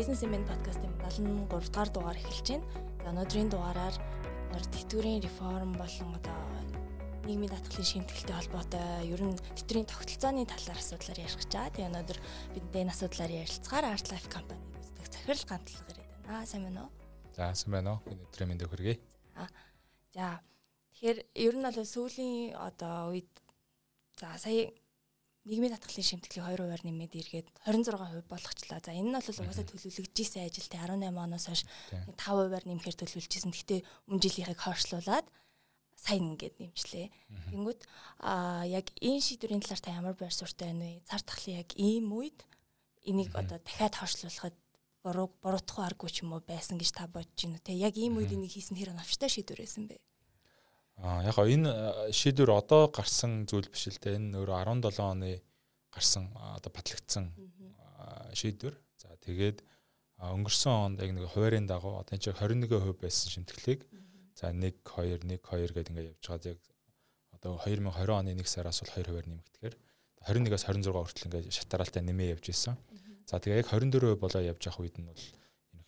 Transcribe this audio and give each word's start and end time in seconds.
бизнес 0.00 0.24
эмэн 0.24 0.48
подкастын 0.48 0.96
73 1.04 1.68
дахь 1.76 1.92
дугаар 1.92 2.16
эхэлж 2.16 2.56
байна. 2.56 2.64
За 3.04 3.12
өнөөдрийн 3.12 3.52
дугаараар 3.52 3.96
бид 4.48 4.64
тэтгэврийн 4.72 5.20
реформ 5.20 5.76
болон 5.76 6.16
одоо 6.16 6.40
нийгмийн 7.28 7.52
даатгалын 7.52 7.84
шимтгэлтэй 7.84 8.32
холбоотой 8.32 9.12
ер 9.12 9.20
нь 9.20 9.36
тэтгэврийн 9.60 9.84
тогтолцооны 9.92 10.48
талаар 10.48 10.80
асуудлаар 10.80 11.20
ярих 11.20 11.36
гэж 11.36 11.52
байгаа. 11.52 11.72
Тэгээ 11.76 11.90
өнөөдөр 11.92 12.18
бид 12.56 12.64
энэ 12.80 12.92
асуудлаар 12.96 13.32
ярилцгаар 13.44 13.84
Art 13.92 14.06
Life 14.08 14.28
компаниг 14.32 14.72
үздэг 14.80 15.04
захирал 15.12 15.44
гантлага 15.52 15.84
ирээд 15.84 16.00
байна. 16.00 16.32
Аа 16.32 16.48
сайн 16.48 16.62
байна 16.64 16.80
уу? 16.80 16.92
За 17.36 17.52
сайн 17.52 17.72
байна 17.76 17.90
уу? 17.92 18.00
Энэ 18.08 18.24
өдрийн 18.24 18.48
мэндийг 18.48 18.70
хүргэе. 18.72 18.96
За. 20.16 20.40
Тэгэхээр 20.96 21.18
ер 21.44 21.54
нь 21.60 21.66
бол 21.68 21.76
сүүлийн 21.76 22.56
одоо 22.56 23.12
үед 23.12 23.28
за 24.16 24.32
сая 24.40 24.72
нийгмийн 25.48 25.72
татгалын 25.72 26.04
шимтгэлийг 26.04 26.44
2%-аар 26.44 26.82
нэмээд 26.84 27.12
эргээд 27.16 27.48
26% 27.64 28.28
болгочлаа. 28.28 28.80
За 28.84 28.92
энэ 28.92 29.08
нь 29.08 29.16
бол 29.16 29.24
угаасаа 29.24 29.66
төлөвлөгдөжсэн 29.68 30.44
ажилт 30.44 30.72
18 30.76 31.16
оноос 31.16 31.46
хойш 31.48 31.62
5%-аар 31.90 32.64
нэмэхээр 32.68 32.96
төлөвлөжсэн. 33.00 33.52
Гэхдээ 33.52 33.80
өмнө 34.08 34.20
жилийнхийг 34.20 34.60
хойшлуулад 34.60 35.26
сайн 35.96 36.36
ингээд 36.36 36.56
нэмжлээ. 36.60 37.06
Тэнгүүд 37.52 37.80
а 38.24 38.64
яг 38.68 38.92
энэ 39.00 39.20
шийдвэрийн 39.20 39.64
талаар 39.64 39.80
та 39.80 39.96
ямар 39.96 40.16
байр 40.16 40.32
суурьтай 40.32 40.72
байна 40.72 41.00
вэ? 41.00 41.04
Цар 41.08 41.22
тахлын 41.24 41.60
яг 41.60 41.70
ийм 41.76 42.12
үед 42.12 42.40
энийг 43.04 43.32
одоо 43.36 43.60
дахиад 43.60 43.96
хойшлуулахад 43.96 44.56
буруу 45.04 45.28
буруутах 45.40 45.88
аргагүй 45.88 46.10
ч 46.12 46.16
юм 46.24 46.36
уу 46.36 46.44
байсан 46.44 46.76
гэж 46.76 46.90
та 46.92 47.08
бодож 47.08 47.36
байна 47.36 47.56
уу 47.56 47.64
те 47.64 47.72
яг 47.72 47.96
ийм 47.96 48.20
үед 48.20 48.32
энийг 48.32 48.52
хийсэн 48.52 48.76
хэр 48.76 48.92
оновчтой 48.92 49.32
шийдвэр 49.32 49.64
байсан 49.64 49.88
бэ 49.88 49.96
А 51.00 51.24
яг 51.24 51.36
энэ 51.40 52.12
шийдвэр 52.12 52.50
одоо 52.52 52.92
гарсан 52.92 53.48
зүйл 53.48 53.72
биш 53.72 53.88
л 53.88 53.96
дээ. 53.96 54.20
Энэ 54.20 54.36
өөрөө 54.36 54.56
17 54.84 55.00
оны 55.00 55.40
гарсан 55.88 56.28
одоо 56.36 56.70
батлагдсан 56.72 57.32
шийдвэр. 58.36 58.76
За 59.00 59.16
тэгээд 59.16 59.64
өнгөрсөн 60.20 60.72
онд 60.72 61.00
яг 61.00 61.16
нэг 61.16 61.24
хуваарийн 61.32 61.64
дагуу 61.64 62.04
одоо 62.04 62.12
энэ 62.12 62.24
чинь 62.28 62.36
21% 62.36 63.00
байсан 63.00 63.32
шимтгэлийг 63.32 63.80
за 64.36 64.52
1 64.52 64.60
2 64.60 65.24
1 65.24 65.24
2 65.24 65.72
гэдэг 65.72 65.88
ингээд 65.88 66.12
явж 66.12 66.24
байгаа. 66.28 66.52
Яг 66.52 66.60
одоо 67.32 67.56
2020 67.64 68.12
оны 68.12 68.36
1 68.36 68.44
сараас 68.44 68.84
бол 68.84 68.92
2%-аар 68.92 69.24
нэмэгдэхээр 69.24 69.76
21-аас 70.28 70.64
26 70.68 70.92
хүртэл 70.92 71.26
ингээд 71.32 71.48
шатараалтай 71.48 72.02
нэмээ 72.04 72.36
явж 72.36 72.52
исэн. 72.52 72.76
За 73.24 73.40
тэгээ 73.40 73.64
яг 73.64 73.72
24% 73.72 74.20
болоо 74.20 74.42
явж 74.44 74.62
явах 74.68 74.84
үед 74.84 75.00
нь 75.00 75.08
бол 75.08 75.24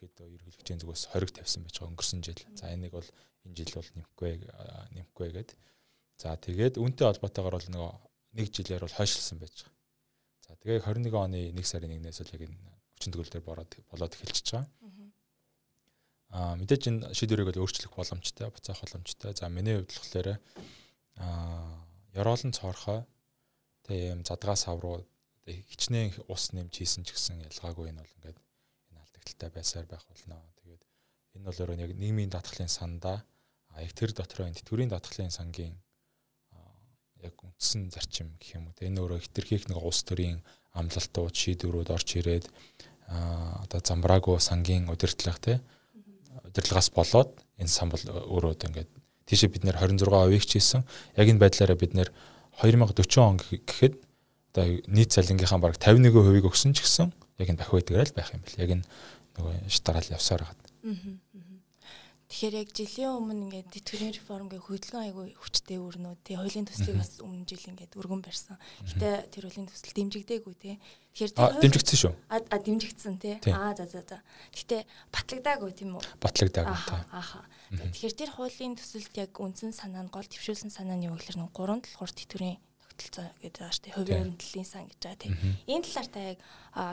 ерөнхийдөө 0.03 0.27
ерөнхийлөгчийн 0.35 0.81
зүгээс 0.83 1.05
20-г 1.15 1.33
тавьсан 1.39 1.63
байж 1.63 1.75
байгаа 1.79 1.91
өнгөрсөн 1.95 2.21
жил. 2.27 2.43
За 2.59 2.75
энийг 2.75 2.93
бол 2.93 3.09
энэ 3.47 3.55
жил 3.55 3.73
бол 3.79 3.91
нэмэхгүй 3.95 4.33
нэмэхгүй 4.99 5.29
гэд. 5.31 5.51
За 6.19 6.35
тэгээд 6.37 6.75
үүнтэй 6.83 7.07
холбоотойгоор 7.07 7.57
бол 7.59 7.71
нөгөө 7.71 7.93
нэг 8.39 8.47
жилээр 8.51 8.83
бол 8.83 8.99
хойшлсон 8.99 9.39
байж 9.39 9.55
байгаа. 9.63 9.75
За 10.43 10.53
тэгээ 10.59 10.81
21 10.83 11.15
оны 11.15 11.39
1 11.55 11.63
сарын 11.63 11.95
1-ээс 12.03 12.19
л 12.27 12.35
яг 12.35 12.43
энэ 12.51 12.59
хүчин 12.99 13.13
төгөл 13.15 13.31
дээр 13.31 13.47
бороод 13.47 13.73
болоод 13.91 14.13
эхэлчихэж 14.19 14.49
байгаа. 14.51 14.71
Аа 16.33 16.57
мэдээж 16.59 16.83
энэ 16.91 17.01
шийдвэрийг 17.15 17.49
бол 17.53 17.63
өөрчлөх 17.63 17.93
боломжтой, 17.95 18.49
буцаах 18.51 18.81
боломжтой. 18.83 19.33
За 19.37 19.47
миний 19.53 19.77
хувьд 19.79 19.93
болохоор 19.93 20.29
аа 21.21 21.87
ёроолон 22.17 22.53
цоорхоо 22.57 23.05
тэг 23.85 23.99
юм 24.17 24.21
задгаа 24.25 24.57
сав 24.57 24.81
руу 24.81 25.05
хичнээн 25.47 26.25
ус 26.33 26.55
нэмж 26.55 26.73
хийсэн 26.73 27.05
ч 27.05 27.13
гэсэн 27.13 27.43
ялгаагүй 27.43 27.91
энэ 27.91 28.01
бол 28.01 28.17
ингээд 28.17 28.39
алдагталтай 29.23 29.51
байсаар 29.55 29.87
байх 29.87 30.05
болно. 30.11 30.43
Тэгээд 30.63 30.83
энэ 31.39 31.47
бол 31.47 31.61
өөрөө 31.63 31.79
яг 31.79 31.93
нийгмийн 31.95 32.31
даатгалын 32.31 32.69
сандаа 32.69 33.23
яг 33.79 33.93
тэр 33.95 34.13
дотроо 34.13 34.47
энэ 34.47 34.59
тэтгэврийн 34.59 34.91
даатгалын 34.91 35.31
сангийн 35.31 35.79
яг 37.23 37.35
үндсэн 37.39 37.91
зарчим 37.95 38.35
гэх 38.43 38.59
юм 38.59 38.67
уу. 38.69 38.75
Энэ 38.83 38.99
өөрөө 38.99 39.21
хитрхийх 39.23 39.71
нэг 39.71 39.79
улс 39.79 40.03
төрийн 40.03 40.43
амлалтууд, 40.75 41.35
шийдвэрүүд 41.35 41.95
орж 41.95 42.09
ирээд 42.19 42.51
одоо 43.07 43.79
замбраагүй 43.79 44.43
сангийн 44.43 44.91
удирдлага 44.91 45.39
те 45.39 45.55
удирдлагаас 46.43 46.91
болоод 46.91 47.31
энэ 47.63 47.71
сан 47.71 47.89
бол 47.95 48.03
өөрөө 48.03 48.67
ингээд 48.67 48.91
тийшээ 49.31 49.55
бид 49.55 49.63
нэр 49.63 49.79
26%-ийг 49.79 50.43
ч 50.43 50.59
хийсэн. 50.59 50.83
Яг 51.15 51.27
энэ 51.31 51.39
байдлаараа 51.39 51.79
бид 51.79 51.95
нэр 51.95 52.11
2040 52.59 53.23
он 53.23 53.39
гэхэд 53.39 53.95
одоо 54.53 54.67
нийт 54.91 55.15
цалингийнхаа 55.15 55.63
бараг 55.63 55.79
51%-ийг 55.79 56.45
өгсөн 56.51 56.75
ч 56.75 56.83
гэсэн 56.83 57.15
яг 57.39 57.49
энэ 57.49 57.61
бах 57.61 57.73
байдгаар 57.73 58.09
л 58.09 58.17
байх 58.17 58.31
юм 58.35 58.43
бэл. 58.43 58.63
Яг 58.63 58.71
энэ 58.81 58.85
нөгөө 59.37 59.69
шатараал 59.69 60.15
явсаар 60.15 60.43
байгаа. 60.45 60.73
Тэгэхээр 62.33 62.65
яг 62.65 62.69
жилийн 62.73 63.13
өмнө 63.13 63.45
ингээд 63.45 63.69
тэтгэврийн 63.77 64.17
реформ 64.17 64.49
гэх 64.49 64.65
хөдөлгөөн 64.65 65.05
айгүй 65.05 65.37
хүчтэй 65.37 65.77
өрнөө 65.77 66.17
тий 66.25 66.41
хуулийн 66.41 66.65
төслийг 66.65 66.97
бас 66.97 67.21
өмнө 67.21 67.45
жил 67.45 67.61
ингээд 67.69 67.93
өргөн 67.93 68.25
барьсан. 68.25 68.57
Гэтэ 68.89 69.29
тэр 69.37 69.53
хуулийн 69.53 69.69
төсөл 69.69 69.93
дэмжигдээгүй 69.93 70.55
тий. 70.57 70.81
Тэгэхээр 71.13 71.33
тэр 71.37 71.61
дэмжигдсэн 71.61 71.99
шүү. 72.01 72.13
А 72.33 72.57
дэмжигдсэн 72.57 73.15
тий. 73.21 73.37
Аа 73.53 73.77
за 73.77 73.85
за 73.85 74.01
за. 74.01 74.25
Гэтэ 74.49 74.89
батлагдаагүй 75.13 75.73
тийм 75.77 76.01
үү? 76.01 76.05
Батлагдаагүй 76.25 76.73
тий. 76.89 77.01
Ааха. 77.13 77.45
Тэгэхээр 77.69 78.17
тэр 78.17 78.31
хуулийн 78.33 78.81
төсөлд 78.81 79.13
яг 79.21 79.37
үндсэн 79.37 79.77
санаа 79.77 80.01
нь 80.01 80.09
гол 80.09 80.25
төвшүүлсэн 80.25 80.73
санаа 80.73 80.97
нь 80.97 81.13
юу 81.13 81.21
гэхээр 81.21 81.37
нэг 81.37 81.53
гурван 81.53 81.85
талхуур 81.85 82.17
тэтгэврийн 82.17 82.57
тогтолцоо 82.93 83.27
гэдэг 83.41 83.63
шүү 83.73 83.83
дээ. 83.89 83.97
Хувийн 83.97 84.23
өрнөдлийн 84.29 84.69
сан 84.69 84.85
гэж 84.87 84.99
байгаа 85.01 85.21
тийм. 85.25 85.35
Энэ 85.67 85.85
талаар 85.89 86.09
та 86.13 86.21
яг 86.23 86.39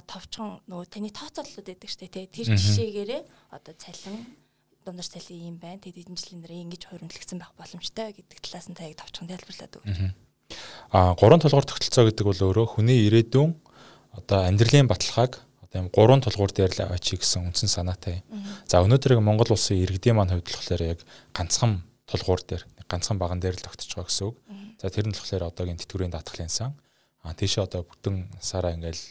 товчхон 0.08 0.50
нөгөө 0.66 0.88
таны 0.88 1.10
тооцооллууд 1.12 1.68
байдаг 1.68 1.90
шүү 1.92 2.08
дээ. 2.08 2.32
Тэр 2.32 2.48
жишээгээрээ 2.56 3.22
одоо 3.52 3.74
цалин 3.76 4.18
дундаж 4.88 5.08
цалин 5.12 5.54
юм 5.54 5.58
байна. 5.60 5.84
Тэгэд 5.84 6.08
эдэн 6.08 6.18
жилийн 6.18 6.42
дараа 6.42 6.64
ингэж 6.64 6.84
хуримтлагдсан 6.88 7.40
байх 7.40 7.54
боломжтой 7.60 8.16
гэдэг 8.16 8.38
талаас 8.40 8.68
нь 8.72 8.78
та 8.78 8.88
яг 8.88 8.98
товчхон 8.98 9.30
тайлбарлаад 9.30 9.74
өгөөч. 9.78 10.00
Аа 10.90 11.14
гурван 11.14 11.44
толгуур 11.44 11.68
тогтолцоо 11.68 12.10
гэдэг 12.10 12.26
бол 12.26 12.42
өөрөө 12.50 12.68
хүний 12.74 13.06
ирээдүйн 13.06 13.52
одоо 14.18 14.40
амьдралын 14.50 14.90
баталгааг 14.90 15.38
одоо 15.70 15.78
юм 15.86 15.90
гурван 15.94 16.26
толгуур 16.26 16.50
дээр 16.50 16.74
л 16.74 16.84
аваач 16.90 17.14
гэсэн 17.14 17.46
үндсэн 17.46 17.70
санаатай. 17.70 18.26
За 18.66 18.82
өнөөдөр 18.82 19.22
Монгол 19.22 19.54
улсын 19.54 19.78
иргэдийн 19.78 20.18
маань 20.18 20.34
хувьд 20.34 20.50
болохоор 20.50 20.82
яг 20.82 21.00
ганцхан 21.38 21.86
толгуур 22.10 22.42
дээр 22.42 22.66
ганцхан 22.90 23.22
баган 23.22 23.40
дээр 23.40 23.56
л 23.56 23.66
тогтож 23.66 23.94
байгаа 23.94 24.10
гэсэн 24.10 24.26
үг. 24.28 24.38
За 24.82 24.90
тэр 24.90 25.06
нь 25.08 25.14
болохоор 25.14 25.48
одоогийн 25.54 25.80
тэтгэврийн 25.80 26.14
даатгалын 26.14 26.50
сан. 26.50 26.74
Аа 27.22 27.38
тийшээ 27.38 27.64
одоо 27.70 27.86
бүтэн 27.86 28.34
сараа 28.42 28.74
ингээл 28.74 29.04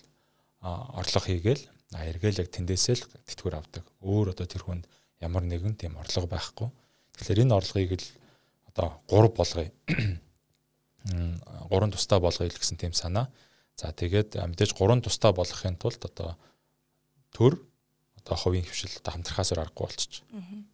орлого 0.61 1.25
хийгээл 1.25 1.65
а 1.95 2.05
эргээл 2.11 2.43
яг 2.43 2.51
тэндээсээ 2.51 2.95
л 2.99 3.05
тэтгэвэр 3.25 3.59
авдаг. 3.63 3.85
Өөр 4.03 4.35
одоо 4.35 4.47
тэр 4.51 4.67
хүнд 4.67 4.85
ямар 5.23 5.47
нэгэн 5.47 5.79
тийм 5.79 5.95
орлого 5.97 6.27
байхгүй. 6.27 6.69
Тэгэхээр 7.17 7.43
энэ 7.47 7.55
орлогыг 7.55 7.93
л 7.97 8.07
одоо 8.75 8.99
3 9.07 9.31
болгоё. 9.33 9.71
гурван 11.71 11.91
тустай 11.91 12.21
болгоё 12.21 12.51
гэсэн 12.51 12.77
тийм 12.77 12.93
санаа. 12.93 13.31
За 13.77 13.93
тэгээд 13.93 14.35
мэдээж 14.35 14.75
гурван 14.75 15.01
тустай 15.01 15.33
болгохын 15.33 15.79
тулд 15.79 16.03
одоо 16.05 16.37
төр 17.33 17.63
одоо 18.19 18.37
ховийн 18.37 18.67
хөвшил 18.67 18.91
одоо 18.99 19.13
хамтрахаас 19.15 19.53
аргагүй 19.53 19.87
болчих. 19.87 20.23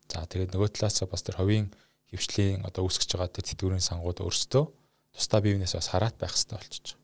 За 0.09 0.27
тэгээд 0.27 0.55
нөгөө 0.57 0.69
талаас 0.75 1.05
бас 1.05 1.23
тэр 1.23 1.37
ховийн 1.37 1.69
хөвшлийн 2.11 2.67
одоо 2.67 2.85
үүсгэж 2.85 3.11
байгаа 3.17 3.31
тэр 3.33 3.45
тэтгэврийн 3.49 3.85
сангууд 3.85 4.21
өөрсдөө 4.25 4.65
тусдаа 5.15 5.41
биенээс 5.41 5.75
бас 5.79 5.89
хараат 5.89 6.17
байх 6.19 6.35
хэрэгтэй 6.35 6.59
болчих. 6.59 6.97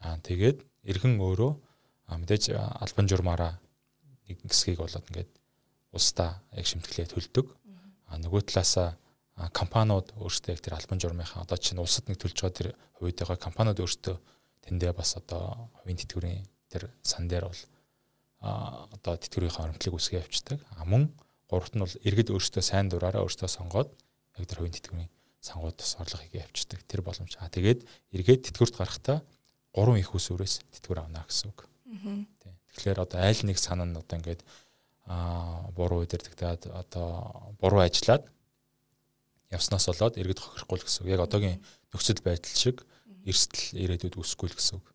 Аа 0.00 0.16
тэгээд 0.22 0.58
эргэн 0.86 1.18
өөрөө 1.18 1.52
мэдээж 2.12 2.54
албан 2.54 3.06
журмаараа 3.08 3.52
нэг 4.28 4.38
хэсгийг 4.46 4.78
болоод 4.80 5.08
ингээд 5.10 5.30
улсдаа 5.92 6.40
яг 6.52 6.66
шимтгэлээ 6.66 7.08
төлдөг. 7.10 7.46
А 8.10 8.18
нөгөө 8.20 8.42
талаасаа 8.48 8.96
компаниуд 9.50 10.14
өөрсдөө 10.14 10.52
яг 10.54 10.60
тэр 10.62 10.76
албан 10.78 11.00
журмынхаа 11.00 11.42
одоо 11.42 11.58
чинь 11.58 11.82
улсад 11.82 12.06
нэг 12.06 12.22
төлж 12.22 12.38
байгаа 12.38 12.54
тэр 12.54 12.68
хувьдаа 13.00 13.36
компаниуд 13.36 13.82
өөрсдөө 13.82 14.16
тэндээ 14.68 14.92
бас 14.94 15.16
одоо 15.18 15.70
хувийн 15.80 15.98
тэтгэврийн 15.98 16.46
тэр 16.70 16.92
сан 17.02 17.26
дээр 17.26 17.50
бол 17.50 17.62
одоо 18.44 19.14
тэтгэврийн 19.18 19.54
харамтлыг 19.56 19.94
үсгээ 19.96 20.22
явцдаг. 20.22 20.60
А 20.78 20.84
мөн 20.84 21.10
гуравт 21.50 21.74
нь 21.74 21.82
бол 21.82 21.96
иргэд 22.06 22.30
өөрсдөө 22.30 22.62
сайн 22.62 22.88
дураараа 22.88 23.24
өөрсдөө 23.26 23.48
сонгоод 23.48 23.90
яг 24.38 24.46
тэр 24.46 24.58
хувийн 24.58 24.74
тэтгэврийн 24.74 25.10
сангууд 25.40 25.76
бас 25.76 25.96
орлого 26.00 26.22
хийгээ 26.22 26.44
явцдаг. 26.46 26.80
Тэр 26.88 27.02
боломж. 27.04 27.36
А 27.38 27.52
тэгээд 27.52 27.84
эргээд 28.16 28.42
тэтгэврт 28.48 28.76
гарахтаа 28.78 29.22
гурван 29.74 30.00
их 30.00 30.14
усүрээс 30.14 30.64
тэтгэвэр 30.72 31.04
авна 31.04 31.26
гэсэн 31.28 31.52
үг. 31.52 31.68
Тэгэхээр 32.74 33.02
одоо 33.04 33.18
айл 33.20 33.40
нэг 33.44 33.58
санаа 33.58 33.86
нь 33.86 33.98
одоо 33.98 34.16
ингээд 34.18 34.42
а 35.06 35.68
буруу 35.76 36.02
удирдагтаад 36.02 36.72
одоо 36.72 37.52
буруу 37.60 37.84
ажиллаад 37.84 38.24
явснаас 39.52 39.86
болоод 39.86 40.16
иргэд 40.16 40.40
хохирохгүй 40.40 40.78
л 40.80 40.86
гэсэн 40.88 41.00
үг. 41.04 41.12
Яг 41.12 41.22
одоогийн 41.28 41.60
нөхцөл 41.92 42.24
байдал 42.24 42.56
шиг 42.56 42.82
эрсдэл 43.28 43.84
ирээдүйд 43.84 44.16
үүсэхгүй 44.16 44.48
л 44.48 44.56
гэсэн 44.56 44.80
үг. 44.80 44.86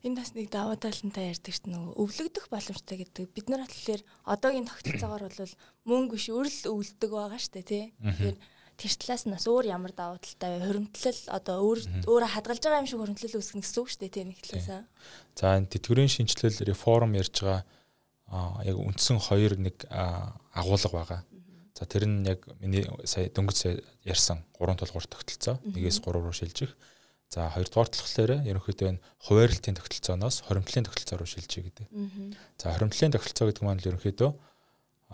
Энэ 0.00 0.16
бас 0.16 0.32
нэг 0.32 0.48
даваа 0.48 0.80
талантай 0.80 1.28
ярьдаг 1.28 1.52
чинь 1.52 1.76
нөгөө 1.76 1.92
өвлөгдөх 2.00 2.48
боломжтой 2.48 2.96
гэдэг. 3.04 3.36
Бид 3.36 3.46
нар 3.52 3.68
болохоор 3.68 4.00
одоогийн 4.24 4.64
тогтолцоогоор 4.64 5.28
бол 5.28 5.54
мөнгө 5.84 6.16
биш 6.16 6.26
өрл 6.32 6.58
өвлдөг 6.72 7.10
байгаа 7.12 7.36
штэ 7.36 7.60
тий. 7.60 7.84
Тэгэхээр 8.00 8.38
тэр 8.80 8.92
талаас 8.96 9.24
нь 9.28 9.34
бас 9.36 9.44
өөр 9.44 9.68
ямар 9.68 9.92
даваа 9.92 10.16
талтай 10.16 10.56
вэ? 10.56 10.64
Хуримтлал 10.64 11.20
одоо 11.36 11.56
өөр 11.68 11.78
өөрө 12.08 12.28
хадгалж 12.32 12.62
байгаа 12.64 12.80
юм 12.80 12.88
шиг 12.88 13.00
хуримтлал 13.04 13.36
үүсгэнэ 13.36 13.60
гэсэн 13.60 13.80
үг 13.84 13.88
штэ 13.92 14.08
тий 14.08 14.24
нэг 14.24 14.38
талаасаа. 14.40 14.82
За 15.36 15.60
энэ 15.60 15.68
тэтгэврийн 15.68 16.08
шинжилэл 16.08 16.64
реформ 16.64 17.12
ярьж 17.20 17.36
байгаа 17.44 17.60
яг 18.64 18.76
үндсэн 18.80 19.20
хоёр 19.20 19.60
нэг 19.60 19.84
агуулга 20.56 20.96
байгаа. 20.96 21.20
За 21.76 21.84
тэр 21.84 22.08
нь 22.08 22.24
яг 22.24 22.48
миний 22.56 22.88
сая 23.04 23.28
дөнгөж 23.28 23.84
ярьсан 24.08 24.48
гурван 24.56 24.80
толгуур 24.80 25.04
тогтолцоо. 25.04 25.60
Нэгээс 25.60 26.00
3 26.00 26.16
руу 26.16 26.32
шилжих. 26.32 26.72
За 27.30 27.46
хоёрдугаар 27.54 27.88
талхлаараа 27.94 28.42
ерөнхийдөө 28.42 28.88
энэ 28.90 29.02
хуваарлтын 29.22 29.78
тогтолцооноос 29.78 30.42
хоримтлын 30.50 30.82
тогтолцоо 30.82 31.22
руу 31.22 31.30
шилжиж 31.30 31.62
гэдэг. 31.62 31.86
За 32.58 32.74
хоримтлын 32.74 33.14
тогтолцоо 33.14 33.46
гэдэг 33.46 33.62
маань 33.62 33.78
л 33.78 33.86
ерөнхийдөө 33.86 34.30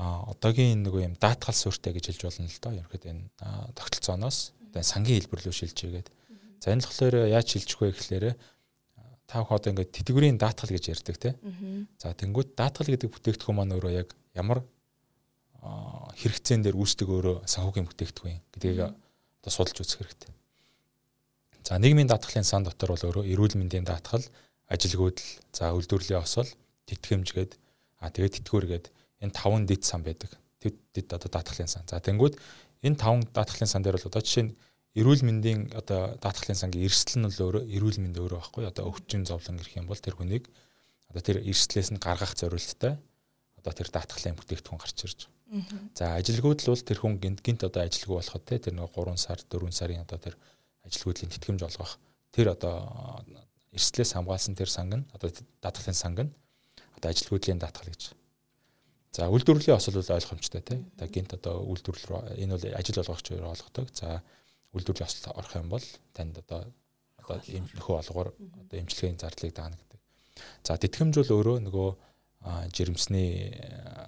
а 0.01 0.25
одоогийн 0.33 0.81
нөгөө 0.81 1.13
юм 1.13 1.15
даатгал 1.21 1.53
сүртэй 1.53 1.93
гэж 1.93 2.17
хэлж 2.17 2.23
болно 2.25 2.49
л 2.49 2.61
доо. 2.65 2.73
Ерөнхийдөө 2.73 3.11
энэ 3.13 3.25
тогтолцооноос 3.77 4.57
одоо 4.73 4.81
сангийн 4.81 5.21
хэлбэр 5.21 5.45
рүү 5.45 5.53
шилжиж 5.61 5.93
гэдэг. 5.93 6.15
За 6.65 6.73
энэ 6.73 6.89
болохоор 6.89 7.17
яаж 7.29 7.47
шилжих 7.53 7.81
вэ 7.85 7.93
гэхлээр 7.93 8.25
та 9.29 9.45
бүхэн 9.45 9.57
одоо 9.61 9.71
ингээд 9.77 9.93
тэтгэврийн 10.01 10.41
даатгал 10.41 10.73
гэж 10.73 10.85
ярьдаг 10.97 11.17
тийм. 11.21 11.37
За 12.01 12.17
тэнгуут 12.17 12.57
даатгал 12.57 12.97
гэдэг 12.97 13.13
бүтээгдэхүүн 13.13 13.57
маань 13.61 13.77
өөрөө 13.77 13.93
яг 13.93 14.17
ямар 14.33 14.65
хэрэгцээн 16.17 16.65
дээр 16.65 16.77
үүсдэг 16.81 17.09
өөрөө 17.13 17.37
санхүүгийн 17.45 17.89
бүтээгдэхүүн 17.91 18.41
гэдгийг 18.57 18.79
одоо 18.89 19.53
судалж 19.53 19.83
үзэх 19.83 20.01
хэрэгтэй. 20.01 20.31
За 21.67 21.83
нийгмийн 21.83 22.07
даатгалын 22.07 22.47
сан 22.47 22.63
дотор 22.63 22.95
бол 22.95 23.07
өөрөө 23.11 23.27
эрүүл 23.27 23.59
мэндийн 23.59 23.83
даатгал, 23.83 24.23
ажилгүйдэл, 24.71 25.31
за 25.51 25.75
үйлдвэрлэлийн 25.75 26.23
осол, 26.23 26.47
тэтгэмжгээд 26.87 27.59
а 27.99 28.07
тэгээд 28.15 28.39
тэтгэвэргээд 28.39 28.87
энэ 29.27 29.35
таван 29.35 29.67
дэд 29.67 29.83
сан 29.83 30.07
байдаг. 30.07 30.31
Тэд 30.63 30.79
дэд 30.95 31.11
одоо 31.11 31.27
даатгалын 31.27 31.67
сан. 31.67 31.83
За 31.91 31.99
тэнгууд 31.99 32.39
энэ 32.87 32.95
таван 32.95 33.27
даатгалын 33.35 33.67
сан 33.67 33.83
дээр 33.83 33.99
бол 33.99 34.07
одоо 34.07 34.23
жишээ 34.23 34.47
нь 34.47 34.55
эрүүл 34.95 35.27
мэндийн 35.27 35.75
одоо 35.75 36.15
даатгалын 36.23 36.55
сангийн 36.55 36.87
эрсдэл 36.87 37.19
нь 37.19 37.27
бол 37.27 37.43
өөрөө 37.51 37.63
эрүүл 37.67 37.99
мэнд 37.99 38.15
өөрөө 38.15 38.39
байхгүй 38.39 38.65
одоо 38.71 38.85
өвчин 38.87 39.27
зовлон 39.27 39.59
гэх 39.59 39.75
юм 39.75 39.91
бол 39.91 39.99
тэр 39.99 40.15
хүнийг 40.15 40.47
одоо 41.11 41.23
тэр 41.27 41.43
эрсдлээс 41.43 41.91
нь 41.91 41.99
гаргах 41.99 42.39
зорилттой 42.39 42.95
одоо 43.59 43.73
тэр 43.75 43.91
даатгалын 43.91 44.39
бүтээгдэхүүн 44.39 44.79
гарч 44.79 44.99
ирж 45.03 45.19
байгаа. 45.27 45.35
За 45.99 46.15
ажилгүйдэл 46.15 46.71
бол 46.71 46.87
тэр 46.87 46.99
хүн 47.03 47.19
гинт 47.19 47.41
гинт 47.43 47.67
одоо 47.67 47.83
ажилгүй 47.85 48.17
болоход 48.23 48.45
те 48.47 48.57
тэр 48.57 48.75
нэг 48.79 48.89
3 48.95 49.19
сар 49.19 49.39
4 49.43 49.69
сарын 49.75 50.07
одоо 50.07 50.19
тэр 50.19 50.35
ажилгүйдлийн 50.87 51.33
тэтгэмж 51.35 51.63
олгох 51.67 51.99
тэр 52.33 52.55
одоо 52.55 53.23
эрсдлээс 53.77 54.17
хамгаалсан 54.17 54.55
тэр 54.57 54.71
санг 54.71 54.93
нь 54.97 55.05
одоо 55.13 55.31
даатгалын 55.61 55.97
санг 55.97 56.19
нь 56.25 56.33
одоо 56.97 57.11
ажилгүйдлийн 57.11 57.61
даатгал 57.61 57.93
гэж. 57.93 58.17
За 59.13 59.29
үйлдвэрлэлийн 59.33 59.77
осол 59.77 59.97
бол 60.01 60.17
ойлгомжтой 60.17 60.61
тий. 60.61 60.81
Одоо 60.97 61.09
гинт 61.09 61.33
одоо 61.33 61.65
үйлдвэрлэл 61.65 62.09
рүү 62.09 62.21
энэ 62.37 62.53
бол 62.57 62.65
ажил 62.77 63.01
олгогч 63.01 63.27
хоёр 63.33 63.49
олгодог. 63.49 63.89
За 63.97 64.21
үйлдвэрлэлийн 64.77 65.09
осол 65.09 65.33
орох 65.37 65.55
юм 65.57 65.69
бол 65.73 65.85
танд 66.13 66.37
одоо 66.41 66.69
одоо 67.17 67.37
нөхөө 67.41 67.97
олгоор 68.05 68.29
одоо 68.37 68.77
эмчилгээний 68.77 69.21
зардлыг 69.21 69.53
даана 69.57 69.77
гэдэг. 69.77 70.01
За 70.65 70.77
тэтгэмж 70.77 71.15
бол 71.17 71.33
өөрөө 71.37 71.59
нөгөө 71.65 71.89
жирэмсний 72.77 73.57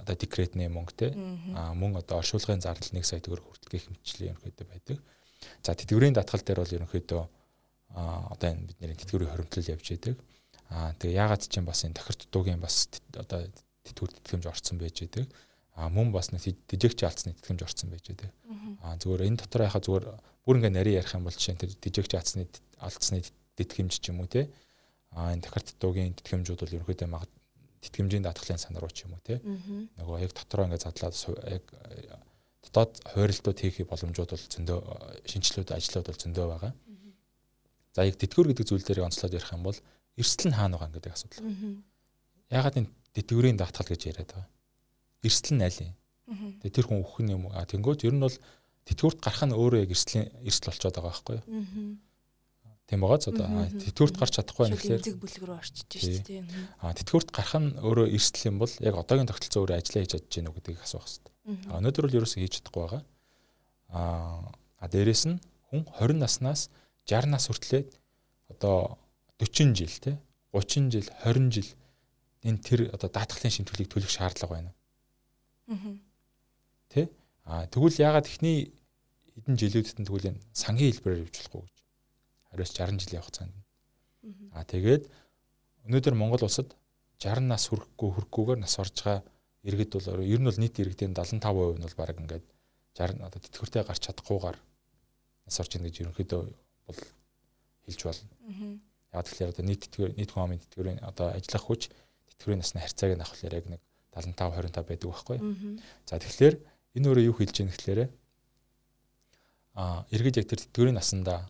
одоо 0.05 0.15
декретний 0.15 0.69
мөнгө 0.69 0.95
те 0.95 1.09
мөн 1.17 1.99
одоо 1.99 2.21
оршуулгын 2.21 2.63
зардал 2.63 2.93
1 2.93 3.03
сая 3.03 3.25
төгрөг 3.25 3.43
хүртэл 3.43 3.73
гэх 3.73 3.89
мэтчлэн 3.91 4.37
ерөнхийдөө 4.37 4.67
байдаг. 4.69 4.99
За 5.63 5.75
тэтгэврийн 5.75 6.15
даатгал 6.15 6.43
дээр 6.43 6.61
бол 6.63 6.77
ерөнхийдөө 6.77 7.23
одоо 7.95 8.49
энэ 8.51 8.69
бидний 8.69 8.97
тэтгэврийн 8.97 9.31
хоримтлал 9.33 9.73
явж 9.75 9.87
байдаг. 9.91 10.17
А 10.69 10.93
тэгээ 11.01 11.21
ягаад 11.25 11.43
ч 11.49 11.57
юм 11.59 11.67
бас 11.67 11.85
энэ 11.85 11.97
тохирт 11.97 12.29
дуугийн 12.31 12.61
бас 12.61 12.89
одоо 13.17 13.49
тэтгэвэр 13.87 14.13
тэтгэмж 14.21 14.45
орцсон 14.47 14.77
байж 14.79 14.97
байдаг. 15.01 15.27
А 15.79 15.89
мөн 15.89 16.13
бас 16.13 16.29
дижигч 16.29 17.01
алдсны 17.07 17.33
тэтгэмж 17.39 17.63
орцсон 17.65 17.91
байж 17.91 18.05
байдаг. 18.13 18.31
А 18.83 18.97
зүгээр 19.01 19.27
энэ 19.31 19.41
дотор 19.41 19.63
яхаа 19.65 19.81
зүгээр 19.81 20.05
бүр 20.45 20.57
ингээ 20.59 20.75
нарийн 20.77 20.99
ярих 21.01 21.15
юм 21.15 21.25
бол 21.25 21.33
жишээ 21.33 21.55
нь 21.57 21.63
тэр 21.63 21.73
дижигч 21.81 22.13
алдсны 22.15 22.45
алдсны 22.79 23.23
тэтгэмж 23.57 23.95
ч 24.03 24.13
юм 24.13 24.21
уу 24.21 24.29
те. 24.29 24.51
А 25.17 25.33
энэ 25.33 25.47
тохирт 25.47 25.79
дуугийн 25.81 26.13
тэтгэмжүүд 26.19 26.61
бол 26.61 26.77
ерөнхийдөө 26.77 27.09
магад 27.09 27.33
тэтгэмжийн 27.81 28.27
даатгалын 28.27 28.61
сан 28.61 28.77
руу 28.77 28.93
ч 28.93 29.09
юм 29.09 29.17
уу 29.17 29.23
те. 29.25 29.41
Нөгөө 29.97 30.21
яг 30.21 30.33
дотроо 30.37 30.69
ингээ 30.69 30.85
задлаад 30.85 31.15
яг 31.49 31.65
дотоод 32.65 32.93
хойролтууд 33.15 33.59
хийх 33.59 33.87
боломжууд 33.87 34.31
бол 34.35 34.45
зөндөө 34.55 34.79
шинжилүүд 35.31 35.71
ажлууд 35.75 36.07
бол 36.11 36.23
зөндөө 36.23 36.47
байгаа. 36.49 36.73
За 37.95 38.05
яг 38.05 38.17
тэтгэвэр 38.19 38.51
гэдэг 38.53 38.67
зүйл 38.67 38.85
дээр 38.87 39.07
онцлоод 39.07 39.35
ярих 39.35 39.53
юм 39.55 39.63
бол 39.63 39.79
эрсдэл 40.19 40.51
нь 40.51 40.59
хаана 40.59 40.79
байгаа 40.79 40.95
гэдэг 40.99 41.13
асуудал. 41.15 41.47
Ягаад 42.51 42.79
энэ 42.79 42.91
тэтгэврийн 43.15 43.59
даатгал 43.59 43.89
гэж 43.89 44.03
яриад 44.11 44.31
байгаа. 44.35 44.49
Эрсдэл 45.23 45.57
нь 45.57 45.65
аль 45.67 45.81
юм? 45.83 45.95
Тэгээ 46.61 46.77
тэр 46.77 46.87
хүн 46.87 47.01
өөх 47.03 47.17
нь 47.25 47.33
юм 47.33 47.49
уу? 47.49 47.55
А 47.55 47.65
тэнгууд 47.65 48.05
ер 48.05 48.15
нь 48.15 48.23
бол 48.23 48.37
тэтгэврт 48.85 49.19
гарах 49.23 49.43
нь 49.49 49.57
өөрөө 49.57 49.81
яг 49.87 49.91
эрсдлийн 49.95 50.27
эрсдэл 50.45 50.71
болчиход 50.71 50.95
байгаа 50.99 51.11
байхгүй 51.11 51.37
юу? 51.41 51.45
Тийм 52.89 53.01
байгаа 53.05 53.21
ч 53.21 53.25
одоо 53.29 53.49
тэтгэврт 53.69 54.17
гарч 54.17 54.33
чадахгүй 54.37 54.65
байх 54.65 54.81
тэгэхээр 54.81 55.05
зэг 55.05 55.21
бүлэг 55.21 55.45
рүү 55.45 55.57
орчиж 55.61 55.89
шүү 55.93 56.25
дээ. 56.25 56.45
А 56.81 56.97
тэтгэврт 56.97 57.29
гарах 57.33 57.55
нь 57.61 57.77
өөрөө 57.85 58.07
эрсдэл 58.17 58.49
юм 58.49 58.57
бол 58.65 58.73
яг 58.81 58.95
одоогийн 58.97 59.29
тогтолцоо 59.29 59.61
өөрөө 59.65 59.77
ажиллаа 59.77 60.03
хийж 60.05 60.13
чадж 60.17 60.33
гэнэ 60.33 60.49
үү 60.49 60.57
гэдгийг 60.57 60.81
асуух 60.81 61.05
хэрэгтэй. 61.05 61.28
Өнөөдөр 61.49 62.09
бол 62.09 62.19
ерөөсөө 62.21 62.45
хийж 62.45 62.61
чадахгүй 62.61 62.83
байгаа. 62.85 63.03
А 63.89 64.85
дээрэс 64.93 65.25
нь 65.33 65.41
хүн 65.73 65.85
20 65.97 66.21
наснаас 66.21 66.69
60 67.09 67.33
нас 67.33 67.49
хүртлээр 67.49 67.89
одоо 68.53 69.01
40 69.41 69.73
жил 69.73 69.95
те 69.97 70.13
30 70.53 70.93
жил 70.93 71.09
20 71.25 71.49
жил 71.57 71.71
энэ 72.45 72.61
тэр 72.61 72.81
одоо 72.93 73.09
даатгалын 73.09 73.53
шимтгэлийг 73.53 73.89
төлөх 73.89 74.13
шаардлага 74.13 74.53
байна. 74.53 74.73
Аа. 75.73 75.97
Тэ? 76.93 77.09
А 77.45 77.65
тэгвэл 77.67 77.97
ягаад 77.97 78.29
ихний 78.29 78.73
хэдэн 79.33 79.57
жилүүдэд 79.57 79.99
нь 80.01 80.07
тэгвэл 80.09 80.31
энэ 80.37 80.43
сангийн 80.53 80.93
хэлбэрээр 80.93 81.25
явуулахгүй 81.25 81.63
гэж. 81.65 81.77
Хариуц 82.53 82.73
60 82.77 83.01
жилийн 83.01 83.25
хугацаанд. 83.25 83.57
Аа 84.53 84.65
тэгээд 84.69 85.05
өнөөдөр 85.89 86.15
Монгол 86.17 86.45
улсад 86.45 86.77
60 87.21 87.49
нас 87.49 87.73
хүрэхгүй 87.73 88.09
хүрэхгүйгээр 88.13 88.61
нас 88.61 88.77
орж 88.77 88.97
байгаа 89.01 89.25
иргэд 89.67 89.91
бол 89.95 90.23
ер 90.23 90.41
нь 90.41 90.49
бол 90.49 90.61
нийт 90.61 90.79
иргэдийн 90.79 91.15
75% 91.15 91.79
нь 91.79 91.85
бол 91.87 91.99
баг 91.99 92.19
ингээд 92.19 92.45
60 92.95 93.23
одоо 93.23 93.41
тэтгэвртэй 93.43 93.83
гарч 93.83 94.03
чадахгүйгээр 94.07 94.59
нас 95.47 95.57
орж 95.61 95.73
ийн 95.75 95.85
гэж 95.87 95.97
ерөнхийдөө 96.03 96.43
бол 96.87 97.01
хэлж 97.87 98.01
болно. 98.05 98.31
Яг 99.13 99.25
тэгэхээр 99.27 99.53
одоо 99.53 99.65
нийт 99.65 99.81
тэтгэвэр 99.87 100.13
нийт 100.19 100.31
хүн 100.31 100.45
амын 100.45 100.63
тэтгэврийн 100.63 101.01
одоо 101.03 101.33
ажиллах 101.33 101.65
хүч 101.67 101.83
тэтгэврийн 102.35 102.61
насны 102.61 102.83
харьцааг 102.83 103.13
нь 103.17 103.25
авахлаар 103.25 103.59
яг 103.59 103.67
нэг 103.67 103.81
75 104.13 104.69
25 104.69 104.89
байдаг 104.89 105.09
байхгүй. 105.09 105.39
За 106.07 106.19
тэгэхээр 106.19 106.55
энэ 106.99 107.07
өөрөө 107.09 107.25
юу 107.31 107.37
хэлж 107.39 107.57
ийм 107.59 107.71
гэхлээрэ 107.71 108.07
а 109.79 110.05
иргэд 110.11 110.39
яг 110.43 110.47
тэр 110.51 110.61
тэтгэврийн 110.63 110.99
насандаа 110.99 111.47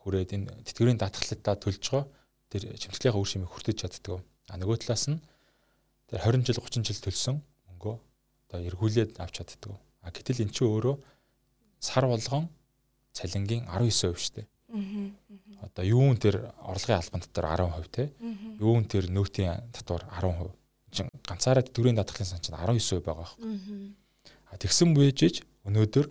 хүрээд 0.00 0.30
энэ 0.34 0.46
тэтгэврийн 0.66 1.00
даатгалалтаа 1.00 1.56
төлж 1.58 1.82
байгаа 1.90 2.06
тэр 2.48 2.62
чимтгэлийнхаа 2.78 3.20
үр 3.20 3.28
шимийг 3.28 3.50
хүртэж 3.52 3.76
чаддаг. 3.82 4.22
А 4.48 4.56
нөгөө 4.56 4.86
талаас 4.86 5.10
нь 5.10 5.20
тэр 6.08 6.18
20 6.24 6.48
жил 6.48 6.58
30 6.60 6.88
жил 6.88 7.00
төлсөн 7.04 7.36
мөнгөө 7.68 7.96
одоо 8.48 8.60
эргүүлээд 8.64 9.20
авч 9.20 9.40
чаддаг. 9.40 9.76
А 10.02 10.10
гэтэл 10.10 10.48
эн 10.48 10.52
чинь 10.52 10.68
өөрөө 10.68 10.96
сар 11.80 12.08
болгон 12.08 12.48
цалингийн 13.12 13.68
19% 13.68 14.16
шүү 14.16 14.34
дээ. 14.40 14.48
Одоо 15.64 15.84
юун 15.84 16.16
тэр 16.16 16.52
орлогын 16.64 17.00
албан 17.00 17.20
татвар 17.24 17.60
10% 17.60 17.88
те. 17.92 18.12
Юун 18.60 18.84
тэр 18.84 19.08
нөөтийн 19.12 19.72
татвар 19.72 20.04
10%. 20.08 20.52
Чин 20.92 21.08
ганцаараа 21.28 21.64
төрийн 21.64 21.96
даатгалын 21.96 22.28
сан 22.28 22.40
чинь 22.40 22.56
19% 22.56 23.04
байгаа 23.04 23.28
байхгүй. 23.28 23.92
А 24.48 24.56
тэгсэн 24.56 24.96
бүэжж 24.96 25.44
өнөөдөр 25.68 26.06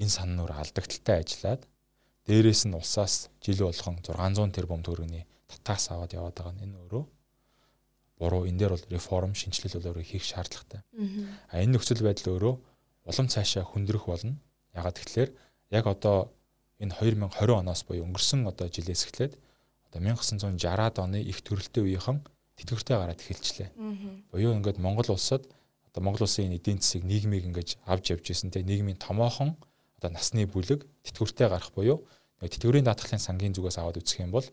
энэ 0.00 0.12
сан 0.12 0.36
нуур 0.36 0.52
алдагдaltaй 0.56 1.20
ажиллаад 1.20 1.68
дээрээс 2.24 2.64
нь 2.64 2.76
улсаас 2.76 3.28
жил 3.44 3.68
болгон 3.68 4.00
600 4.00 4.56
тэрбум 4.56 4.80
төгрөгийн 4.80 5.28
татаас 5.48 5.92
аваад 5.92 6.16
яваад 6.16 6.36
байгаа 6.36 6.54
нь 6.56 6.64
энэ 6.64 6.78
өөрөө 6.80 7.04
буруу 8.18 8.46
энэ 8.46 8.58
дээр 8.58 8.72
бол 8.76 8.86
реформ 8.90 9.34
шинжилэл 9.34 9.78
бол 9.78 9.88
өөрөө 9.90 10.04
хийх 10.04 10.24
шаардлагатай. 10.24 10.80
А 11.50 11.60
энэ 11.62 11.74
нөхцөл 11.74 12.02
байдал 12.02 12.34
өөрөө 12.34 12.54
улам 13.10 13.28
цаашаа 13.28 13.64
хөндрөх 13.66 14.06
болно. 14.06 14.38
Ягаад 14.74 14.98
гэвэл 14.98 15.34
яг 15.70 15.84
одоо 15.86 16.30
энэ 16.78 16.94
2020 16.94 17.60
оноос 17.60 17.82
буюу 17.84 18.06
өнгөрсөн 18.06 18.46
одоо 18.46 18.68
жилээс 18.70 19.10
эхлээд 19.10 19.34
одоо 19.90 20.00
1960-аад 20.02 20.96
оны 20.98 21.18
их 21.22 21.42
төрөлтөө 21.42 21.82
үеийнхэн 21.84 22.18
тэтгэвртэй 22.58 22.96
гараад 22.96 23.20
эхэлчлээ. 23.20 23.68
Буюу 24.30 24.54
ингээд 24.58 24.78
Монгол 24.78 25.10
улсад 25.10 25.46
одоо 25.90 26.02
Монгол 26.02 26.26
улсын 26.26 26.54
эдийн 26.54 26.78
засгийг 26.78 27.06
нийгмийг 27.06 27.46
ингэж 27.50 27.78
авч 27.86 28.14
явж 28.14 28.30
ирсэн 28.30 28.50
те 28.50 28.62
нийгмийн 28.62 28.98
томоохон 28.98 29.58
одоо 29.98 30.10
насны 30.10 30.46
бүлэг 30.46 30.86
тэтгэвртэй 31.06 31.48
гарах 31.50 31.70
буюу 31.74 32.06
тэтгэврийн 32.42 32.86
даатгалын 32.86 33.22
сангийн 33.22 33.54
зүгээс 33.54 33.78
аваад 33.78 33.98
үзэх 34.02 34.22
юм 34.22 34.34
бол 34.34 34.46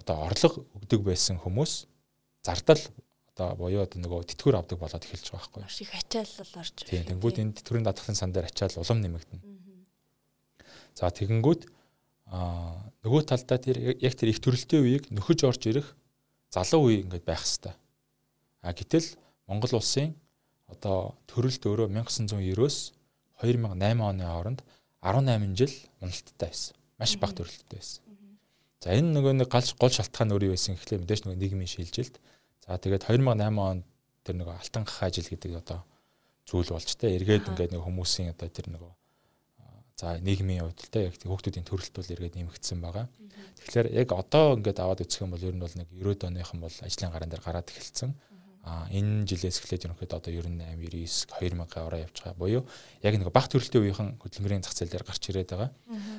одоо 0.00 0.16
орлого 0.24 0.64
өгдөг 0.76 1.00
байсан 1.04 1.38
хүмүүс 1.38 1.86
зардал 2.44 2.80
одоо 3.34 3.56
буюу 3.58 3.82
одоо 3.82 3.98
нөгөө 3.98 4.28
тэтгэвэр 4.30 4.60
авдаг 4.60 4.78
болоод 4.78 5.02
эхэлж 5.02 5.32
байгаа 5.32 5.42
байхгүй. 5.42 5.62
Маш 5.64 5.80
их 5.82 5.92
ачаалал 5.96 6.52
орж 6.60 6.76
байна. 6.78 6.90
Тийм. 6.92 7.08
Тэнгүүд 7.10 7.36
энэ 7.42 7.56
тэтгэврийн 7.58 7.86
даатгалын 7.88 8.20
сан 8.20 8.30
дээр 8.30 8.46
ачаал 8.46 8.78
улам 8.78 9.00
нэмэгдэнэ. 9.02 9.42
За 10.94 11.10
тэгэнгүүт 11.10 11.62
аа 12.30 12.78
нөгөө 13.02 13.22
талдаа 13.26 13.58
тэр 13.58 13.98
яг 13.98 14.14
тэр 14.14 14.30
их 14.30 14.38
төрөлтөө 14.38 14.80
үеийг 14.80 15.04
нөхөж 15.10 15.40
орж 15.50 15.62
ирэх 15.66 15.88
залуу 16.54 16.94
үе 16.94 17.02
ингээд 17.02 17.26
байх 17.26 17.42
хэвээр. 17.42 17.74
А 18.62 18.70
гэтэл 18.70 19.08
Монгол 19.50 19.82
улсын 19.82 20.14
одоо 20.70 21.18
төрөлт 21.26 21.62
өөрөө 21.66 21.88
1990-өөс 21.90 22.76
2008 23.42 23.98
оны 23.98 24.24
хооронд 24.24 24.60
18 25.02 25.58
жил 25.58 25.74
уналттай 26.00 26.48
байсан. 26.48 26.76
Маш 26.96 27.18
бага 27.18 27.42
төрөлттэй 27.42 27.76
байсан. 27.76 28.00
За 28.80 28.94
энэ 28.94 29.10
нөгөө 29.16 29.32
нэг 29.42 29.48
гал 29.50 29.68
гол 29.76 29.92
шалтгаан 29.92 30.32
өөр 30.32 30.48
юу 30.48 30.54
байсан 30.56 30.78
гэхлээр 30.78 31.02
мэдээж 31.04 31.20
нөгөө 31.26 31.40
нийгмийн 31.40 31.68
шилжилт 31.68 32.16
За 32.64 32.80
тэгээд 32.80 33.04
2008 33.12 33.60
онд 33.60 33.84
тэр 34.24 34.36
нэг 34.40 34.48
алтан 34.48 34.88
гах 34.88 35.04
ажил 35.04 35.28
гэдэг 35.28 35.60
одоо 35.60 35.84
зүйл 36.48 36.72
болж 36.72 36.90
тэ 36.96 37.12
эргээд 37.20 37.52
ингээд 37.52 37.76
нэг 37.76 37.84
хүмүүсийн 37.84 38.32
одоо 38.32 38.48
тэр 38.48 38.72
нэг 38.72 38.82
за 39.96 40.18
нийгмийн 40.18 40.64
хувьд 40.64 40.80
те 40.90 41.06
яг 41.06 41.14
хүүхдүүдийн 41.20 41.68
төрөлт 41.68 41.94
бол 41.94 42.12
эргээд 42.12 42.34
нэмэгдсэн 42.40 42.80
байгаа. 42.80 43.06
Тэгэхээр 43.60 43.88
яг 43.94 44.08
одоо 44.16 44.58
ингээд 44.58 44.80
аваад 44.80 45.04
үзэх 45.04 45.22
юм 45.22 45.36
бол 45.36 45.44
ер 45.44 45.54
нь 45.54 45.62
бол 45.62 45.76
нэг 45.76 45.88
90 45.92 46.32
оныхан 46.32 46.58
бол 46.60 46.76
ажлын 46.82 47.12
гараан 47.12 47.30
дээр 47.30 47.44
гараад 47.44 47.70
эхэлсэн. 47.70 48.10
А 48.64 48.88
энэ 48.88 49.28
жилээс 49.28 49.60
эхлээд 49.60 49.84
ерөнхийдөө 49.84 50.18
одоо 50.18 50.32
98 50.32 51.28
99 51.36 51.68
2000 51.68 51.84
ороо 51.84 52.00
явж 52.00 52.16
байгаа 52.16 52.40
буюу 52.40 52.62
яг 53.04 53.14
нэг 53.14 53.28
баг 53.28 53.46
төрөлтийн 53.52 53.84
үеийнхэн 53.84 54.08
хөдөлмөрийн 54.24 54.64
зах 54.64 54.72
зээл 54.72 54.88
дээр 54.88 55.04
гарч 55.04 55.22
ирээд 55.28 55.52
байгаа. 55.52 55.70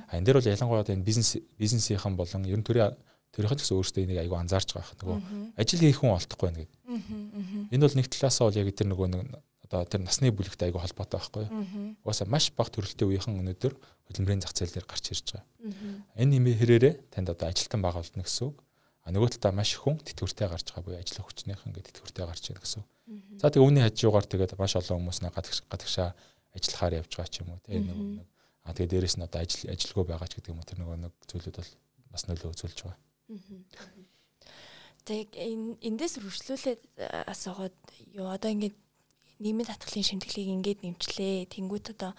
А 0.08 0.14
энэ 0.14 0.26
дээр 0.30 0.38
бол 0.40 0.52
ялангуяа 0.54 0.86
энэ 0.86 1.02
бизнес 1.02 1.42
бизнесийнхэн 1.58 2.14
болон 2.14 2.46
ер 2.46 2.62
нь 2.62 2.64
төрийн 2.64 2.94
төрийнхэн 3.36 3.60
ч 3.60 3.62
гэсэн 3.68 3.78
өөрсдөө 3.78 4.04
энийг 4.08 4.20
айгүй 4.24 4.38
анзаарч 4.40 4.70
байгаа. 4.74 4.96
Нөгөө 4.96 5.18
ажил 5.60 5.84
хийх 5.84 6.00
хүн 6.00 6.16
олдохгүй 6.16 6.52
нэг. 6.56 6.70
Энэ 7.76 7.84
бол 7.84 7.98
нэг 8.00 8.08
талаасаа 8.08 8.48
бол 8.48 8.60
яг 8.64 8.68
тэр 8.72 8.88
нөгөө 8.90 9.08
нэг 9.12 9.24
одоо 9.68 9.84
тэр 9.84 10.02
насны 10.08 10.32
бүлэгт 10.32 10.62
айгүй 10.64 10.80
холбоотой 10.80 11.20
байхгүй. 11.20 11.46
Угаасаа 12.06 12.28
маш 12.32 12.50
бага 12.56 12.72
төрөлтийн 12.72 13.10
үеийнхэн 13.12 13.42
өнөөдөр 13.44 13.74
хөдөлмөрийн 14.08 14.42
зах 14.46 14.54
зээл 14.56 14.72
дээр 14.72 14.88
гарч 14.88 15.06
ирж 15.12 15.36
байгаа. 15.36 15.46
Энэ 16.16 16.32
нэмээ 16.38 16.56
хэрээрээ 16.62 16.94
танд 17.12 17.34
одоо 17.34 17.50
ажилтан 17.50 17.82
бага 17.82 18.00
болно 18.00 18.24
гэсэн 18.24 18.46
үг. 18.48 18.58
А 19.06 19.14
нөгөө 19.14 19.38
талдаа 19.38 19.54
маш 19.58 19.74
хүн 19.76 19.98
тэтгэвртэй 20.00 20.48
гарч 20.50 20.70
байгаа 20.70 20.86
буюу 20.86 21.02
ажил 21.02 21.26
хүчнийх 21.26 21.62
ингээд 21.66 21.90
тэтгэвртэй 21.92 22.26
гарч 22.26 22.44
байна 22.50 22.62
гэсэн. 22.62 22.84
За 23.42 23.50
тэгээ 23.50 23.66
үүний 23.66 23.84
хажуугаар 23.86 24.26
тэгээд 24.26 24.58
маш 24.58 24.74
олон 24.78 24.98
хүмүүс 25.02 25.20
нэг 25.26 25.34
гадагшаа 25.34 26.14
ажиллахаар 26.54 26.94
явж 27.02 27.12
байгаа 27.14 27.30
ч 27.30 27.42
юм 27.42 27.54
уу 27.54 27.62
тийм 27.62 27.86
нэг 27.90 28.26
а 28.66 28.74
тэгээ 28.74 28.98
дээрэс 28.98 29.18
нь 29.22 29.26
одоо 29.26 29.42
ажил 29.46 29.70
ажилгүй 29.70 30.06
байгаа 30.10 30.26
ч 30.26 30.42
гэдэг 30.42 30.52
юм 30.54 30.60
уу 30.60 30.66
тэр 30.66 30.80
нөгөө 30.82 30.98
нэг 31.06 31.14
зүйлүүд 31.30 31.58
бол 31.62 31.72
бас 32.10 32.24
нөлөө 32.26 32.50
үзүүлж 32.50 32.80
байгаа. 32.82 32.98
Тэг 35.06 35.34
эндээс 35.38 36.18
үргэлжлүүлээд 36.18 36.82
асуугаад 37.30 37.78
юу 38.18 38.30
одоо 38.30 38.50
ингээд 38.50 38.78
нийгмийн 39.42 39.70
татгалын 39.70 40.06
шимтгэлийг 40.06 40.50
ингээд 40.50 40.80
нэмчлээ. 40.82 41.50
Тэнгүүт 41.54 41.94
одоо 41.94 42.12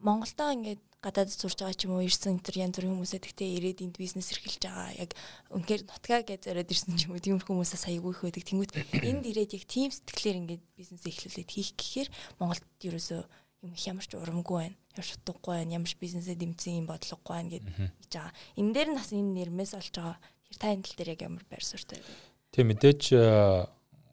Монголдоо 0.00 0.50
ингээд 0.56 0.82
гадаад 1.02 1.34
сурж 1.34 1.58
байгаа 1.58 1.74
ч 1.74 1.84
юм 1.90 1.98
уу 1.98 2.06
ирсэн 2.06 2.38
тэр 2.38 2.62
янз 2.62 2.78
бүрийн 2.78 2.94
хүмүүсээ 2.94 3.26
тэгтээ 3.26 3.50
ирээд 3.58 3.82
энд 3.82 3.96
бизнес 3.98 4.30
эрхэлж 4.30 4.62
байгаа. 4.62 4.90
Яг 5.02 5.10
үнээр 5.50 5.82
нутгаа 5.82 6.22
гэж 6.22 6.40
зориод 6.46 6.70
ирсэн 6.70 6.94
ч 6.94 7.10
юм 7.10 7.18
уу 7.18 7.22
тийм 7.22 7.42
хүмүүсээ 7.42 7.80
саягүй 7.82 8.14
их 8.14 8.22
байдаг. 8.22 8.44
Тэнгууд 8.46 8.72
энд 9.02 9.24
ирээд 9.26 9.50
яг 9.58 9.64
тийм 9.66 9.90
сэтгэлээр 9.90 10.40
ингээд 10.46 10.64
бизнес 10.78 11.02
эхлүүлээд 11.02 11.50
хийх 11.50 11.70
гэхээр 11.74 12.08
Монголд 12.38 12.64
ерөөсөө 12.86 13.20
юм 13.62 13.72
их 13.72 13.86
ямар 13.86 14.06
ч 14.06 14.18
урамгүй 14.18 14.56
байна. 14.58 14.76
Ямар 14.92 15.06
ч 15.06 15.14
утгагүй 15.16 15.54
байна. 15.56 15.74
Ямар 15.78 15.90
ч 15.90 15.96
бизнесээ 15.96 16.36
дэмцэн 16.36 16.82
юм 16.82 16.86
бодлогогүй 16.90 17.34
байна 17.34 17.50
гэж 17.50 17.64
гэж 18.02 18.12
байгаа. 18.12 18.34
Энэ 18.58 18.74
дээр 18.74 18.90
нас 18.92 19.08
энэ 19.14 19.34
нэрмээс 19.38 19.72
олж 19.78 19.94
байгаа. 19.94 20.18
Та 20.58 20.74
энэ 20.74 20.84
тал 20.84 20.96
дээр 20.98 21.14
яг 21.14 21.20
ямар 21.22 21.44
байр 21.48 21.64
суурьтай 21.64 22.02
вэ 22.02 22.32
тийм 22.52 22.68
мэдээж 22.68 23.02
э, 23.16 23.64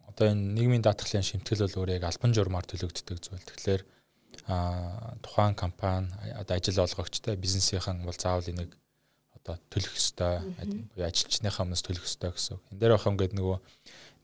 одоо 0.08 0.26
энэ 0.32 0.56
нийгмийн 0.56 0.84
даатгалын 0.84 1.28
шимтгэл 1.28 1.68
бол 1.68 1.84
өөрөө 1.84 2.00
яг 2.00 2.08
албан 2.08 2.32
журмаар 2.32 2.66
төлөгддөг 2.72 3.20
зүйл. 3.20 3.44
Тэгэхээр 3.52 3.84
а 4.48 5.20
тухайн 5.20 5.54
компани 5.60 6.08
одоо 6.40 6.56
ажил 6.56 6.80
олгогчтой 6.80 7.36
бизнесийнхэн 7.36 8.08
бол 8.08 8.16
заавал 8.16 8.48
энийг 8.48 8.72
одоо 9.36 9.60
төлөх 9.68 9.92
ёстой 9.92 10.40
буюу 10.96 11.06
ажилчныхаа 11.12 11.68
өмнөөс 11.68 11.84
төлөх 11.84 12.08
ёстой 12.08 12.32
гэсэн. 12.32 12.58
Энд 12.72 12.80
дээр 12.80 12.96
бахам 12.96 13.20
гэдэг 13.20 13.36
нөгөө 13.36 13.58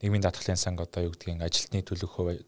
нийгмийн 0.00 0.24
даатгалын 0.24 0.56
санг 0.56 0.80
одоо 0.80 1.04
юу 1.06 1.12
гэдгийг 1.12 1.44
ажилтны 1.44 1.84
төлөх 1.84 2.16
хөв 2.16 2.40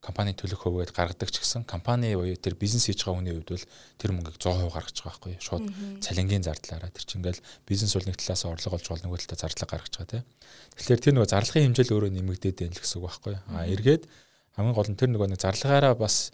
компани 0.00 0.32
төлөх 0.32 0.64
хөвгээд 0.64 0.96
гаргадаг 0.96 1.28
ч 1.28 1.44
гэсэн 1.44 1.68
компани 1.68 2.16
буюу 2.16 2.36
тэр 2.40 2.56
бизнес 2.56 2.88
хийж 2.88 3.04
байгаа 3.04 3.20
хүний 3.20 3.36
хувьд 3.36 3.52
бол 3.52 3.66
тэр 4.00 4.10
мөнгийг 4.16 4.36
100% 4.40 4.72
гаргаж 4.72 4.96
байгаа 4.96 5.12
байхгүй 5.12 5.30
юу? 5.36 5.44
Шууд 5.44 5.64
цалингийн 6.00 6.44
зардлаараа 6.44 6.88
тэр 6.88 7.04
чинь 7.04 7.20
ингээл 7.20 7.44
бизнес 7.68 7.92
бол 7.92 8.08
нэг 8.08 8.16
талаас 8.16 8.44
орлого 8.48 8.80
олж 8.80 8.86
бол 8.88 9.04
нөгөө 9.04 9.28
талаа 9.28 9.44
зарлага 9.44 9.72
гаргаж 9.76 9.94
байгаа 10.00 10.12
тийм. 10.16 10.24
Тэгэхээр 10.80 11.04
тэр 11.04 11.14
нөгөө 11.20 11.28
зарлахын 11.28 11.64
хэмжээл 11.68 11.92
өөрөө 11.92 12.12
нэмэгдээд 12.16 12.56
байна 12.64 12.72
л 12.72 12.80
гэсэн 12.80 12.96
үг 12.96 13.04
байхгүй 13.12 13.32
юу? 13.36 13.42
А 13.52 13.68
эргээд 13.68 14.02
хамгийн 14.56 14.76
гол 14.80 14.88
нь 14.88 14.96
тэр 14.96 15.10
нөгөө 15.12 15.28
нэг 15.36 15.40
зарлагаараа 15.44 15.94
бас 16.00 16.32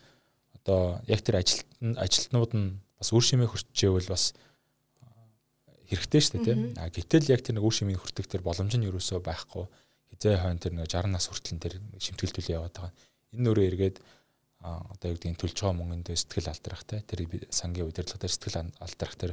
одоо 0.63 1.03
яг 1.11 1.21
тэр 1.27 1.43
ажилт 1.43 1.67
ажилтнууд 1.99 2.53
нь 2.55 2.79
бас 3.03 3.11
үр 3.11 3.25
шимээ 3.27 3.51
хүрчээвэл 3.51 4.15
бас 4.15 4.35
хэрэгтэй 5.91 6.21
шүү 6.23 6.33
дээ 6.39 6.47
тийм. 6.47 6.61
А 6.79 6.91
гэтэл 6.91 7.31
яг 7.31 7.43
тэр 7.43 7.59
нэг 7.59 7.65
үр 7.67 7.75
шимийг 7.75 8.03
хүртэх 8.03 8.27
тэр 8.27 8.43
боломж 8.43 8.75
нь 8.75 8.87
юусоо 8.87 9.23
байхгүй. 9.23 9.67
Хизээ 10.11 10.43
хойно 10.43 10.59
тэр 10.59 10.75
нэг 10.75 10.91
60 10.91 11.13
нас 11.13 11.31
хүртэл 11.31 11.63
тэр 11.63 11.75
шимтгэл 12.03 12.35
төлөө 12.35 12.55
яваад 12.59 12.75
байгаа. 12.75 12.93
Энэ 13.37 13.45
нөрөө 13.45 13.67
эргээд 13.69 13.97
одоо 14.65 15.13
юу 15.13 15.17
гэдгийг 15.21 15.37
төлж 15.37 15.57
байгаа 15.61 15.77
мөнгөнд 15.77 16.09
дээр 16.09 16.19
сэтгэл 16.19 16.51
алдрах 16.51 16.83
те 16.89 17.05
тэр 17.05 17.29
сангийн 17.53 17.87
удирдлага 17.87 18.25
дээр 18.25 18.35
сэтгэл 18.35 18.73
алдрах 18.81 19.15
тэр 19.15 19.33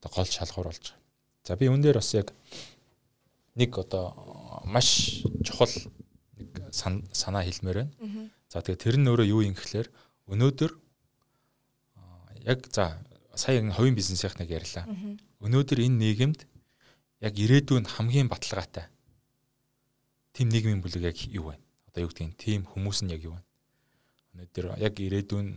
одоо 0.00 0.10
гол 0.10 0.26
шалгуур 0.26 0.72
болж 0.72 0.82
байгаа. 0.82 0.98
За 1.44 1.56
би 1.60 1.68
үүн 1.68 1.84
дээр 1.84 2.00
бас 2.00 2.10
яг 2.16 2.32
нэг 3.54 3.70
одоо 3.78 4.16
маш 4.64 5.20
чухал 5.44 5.70
нэг 6.40 6.48
санаа 6.72 7.44
хэлмээр 7.44 7.86
байна. 7.86 7.92
За 8.48 8.64
тэгээ 8.64 8.82
тэр 8.82 8.96
нь 8.96 9.06
өөрөө 9.06 9.28
юу 9.28 9.44
юм 9.44 9.54
гэхлээр 9.54 9.88
өнөөдөр 10.32 10.72
яг 12.48 12.60
за 12.72 12.98
сая 13.36 13.60
хувийн 13.70 13.94
бизнесийнхныг 13.94 14.48
ярьлаа. 14.50 14.88
Өнөөдөр 15.44 15.78
энэ 15.84 16.00
нийгэмд 16.02 16.40
яг 17.20 17.34
ирээдүйн 17.36 17.86
хамгийн 17.86 18.28
баталгаатай 18.32 18.88
тийм 20.32 20.48
нийгмийн 20.48 20.82
бүлэг 20.82 21.02
яг 21.10 21.18
юу 21.28 21.50
вэ? 21.50 21.58
Одоо 21.98 22.06
юу 22.06 22.14
гэдгийг 22.14 22.38
тийм 22.38 22.62
хүмүүс 22.62 23.02
нь 23.02 23.10
яг 23.10 23.26
юу 23.26 23.34
вэ? 23.34 23.42
Өнөөдөр 24.38 24.66
яг 24.78 24.94
ирээдүйн 25.02 25.48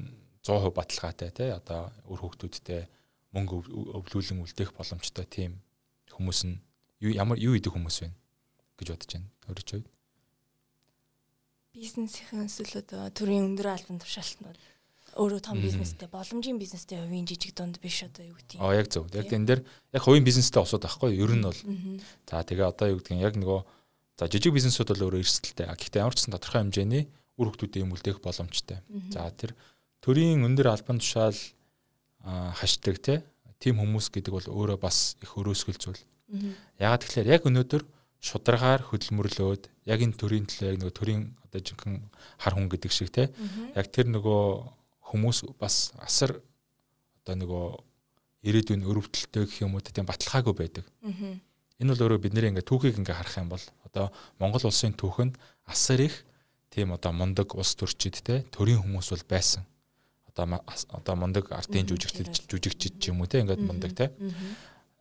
100% 0.41 0.74
баталгаатай 0.74 1.29
тий 1.29 1.53
одоо 1.53 1.93
өр 2.10 2.17
хөвгтүүдтэй 2.17 2.89
мөнгө 3.29 3.69
өвлүүлэн 4.01 4.41
үлдээх 4.41 4.74
боломжтой 4.74 5.29
тийм 5.29 5.62
хүмүүс 6.10 6.50
нь 6.50 6.57
ямар 7.13 7.38
юу 7.38 7.53
идэх 7.53 7.77
хүмүүс 7.77 7.98
вэ 8.01 8.10
гэж 8.81 8.88
бодож 8.89 9.12
байна. 9.13 9.29
Өөрөж 9.53 9.69
хувьд 9.69 9.88
бизнесийн 11.77 12.50
эсвэл 12.50 12.81
одоо 12.81 13.13
төрийн 13.13 13.53
өндөр 13.53 13.69
албан 13.69 14.01
тушаалтнууд 14.01 14.57
өөрөө 15.13 15.41
том 15.45 15.62
бизнестэй 15.62 16.10
боломжийн 16.10 16.57
бизнестэй 16.57 17.05
хувийн 17.05 17.29
жижиг 17.29 17.53
дунд 17.53 17.77
биш 17.77 18.01
одоо 18.01 18.25
юу 18.25 18.36
гэдэг 18.41 18.57
юм. 18.57 18.65
Аа 18.65 18.81
яг 18.81 18.89
зөв. 18.89 19.05
Яг 19.13 19.29
энэ 19.29 19.45
дээр 19.45 19.62
яг 19.93 20.01
хувийн 20.01 20.25
бизнестэй 20.25 20.57
осууд 20.57 20.81
байхгүй 20.89 21.21
юу? 21.21 21.29
Ер 21.29 21.38
нь 21.38 21.45
бол. 21.45 21.62
За 22.25 22.41
тэгээ 22.41 22.65
одоо 22.65 22.88
юу 22.95 23.00
гэдэг 23.00 23.13
юм 23.13 23.21
яг 23.21 23.36
нөгөө 23.38 23.60
за 24.22 24.30
жижиг 24.30 24.54
бизнесүүд 24.54 24.94
бол 24.94 25.10
өөрөө 25.10 25.25
эрсдэлтэй. 25.25 25.66
Гэхдээ 25.66 26.06
ямар 26.06 26.13
ч 26.13 26.30
сан 26.30 26.38
тодорхой 26.38 26.62
хэмжээний 26.62 27.10
үр 27.42 27.50
хөвгүүдийн 27.50 27.90
өмөлдөх 27.90 28.22
боломжтой. 28.22 28.86
За 29.10 29.25
тэр 29.34 29.58
төрийн 30.06 30.46
өндөр 30.46 30.70
албан 30.70 31.01
тушаал 31.01 31.34
хашдаг 32.22 33.01
тийм 33.58 33.82
хүмүүс 33.82 34.13
гэдэг 34.13 34.34
бол 34.34 34.46
өөрөө 34.46 34.78
бас 34.78 35.18
их 35.22 35.34
өрөөсгөл 35.38 35.82
зүйл. 35.82 36.01
Ягаад 36.78 37.01
тэгэхээр 37.01 37.34
яг 37.34 37.46
өнөөдөр 37.50 37.84
шударгаар 38.22 38.82
хөдөлмөрлөөд 38.90 39.63
яг 39.90 40.00
энэ 40.01 40.18
төрийн 40.18 40.46
төлөө 40.46 40.78
нөгөө 40.78 40.96
төрийн 40.98 41.22
одоо 41.46 41.60
жинхэнэ 41.62 42.01
хар 42.42 42.54
хүн 42.54 42.70
гэдэг 42.70 42.92
шиг 42.94 43.10
те 43.10 43.30
яг 43.74 43.90
тэр 43.90 44.10
нөгөө 44.13 44.42
хүмүүс 45.13 45.58
бас 45.58 45.94
асар 45.98 46.38
одоо 47.22 47.36
нөгөө 47.38 47.66
ирээдүйн 48.46 48.86
өрөвдөлттэй 48.86 49.46
гэх 49.46 49.62
юм 49.66 49.78
уу 49.78 49.82
тийм 49.86 50.06
баталгаагүй 50.06 50.54
байдаг. 50.58 50.86
Энэ 51.81 51.97
бол 51.97 52.03
өөрөө 52.05 52.21
бидний 52.21 52.45
ингээ 52.53 52.61
түүхийг 52.61 53.01
ингээ 53.01 53.17
харах 53.17 53.41
юм 53.41 53.50
бол 53.50 53.65
одоо 53.89 54.13
Монгол 54.38 54.69
улсын 54.69 54.93
түүхэнд 54.93 55.33
асар 55.65 56.05
их 56.05 56.13
тийм 56.69 56.93
одоо 56.93 57.09
мундаг 57.09 57.57
улс 57.57 57.73
төрчид 57.73 58.21
те 58.21 58.45
төрийн 58.53 58.85
хүмүүс 58.85 59.09
бол 59.09 59.25
байсан. 59.25 59.65
Одоо 60.29 60.61
одоо 60.61 61.15
мундаг 61.17 61.50
артын 61.50 61.89
жүжигчд 61.89 62.45
жүжигчд 62.45 63.01
ч 63.01 63.09
юм 63.09 63.25
уу 63.25 63.27
те 63.27 63.41
ингээд 63.41 63.65
мундаг 63.65 63.97
те. 63.97 64.13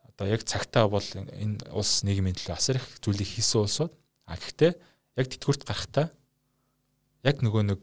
Одоо 0.09 0.25
яг 0.25 0.41
цагтаа 0.41 0.89
бол 0.89 1.05
энэ 1.05 1.61
улс 1.69 2.01
нийгмийн 2.01 2.33
төлөө 2.33 2.57
асар 2.57 2.81
их 2.81 2.87
зүйлийг 3.05 3.29
хийсэн 3.29 3.61
улсууд. 3.61 3.93
А 4.25 4.33
гэхдээ 4.41 4.73
яг 5.21 5.27
тэтгэврт 5.29 5.61
гарахтаа 5.69 6.09
яг 7.21 7.45
нөгөө 7.45 7.61
нэг 7.61 7.79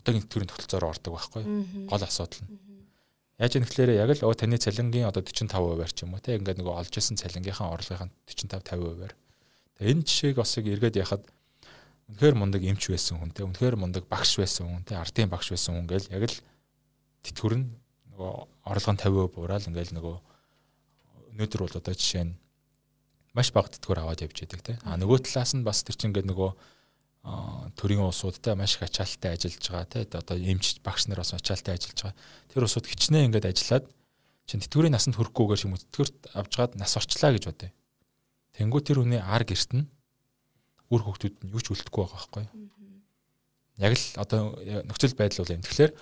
одоогийн 0.00 0.24
тэтгэврийн 0.24 0.50
тогтолцоороо 0.50 0.90
ордог 0.96 1.12
байхгүй 1.20 1.44
гол 1.84 2.02
асуудал 2.02 2.48
нь 2.48 2.71
яаж 3.42 3.58
юм 3.58 3.66
гэхээр 3.66 3.98
яг 3.98 4.10
л 4.14 4.38
таны 4.38 4.54
цалингийн 4.62 5.10
одоо 5.10 5.26
45%-аар 5.26 5.90
ч 5.90 6.06
юм 6.06 6.14
уу 6.14 6.22
те 6.22 6.38
ингээд 6.38 6.62
нөгөө 6.62 6.78
олж 6.78 6.94
исэн 6.94 7.18
цалингийнхаа 7.18 7.74
орлогын 7.74 8.14
45 8.30 8.70
50%-аар 8.70 9.12
тэгээ 9.82 9.92
энэ 9.98 10.06
жишээг 10.06 10.38
бас 10.38 10.54
яг 10.54 10.66
эргээд 10.70 11.02
яхад 11.02 11.26
үнэхээр 12.06 12.38
мундаг 12.38 12.62
эмч 12.62 12.86
байсан 12.86 13.18
хүн 13.18 13.34
те 13.34 13.42
үнэхээр 13.42 13.74
мундаг 13.74 14.06
багш 14.06 14.38
байсан 14.38 14.70
хүн 14.70 14.86
те 14.86 14.94
ардын 14.94 15.26
багш 15.26 15.50
байсан 15.50 15.74
хүн 15.74 15.90
гэл 15.90 16.06
яг 16.14 16.22
л 16.30 16.38
тэтгэвэр 17.26 17.54
нь 17.58 17.66
нөгөө 18.14 18.32
орлогын 18.70 19.00
50% 19.02 19.34
буураад 19.34 19.66
ингээл 19.66 19.96
нөгөө 19.98 20.16
өнөөдөр 21.34 21.60
бол 21.66 21.78
одоо 21.82 21.94
жишээ 21.98 22.24
нь 22.30 22.38
маш 23.34 23.50
бага 23.50 23.72
тэтгэвэр 23.72 24.04
аваад 24.04 24.22
явж 24.22 24.36
байдаг 24.44 24.60
тийм. 24.60 24.78
А 24.84 25.00
нөгөө 25.00 25.24
талаас 25.24 25.56
нь 25.56 25.64
бас 25.64 25.80
тэр 25.82 25.96
чинь 25.96 26.12
ингээд 26.12 26.28
нөгөө 26.28 26.50
төрийн 27.22 28.02
улсуудтай 28.02 28.58
маш 28.58 28.74
их 28.76 28.82
ачаалттай 28.82 29.38
ажиллаж 29.38 29.62
байгаа 29.70 29.86
тийм. 29.86 30.18
Одоо 30.18 30.36
эмч 30.36 30.82
багш 30.82 31.06
нар 31.06 31.22
бас 31.22 31.30
ачаалттай 31.34 31.78
ажиллаж 31.78 31.98
байгаа. 32.02 32.18
Тэр 32.50 32.66
улсууд 32.66 32.86
хичнээн 32.90 33.30
ингээд 33.30 33.46
ажиллаад 33.46 33.86
чин 34.50 34.58
тэтгэврийн 34.58 34.90
насанд 34.90 35.14
хүрэхгүйгээр 35.14 35.64
юм 35.70 35.78
уу 35.78 35.82
тэтгэврт 35.86 36.34
авчгаад 36.34 36.74
нас 36.74 36.98
орчлаа 36.98 37.30
гэж 37.30 37.44
бодъё. 37.46 37.70
Тэнгүү 38.58 38.80
тэр 38.82 38.98
хүний 38.98 39.22
ар 39.22 39.46
гэрт 39.46 39.70
нь 39.78 39.86
үр 40.90 41.02
хөвгтүүд 41.06 41.46
нь 41.46 41.52
юу 41.54 41.62
ч 41.62 41.70
үлдэхгүй 41.70 42.02
байгаа 42.04 42.18
байхгүй. 42.18 42.44
Яг 43.78 43.92
л 43.94 44.04
одоо 44.18 44.40
нөхцөл 44.90 45.14
байдал 45.14 45.46
бол 45.46 45.54
юм. 45.54 45.62
Тэгэхээр 45.62 45.92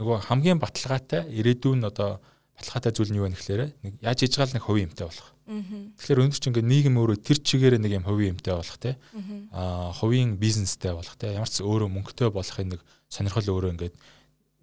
нөгөө 0.00 0.16
хамгийн 0.32 0.58
баталгаатай 0.58 1.28
ирээдүйн 1.28 1.84
одоо 1.86 2.24
баталгаатай 2.58 2.92
зүйл 2.92 3.12
нь 3.14 3.18
юу 3.22 3.30
вэ 3.30 3.38
гэхээр 3.38 3.62
нэг 3.86 3.94
яаж 4.02 4.18
хийж 4.26 4.34
байгаа 4.34 4.50
л 4.50 4.56
нэг 4.58 4.66
хувийн 4.66 4.88
юмтай 4.90 5.06
болох. 5.06 5.28
Тэгэхээр 5.48 6.22
өндөр 6.26 6.38
чинь 6.42 6.50
ингээд 6.52 6.68
нийгэм 6.68 6.94
өөрөө 6.98 7.18
тэр 7.22 7.38
чигээр 7.38 7.74
нэг 7.78 7.92
юм 7.94 8.04
хувийн 8.04 8.34
юмтай 8.34 8.54
болох 8.58 8.78
те. 8.82 8.98
Аа 9.54 9.94
хувийн 9.94 10.36
бизнестэй 10.36 10.92
болох 10.92 11.14
те. 11.14 11.32
Ямар 11.32 11.48
ч 11.48 11.62
өөрөө 11.62 11.88
мөнгөтэй 11.88 12.28
болохын 12.34 12.74
нэг 12.74 12.80
сонирхол 13.08 13.46
өөрөө 13.46 13.72
ингээд 13.78 13.96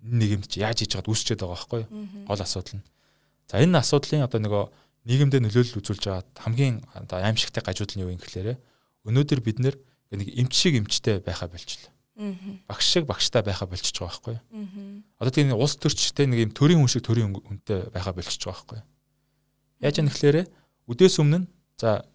нийгэмд 0.03 0.45
ч 0.51 0.59
яаж 0.59 0.83
хийж 0.83 0.91
байгаад 0.93 1.09
үүсчээд 1.09 1.39
байгаа 1.39 1.55
байхгүй 1.55 1.81
юу? 1.87 1.89
Гол 2.27 2.41
асуудал 2.43 2.75
нь. 2.77 2.85
За 3.47 3.63
энэ 3.63 3.79
асуудлын 3.79 4.27
одоо 4.27 4.39
нөгөө 4.43 4.63
нийгэмдээ 5.07 5.41
нөлөөлөл 5.41 5.79
үзүүлж 5.79 6.03
байгаа 6.03 6.23
хамгийн 6.43 6.83
одоо 6.93 7.17
аимшигтай 7.23 7.63
гажууд 7.63 7.95
нь 7.95 8.03
юу 8.03 8.11
юм 8.13 8.19
гэхлээрэ 8.19 8.59
өнөөдөр 9.07 9.39
бид 9.41 9.57
нэг 9.63 9.77
эмч 10.11 10.53
шиг 10.53 10.77
эмчтэй 10.77 11.23
байхаа 11.23 11.49
болчихлоо. 11.49 11.94
Багш 12.15 12.85
шиг 12.87 13.05
багштай 13.05 13.43
байхаа 13.43 13.67
болчихж 13.67 13.99
байгаа 13.99 14.15
байхгүй 14.15 14.33
юу? 14.39 15.03
Одоо 15.19 15.31
тийм 15.35 15.51
улс 15.51 15.75
төрчтэй 15.75 16.27
нэг 16.31 16.39
юм 16.47 16.51
төрийн 16.55 16.79
хүн 16.79 16.91
шиг 16.91 17.03
төрийн 17.03 17.35
хүнтэй 17.35 17.91
байхаа 17.91 18.15
болчихж 18.15 18.47
байгаа 18.47 18.55
байхгүй 18.55 18.77
юу? 18.79 18.87
Яаж 19.83 19.95
юм 19.99 20.07
гэхлээрэ 20.07 20.43
үдээс 20.87 21.19
өмнө 21.19 21.43
за 21.75 22.07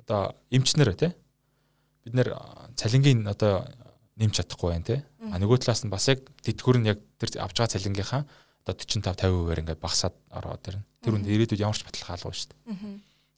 одоо 0.00 0.32
эмчнэр 0.48 0.96
тий 0.96 1.12
бид 2.04 2.14
нэр 2.16 2.32
цалингийн 2.80 3.28
одоо 3.28 3.68
нэмж 4.16 4.34
чадахгүй 4.40 4.72
байна 4.72 4.86
тий. 4.88 5.00
А 5.30 5.38
нөгөө 5.38 5.62
талаас 5.62 5.84
нь 5.84 5.92
бас 5.92 6.08
яг 6.08 6.24
тэтгэвэр 6.42 6.78
нь 6.80 6.88
яг 6.90 6.98
тэр 7.20 7.44
авч 7.44 7.56
байгаа 7.60 7.74
цалингийнхаа 7.76 8.22
одоо 8.64 8.74
45 8.74 9.04
50%-аар 9.04 9.60
ингээд 9.62 9.80
багасаад 9.82 10.14
ороод 10.30 10.66
ирнэ. 10.68 10.86
Тэр 11.02 11.14
үнд 11.18 11.26
ирээдүйд 11.26 11.62
ямар 11.62 11.78
ч 11.78 11.82
баталгаа 11.82 12.16
алга 12.18 12.34
шүү 12.34 12.50
дээ. 12.52 12.60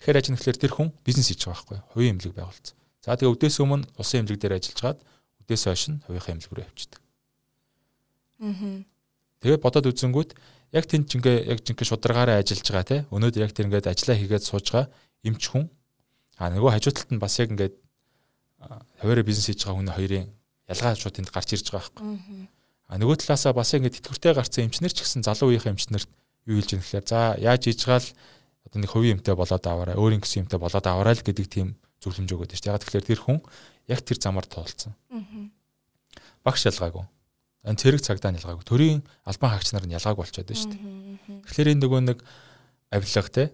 Тэгэхээр 0.00 0.18
ажин 0.21 0.37
гэхэлэр 0.37 0.59
тэр 0.61 0.73
хүн 0.73 0.88
бизнес 1.04 1.28
хийж 1.33 1.42
байгаа 1.44 1.59
байхгүй 1.64 1.76
юу? 1.80 1.88
Хувийн 1.92 2.12
эмнэлэг 2.16 2.35
байгуулсан. 2.37 2.76
За 3.04 3.16
тэгээ 3.16 3.33
өдөөс 3.33 3.56
өмнө 3.64 3.88
улсын 3.97 4.21
эмнэлэг 4.25 4.40
дээр 4.40 4.56
ажиллаж 4.61 4.80
гаад 4.85 5.00
өдөөс 5.44 5.62
хойш 5.68 5.84
нь 5.92 6.00
хувийнхаа 6.08 6.32
эмнэлэг 6.34 6.52
рүү 6.52 6.64
явчихдаг. 6.64 7.00
Аа. 8.40 8.82
Тэгээ 9.44 9.60
бодоод 9.60 9.88
үзэнгүүт 9.92 10.30
яг 10.72 10.84
тэнд 10.88 11.06
ч 11.06 11.20
ингээ 11.20 11.52
яг 11.52 11.60
жинхэнэ 11.62 11.88
шударгаараа 11.88 12.40
ажиллаж 12.40 12.66
байгаа 12.66 12.88
те. 12.88 12.98
Өнөөдөр 13.12 13.44
яг 13.44 13.52
тэр 13.52 13.68
ингээд 13.68 13.92
ажиллаа 13.92 14.16
хийгээд 14.16 14.44
сууж 14.48 14.66
байгаа 14.72 14.88
эмч 15.22 15.42
хүн. 15.52 15.68
А 16.40 16.50
нөгөө 16.50 16.70
хажуу 16.74 16.92
талд 16.96 17.12
нь 17.12 17.22
бас 17.22 17.36
яг 17.38 17.52
ингээд 17.52 17.74
хуваараа 18.98 19.24
бизнес 19.28 19.46
хийж 19.52 19.62
байгаа 19.62 19.78
хүн 19.78 19.92
хоёрын 19.94 20.26
ялгаа 20.72 20.96
шууд 20.96 21.14
тэнд 21.14 21.30
гарч 21.30 21.48
ирж 21.54 21.68
байгаа 21.70 21.92
байхгүй. 21.92 22.48
А 22.88 22.98
нөгөө 22.98 23.16
талаасаа 23.20 23.52
бас 23.52 23.70
ингэ 23.76 24.00
тэтгэвртэй 24.00 24.32
гарсан 24.34 24.64
эмчнэр 24.66 24.92
ч 24.92 25.04
гэсэн 25.04 25.22
залуу 25.24 25.52
үеийн 25.52 25.76
эмчнэрт 25.76 26.08
юу 26.48 26.56
хэлж 26.60 26.72
байгаа 26.72 26.84
гэхээр 26.84 27.06
за 27.08 27.20
яаж 27.40 27.62
ийжгаал 27.68 28.08
одоо 28.64 28.78
нэг 28.80 28.90
хувийн 28.90 29.16
эмтэй 29.20 29.36
болоод 29.36 29.64
аваарай, 29.64 29.96
өөрийн 29.96 30.22
гэсэн 30.24 30.48
эмтэй 30.48 30.60
болоод 30.60 30.86
аваарай 30.88 31.14
л 31.16 31.24
гэдэг 31.24 31.46
тийм 31.48 31.76
зөвлөмж 32.00 32.30
өгöd 32.32 32.52
шүү 32.52 32.64
дээ. 32.64 32.72
Яг 32.72 32.80
тэгэхээр 32.84 33.08
тэр 33.08 33.20
хүн 33.20 33.38
яг 33.88 34.00
тэр 34.04 34.18
замаар 34.20 34.48
туулсан. 34.48 34.92
Багш 36.44 36.68
ялгаагүй. 36.68 37.04
Энэ 37.64 37.80
цэрэг 37.80 38.00
цагдаа 38.04 38.30
нь 38.30 38.38
ялгаагүй. 38.38 38.64
Төрийн 38.68 39.00
албан 39.24 39.50
хаагч 39.50 39.72
нар 39.72 39.88
нь 39.88 39.96
ялгаагүй 39.96 40.20
болчиход 40.20 40.48
байна 40.52 40.60
шүү 40.60 40.72
дээ. 40.76 40.84
Тэгэхээр 41.48 41.72
энэ 41.72 41.82
нөгөө 41.82 42.00
нэг 42.04 42.18
авилга 42.92 43.32
те 43.32 43.44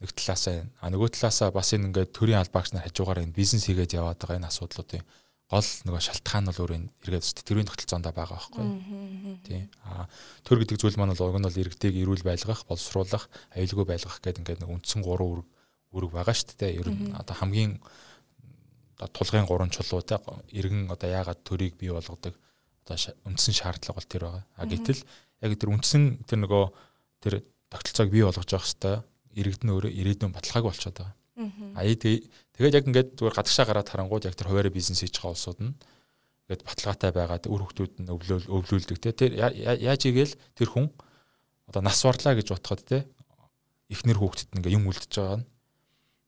нэг 0.00 0.10
талаасаа 0.14 0.70
а 0.78 0.86
нөгөө 0.92 1.08
талаасаа 1.18 1.50
бас 1.50 1.74
энэ 1.74 1.90
ингээд 1.90 2.14
төрийн 2.14 2.40
албаагч 2.40 2.70
нар 2.72 2.86
хажуугаар 2.86 3.26
энэ 3.26 3.34
бизнес 3.34 3.66
хийгээд 3.66 3.98
яваад 3.98 4.20
байгаа 4.22 4.38
энэ 4.38 4.50
асуудлуудын 4.52 5.02
гол 5.50 5.70
нөгөө 5.86 6.02
шалтгаан 6.02 6.42
нь 6.42 6.48
бол 6.50 6.62
өөр 6.62 6.72
энэ 6.76 6.88
эргээд 7.06 7.42
тэрвийн 7.46 7.68
тогтолцоонд 7.70 8.06
байгаа 8.10 8.26
байхгүй. 8.34 8.66
Тийм. 9.46 9.70
А 9.86 10.10
төр 10.42 10.58
гэдэг 10.62 10.78
зүйл 10.78 10.98
маань 10.98 11.14
бол 11.14 11.30
уг 11.30 11.38
нь 11.38 11.46
бол 11.46 11.60
иргэдийг 11.62 11.94
эрүүл 12.02 12.26
байлгах, 12.26 12.66
боловсруулах, 12.66 13.30
аюулгүй 13.54 13.86
байлгах 13.86 14.18
гэдэг 14.18 14.42
ингээд 14.42 14.60
нэг 14.66 14.70
үндсэн 14.74 15.06
гурван 15.06 15.46
үүрэг 15.94 16.12
байгаа 16.12 16.34
шүү 16.34 16.58
дээ. 16.58 16.78
Ер 16.82 16.88
нь 16.90 17.14
одоо 17.14 17.34
хамгийн 17.38 17.78
тулгын 18.96 19.46
гурван 19.46 19.70
чулуу 19.70 20.02
те 20.02 20.16
иргэн 20.52 20.88
одоо 20.88 21.08
яагаад 21.08 21.44
төрийг 21.44 21.76
бий 21.76 21.92
болгодог 21.92 22.34
одоо 22.86 22.96
үндсэн 23.28 23.54
шаардлага 23.54 23.96
бол 23.98 24.08
тэр 24.08 24.22
байгаа. 24.24 24.44
А 24.56 24.64
гэтэл 24.64 25.00
яг 25.44 25.52
тэр 25.60 25.70
үндсэн 25.74 26.24
тэр 26.24 26.38
нөгөө 26.44 26.64
тэр 27.20 27.34
тогтолцоог 27.68 28.08
бий 28.08 28.24
болгож 28.24 28.48
явах 28.48 28.64
хэвээр 28.64 29.04
иргэдэн 29.36 29.72
өөрөө 29.74 29.92
ирээдүйн 29.92 30.32
баталгаагүй 30.32 30.70
болчиход 30.72 30.96
байгаа. 30.96 31.14
А 31.76 31.84
тэгээд 32.56 32.76
яг 32.80 32.84
ингээд 32.88 33.08
зүгээр 33.20 33.36
гадагшаа 33.36 33.66
гараад 33.68 33.88
харангууд 33.92 34.24
яг 34.24 34.34
тэр 34.40 34.48
хуваарь 34.48 34.72
бизнес 34.72 35.04
хийж 35.04 35.20
байгаа 35.20 35.36
улсууд 35.36 35.60
нь 35.60 35.76
ингээд 36.48 36.64
баталгаатай 36.64 37.10
байгаад 37.12 37.44
үр 37.50 37.60
хөвгтүүд 37.66 37.92
нь 38.00 38.08
өвлөөл 38.08 38.46
өвлүүлдэг 38.48 38.98
те 39.02 39.12
тэр 39.12 39.36
яаж 39.36 40.02
игээл 40.08 40.32
тэр 40.56 40.68
хүн 40.72 40.88
одоо 41.68 41.82
нас 41.84 42.00
барлаа 42.00 42.38
гэж 42.38 42.54
бодоход 42.54 42.82
те 42.88 43.04
эхнэр 43.92 44.16
хүүхдэд 44.16 44.56
ингээ 44.56 44.76
юм 44.78 44.88
үлдэж 44.88 45.12
байгаа 45.12 45.38
нь 45.42 45.46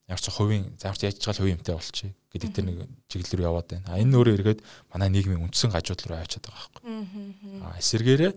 ямар 0.08 0.22
ч 0.24 0.26
хувийн 0.32 0.64
замч 0.80 1.04
яаж 1.04 1.20
байгаа 1.20 1.36
л 1.36 1.40
хувийн 1.44 1.56
юмтай 1.60 1.74
болчих 1.76 2.16
гэдэг 2.32 2.50
тэр 2.56 2.64
нэг 2.64 2.76
чиглэл 3.12 3.36
рүү 3.36 3.44
яваад 3.44 3.68
байна. 3.68 3.86
А 3.92 4.00
энэ 4.00 4.16
өөрөө 4.16 4.34
эргээд 4.40 4.60
манай 4.88 5.08
нийгмийн 5.12 5.44
үндсэн 5.44 5.68
гажууд 5.68 6.00
руу 6.08 6.16
авчиад 6.16 6.48
байгаа 6.48 6.64
байхгүй. 6.72 6.82
А 7.60 7.76
эсэргээрээ 7.76 8.32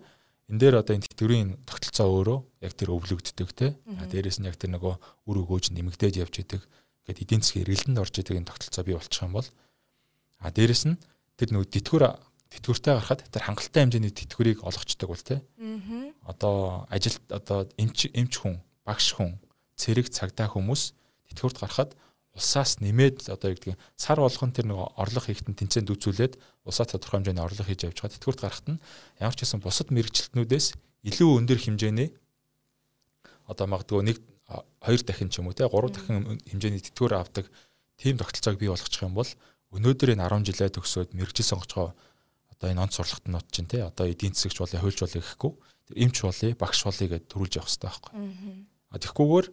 энэ 0.51 0.59
дээр 0.59 0.75
одоо 0.83 0.93
энэ 0.99 1.07
тэтгэврийн 1.07 1.49
тогтолцоо 1.63 2.07
өөрөө 2.11 2.39
яг 2.67 2.73
тэр 2.75 2.91
өвлөгддөг 2.91 3.49
те. 3.55 3.79
А 3.87 4.03
дээрэс 4.03 4.43
нь 4.43 4.47
яг 4.51 4.59
тэр 4.59 4.75
нөгөө 4.75 4.95
үр 5.31 5.37
өгөөж 5.47 5.71
нэмэгдээд 5.71 6.19
явж 6.19 6.43
идэг. 6.43 6.61
Ингээд 7.07 7.23
эдийн 7.23 7.39
засгийн 7.39 7.63
эргэлтэнд 7.63 8.01
орж 8.03 8.15
идэг 8.19 8.35
энэ 8.35 8.49
тогтолцоо 8.51 8.83
бий 8.83 8.95
болчих 8.99 9.23
юм 9.23 9.31
бол 9.31 9.47
а 10.43 10.51
дээрэс 10.51 10.83
нь 10.91 10.99
тэр 11.39 11.55
нөгөө 11.55 11.71
тэтгэвэр 11.71 12.03
тэтгэвртэй 12.51 12.93
гарахад 12.99 13.23
тэр 13.31 13.43
хангалттай 13.47 13.81
хэмжээний 13.87 14.11
тэтгэврийг 14.11 14.59
олгочдөг 14.67 15.07
бол 15.07 15.23
те. 15.23 15.39
Одоо 16.27 16.85
ажил 16.91 17.15
одоо 17.31 17.63
эмч 17.79 18.11
эмч 18.11 18.43
хүн, 18.43 18.59
багш 18.83 19.15
хүн, 19.15 19.39
цэрэг 19.79 20.11
цагдаа 20.11 20.51
хүмүүс 20.51 20.91
тэтгэврт 21.31 21.57
гарахад 21.63 21.91
улсаас 22.35 22.79
нэмээд 22.79 23.27
одоо 23.27 23.51
юу 23.51 23.57
гэдгийг 23.59 23.79
сар 23.95 24.19
болгон 24.19 24.51
тэр 24.55 24.71
нэг 24.71 24.79
орлого 24.95 25.27
хийхтэн 25.27 25.55
тэнцээнд 25.55 25.91
үзүүлээд 25.91 26.33
улсаа 26.63 26.87
тодорхой 26.87 27.19
хэмжээний 27.19 27.43
орлого 27.43 27.67
хийж 27.67 27.87
явж 27.87 27.97
байгаа. 27.99 28.15
Тэтгэврт 28.15 28.39
гарахт 28.39 28.67
нь 28.71 28.79
ямар 29.19 29.35
ч 29.35 29.43
хэсэн 29.43 29.59
бусад 29.59 29.91
мэрэгчлэтнүүдээс 29.91 30.67
илүү 31.11 31.29
өндөр 31.43 31.59
хэмжээний 31.59 32.09
одоо 33.51 33.67
магадгүй 33.67 34.03
нэг 34.07 34.17
хоёр 34.79 35.01
дахин 35.03 35.27
ч 35.27 35.43
юм 35.43 35.51
уу 35.51 35.57
те 35.57 35.67
гурав 35.67 35.91
дахин 35.91 36.39
хэмжээний 36.47 36.79
тэтгэвэр 36.87 37.19
авдаг 37.19 37.51
тийм 37.99 38.15
тогтолцоог 38.15 38.55
бий 38.55 38.71
болгочих 38.71 39.03
юм 39.03 39.15
бол 39.15 39.27
өнөөдөр 39.75 40.15
энэ 40.15 40.23
10 40.23 40.47
жилээ 40.47 40.69
төгсөөд 40.71 41.09
мэрэгжил 41.15 41.51
сонгож 41.51 41.71
байгаа 41.75 41.93
одоо 42.55 42.67
энэ 42.71 42.83
онц 42.83 42.93
сурлагт 42.95 43.25
нот 43.27 43.47
чинь 43.51 43.67
те 43.67 43.83
одоо 43.83 44.07
эдийн 44.07 44.35
засгч 44.35 44.59
болъё 44.59 44.79
хуульч 44.79 44.99
болъё 45.03 45.19
гэхгүй 45.19 45.51
эмч 45.95 46.17
болъё 46.23 46.55
багш 46.55 46.79
болъё 46.87 47.07
гэдээ 47.11 47.31
төрүүлж 47.31 47.53
явах 47.59 47.69
хэрэгтэй 47.71 47.87
байхгүй. 47.87 48.11
А 48.91 48.95
тэгхгүйгээр 48.99 49.47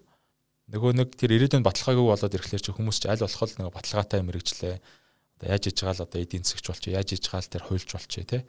нөгөө 0.68 0.92
нэг 1.00 1.08
тэр 1.16 1.32
ирээдүйн 1.36 1.64
баталгаагүй 1.64 2.06
болоод 2.12 2.36
ирэхлээр 2.36 2.64
чи 2.64 2.72
хүмүүс 2.76 2.98
чи 3.00 3.08
аль 3.08 3.24
болох 3.24 3.56
нөгөө 3.56 3.72
баталгаатай 3.72 4.20
мэрэгчлээ. 4.20 4.76
Одоо 5.38 5.46
яаж 5.48 5.64
иж 5.70 5.76
байгаа 5.80 5.96
л 5.96 6.04
одоо 6.04 6.18
эдийн 6.20 6.44
засгч 6.44 6.66
болчих 6.68 6.92
яаж 6.92 7.08
иж 7.14 7.24
байгаа 7.24 7.40
л 7.46 7.52
тэр 7.56 7.64
хуульч 7.64 7.88
болчих 7.94 8.26
тий 8.26 8.42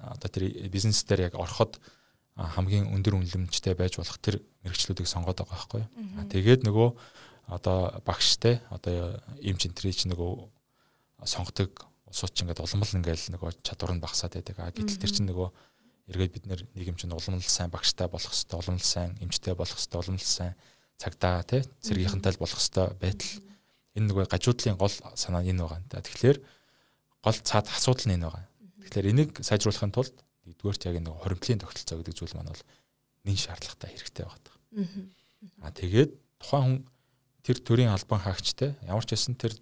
одоо 0.00 0.28
тэр 0.30 0.48
бизнес 0.72 1.04
дээр 1.04 1.28
яг 1.28 1.34
ороход 1.36 1.76
хамгийн 2.36 2.88
өндөр 2.88 3.20
үнэлэмжтэй 3.20 3.76
байж 3.76 4.00
болох 4.00 4.16
тэр 4.22 4.40
мэрэгчлүүдийг 4.64 5.04
сонгоод 5.04 5.44
байгаа 5.44 5.52
байхгүй? 5.52 5.84
Тэгээд 6.32 6.64
нөгөө 6.64 6.88
одоо 7.52 8.00
багштай 8.06 8.62
одоо 8.70 9.20
эмч 9.42 9.68
энтрич 9.68 10.08
нөгөө 10.08 10.48
сонгодог 11.28 11.90
улсууд 12.08 12.32
ч 12.32 12.46
ингээд 12.46 12.62
улам 12.64 12.80
л 12.80 12.96
ингээд 12.96 13.34
нөгөө 13.36 13.50
чадвар 13.60 13.92
нь 13.92 14.00
багасаад 14.00 14.40
байдаг. 14.40 14.56
А 14.56 14.72
гэтэл 14.72 15.02
тэр 15.02 15.12
чинь 15.12 15.28
нөгөө 15.28 15.48
эргээд 16.14 16.32
бид 16.32 16.44
нэр 16.48 16.60
нийгэм 16.74 16.96
чинь 16.96 17.12
улам 17.12 17.36
л 17.36 17.44
сайн 17.44 17.68
багштай 17.68 18.08
болох 18.08 18.32
хэвээр 18.32 18.62
улам 18.62 18.78
л 18.80 18.86
сайн 18.86 19.18
эмчтэй 19.20 19.54
болох 19.54 19.76
хэвээр 19.76 20.00
улам 20.00 20.16
л 20.16 20.24
сайн 20.24 20.54
цагдаа 21.00 21.40
тий 21.48 21.64
цэргийнхэнтэй 21.80 22.36
болох 22.36 22.60
хэвээр 22.60 22.92
байтал 23.00 23.32
энэ 23.96 24.06
нөгөө 24.12 24.26
гажуудлын 24.28 24.76
гол 24.76 24.92
санаа 25.16 25.40
энэ 25.40 25.64
байгаа. 25.64 26.04
Тэгэхээр 26.04 26.38
гол 27.24 27.38
цаад 27.40 27.66
асуудал 27.72 28.06
нь 28.06 28.16
энэ 28.20 28.28
байгаа. 28.28 28.44
Тэгэхээр 28.84 29.10
энийг 29.10 29.30
сайжруулахын 29.40 29.96
тулд 29.96 30.14
нэгдүгээрт 30.44 30.86
яг 30.92 30.96
нэг 31.00 31.16
хоримтлын 31.16 31.62
тогтолцоо 31.64 31.96
гэдэг 31.98 32.14
зүйл 32.16 32.36
маань 32.36 32.52
бол 32.52 32.64
нэн 33.24 33.38
шаардлагатай 33.40 33.88
хэрэгтэй 33.96 34.24
байгаа. 34.28 34.54
Аа 35.64 35.72
тэгээд 35.72 36.10
тухайн 36.40 36.64
хүн 36.64 36.76
тэр 37.44 37.58
төрийн 37.64 37.92
албан 37.92 38.20
хаагчтай 38.20 38.76
ямар 38.84 39.04
ч 39.08 39.16
байсан 39.16 39.34
тэр 39.40 39.56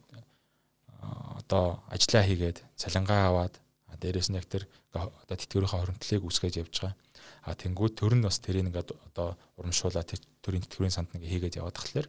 одоо 1.38 1.82
ажиллаа 1.86 2.24
хийгээд 2.26 2.58
цалингаа 2.74 3.30
аваад 3.30 3.54
дээрээс 4.00 4.28
нь 4.30 4.38
яг 4.38 4.46
тэр 4.46 4.64
одоо 4.94 5.36
тэтгэврийнхаа 5.36 5.82
хоримтлыг 5.84 6.22
үүсгэж 6.24 6.54
явж 6.62 6.74
байгаа. 6.80 6.94
А 7.44 7.54
тэнгууд 7.54 7.94
төр 7.98 8.14
нь 8.16 8.24
бас 8.24 8.38
тэрийг 8.38 8.70
ингээд 8.70 8.94
одоо 8.94 9.36
урамшуулаад 9.58 10.08
тэр 10.08 10.20
төрийн 10.42 10.64
тэтгэврийн 10.64 10.94
санд 10.94 11.12
ингээ 11.14 11.32
хийгээд 11.50 11.58
яваад 11.60 11.76
тахлаар 11.76 12.08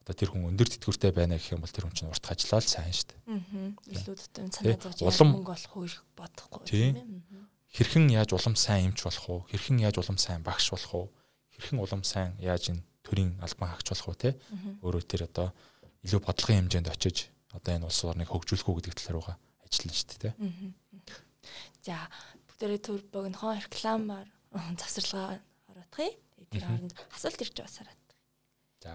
одоо 0.00 0.14
тэр 0.16 0.30
хүн 0.32 0.48
өндөр 0.50 0.68
тэтгэвртэй 0.70 1.12
байна 1.12 1.36
гэх 1.36 1.52
юм 1.54 1.62
бол 1.62 1.70
тэр 1.70 1.86
хүн 1.86 1.96
чинь 1.96 2.10
урт 2.10 2.24
ажиллаа 2.24 2.60
л 2.64 2.72
сайн 2.72 2.94
шүү 2.94 3.08
дээ. 3.12 3.20
Аа. 3.30 3.70
Илүү 3.94 4.14
дэм 4.32 4.48
санаа 4.50 4.78
зовж 4.80 4.98
улам 5.04 5.28
мөнгө 5.38 5.52
олох 5.54 5.74
уу 5.76 5.86
бодохгүй 6.16 6.62
тийм 6.64 6.94
ээ. 6.96 7.44
Хэрхэн 7.70 8.06
яаж 8.10 8.30
улам 8.34 8.56
сайн 8.56 8.90
эмч 8.90 9.06
болох 9.06 9.26
уу? 9.30 9.40
Хэрхэн 9.52 9.78
яаж 9.84 9.96
улам 10.02 10.18
сайн 10.18 10.42
багш 10.42 10.74
болох 10.74 10.92
уу? 10.94 11.06
Хэрхэн 11.54 11.78
улам 11.78 12.02
сайн 12.02 12.34
яаж 12.42 12.74
энэ 12.74 12.82
төрийн 13.04 13.38
албан 13.38 13.70
хаагч 13.70 13.88
болох 13.92 14.08
уу 14.10 14.18
те? 14.18 14.34
Өөрөө 14.82 15.02
тэр 15.06 15.22
одоо 15.30 15.54
илүү 16.02 16.20
бодлогын 16.24 16.66
хэмжээнд 16.66 16.90
очиж 16.90 17.30
одоо 17.54 17.72
энэ 17.76 17.86
улс 17.86 18.00
орныг 18.02 18.32
хөгжүүлэх 18.32 18.66
үү 18.66 18.76
гэдэг 18.80 18.94
талаар 18.98 19.18
байгаа 19.20 19.36
ажиллана 19.68 19.94
шүү 19.94 20.08
дээ 20.10 20.22
те. 20.24 20.30
За 21.84 21.96
бүгдээрээ 22.48 22.80
төр 22.84 23.00
богинохон 23.12 23.60
рекламаар 23.60 24.28
завсарлага 24.80 25.40
ороодхий. 25.70 26.16
Тэгээд 26.36 26.50
тэр 26.52 26.64
хооронд 26.66 26.94
асуулт 27.14 27.40
ирж 27.40 27.56
хараад. 27.80 28.00
За 28.84 28.92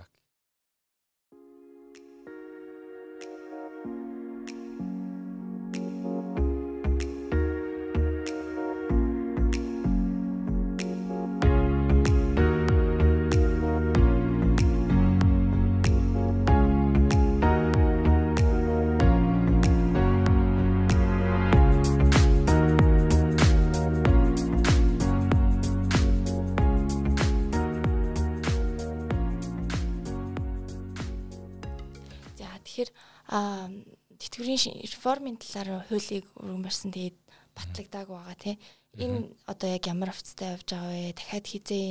а 33.36 33.68
тэтгэврийн 34.16 34.80
реформын 34.88 35.36
талаар 35.36 35.84
хуулийг 35.92 36.24
өргөн 36.40 36.64
барьсан 36.64 36.96
тэгээд 36.96 37.20
батлагдааг 37.52 38.08
байгаа 38.08 38.36
тий. 38.40 38.56
Энэ 38.96 39.36
одоо 39.44 39.70
яг 39.76 39.84
ямар 39.92 40.16
офцтой 40.16 40.56
явж 40.56 40.72
байгаа 40.72 40.92
вэ? 40.96 41.12
Дахиад 41.20 41.46
хизээ 41.52 41.88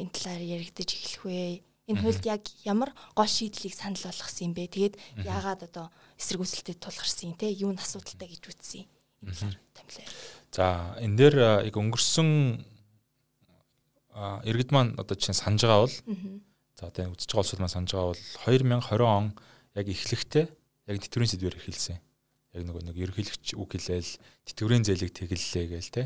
энэ 0.00 0.12
талаар 0.16 0.42
яригдаж 0.42 0.88
эхлэх 0.96 1.24
вэ? 1.28 1.60
Энэ 1.92 2.00
хуульд 2.00 2.24
яг 2.24 2.42
ямар 2.64 2.90
гол 3.12 3.28
шийдлийг 3.28 3.76
санал 3.76 4.00
болгосон 4.00 4.48
юм 4.48 4.54
бэ? 4.56 4.72
Тэгээд 4.72 4.94
яагаад 5.28 5.68
одоо 5.68 5.86
эсэргүүцэлтэд 6.16 6.80
тулгарсан 6.80 7.36
те? 7.36 7.52
Юу 7.52 7.76
н 7.76 7.78
асуудалтай 7.78 8.32
гэж 8.32 8.42
үзсэн 8.48 8.80
юм? 8.80 8.88
Энэ 9.28 9.36
талаар 9.36 9.56
томилоо. 9.76 10.08
За 10.56 10.64
энэ 11.04 11.16
дээр 11.20 11.36
яг 11.68 11.76
өнгөрсөн 11.76 12.30
иргэд 14.48 14.70
маань 14.72 14.96
одоо 14.96 15.16
чинь 15.20 15.36
санаж 15.36 15.60
байгаа 15.60 15.84
бол 15.84 15.96
за 16.80 16.88
одоо 16.88 17.12
үзэж 17.12 17.28
байгаа 17.28 17.44
улсууд 17.44 17.60
маань 17.60 17.74
санаж 17.76 17.90
байгаа 17.92 18.10
бол 18.16 18.24
2020 18.48 19.04
он 19.04 19.26
яг 19.76 19.86
эхлэхдээ 19.86 20.46
яг 20.88 20.96
тэтгэврийн 21.04 21.30
сэдвээр 21.36 21.56
эхэлсэн. 21.60 22.00
Яг 22.56 22.62
нөгөө 22.64 22.82
нэг 22.88 22.96
ерөнхийлөгч 22.96 23.60
үг 23.60 23.70
хэлээл 23.76 24.12
тэтгэврийн 24.48 24.84
зээлийг 24.88 25.12
тэгэллээ 25.12 25.64
гээл 25.76 25.92
те. 25.92 26.04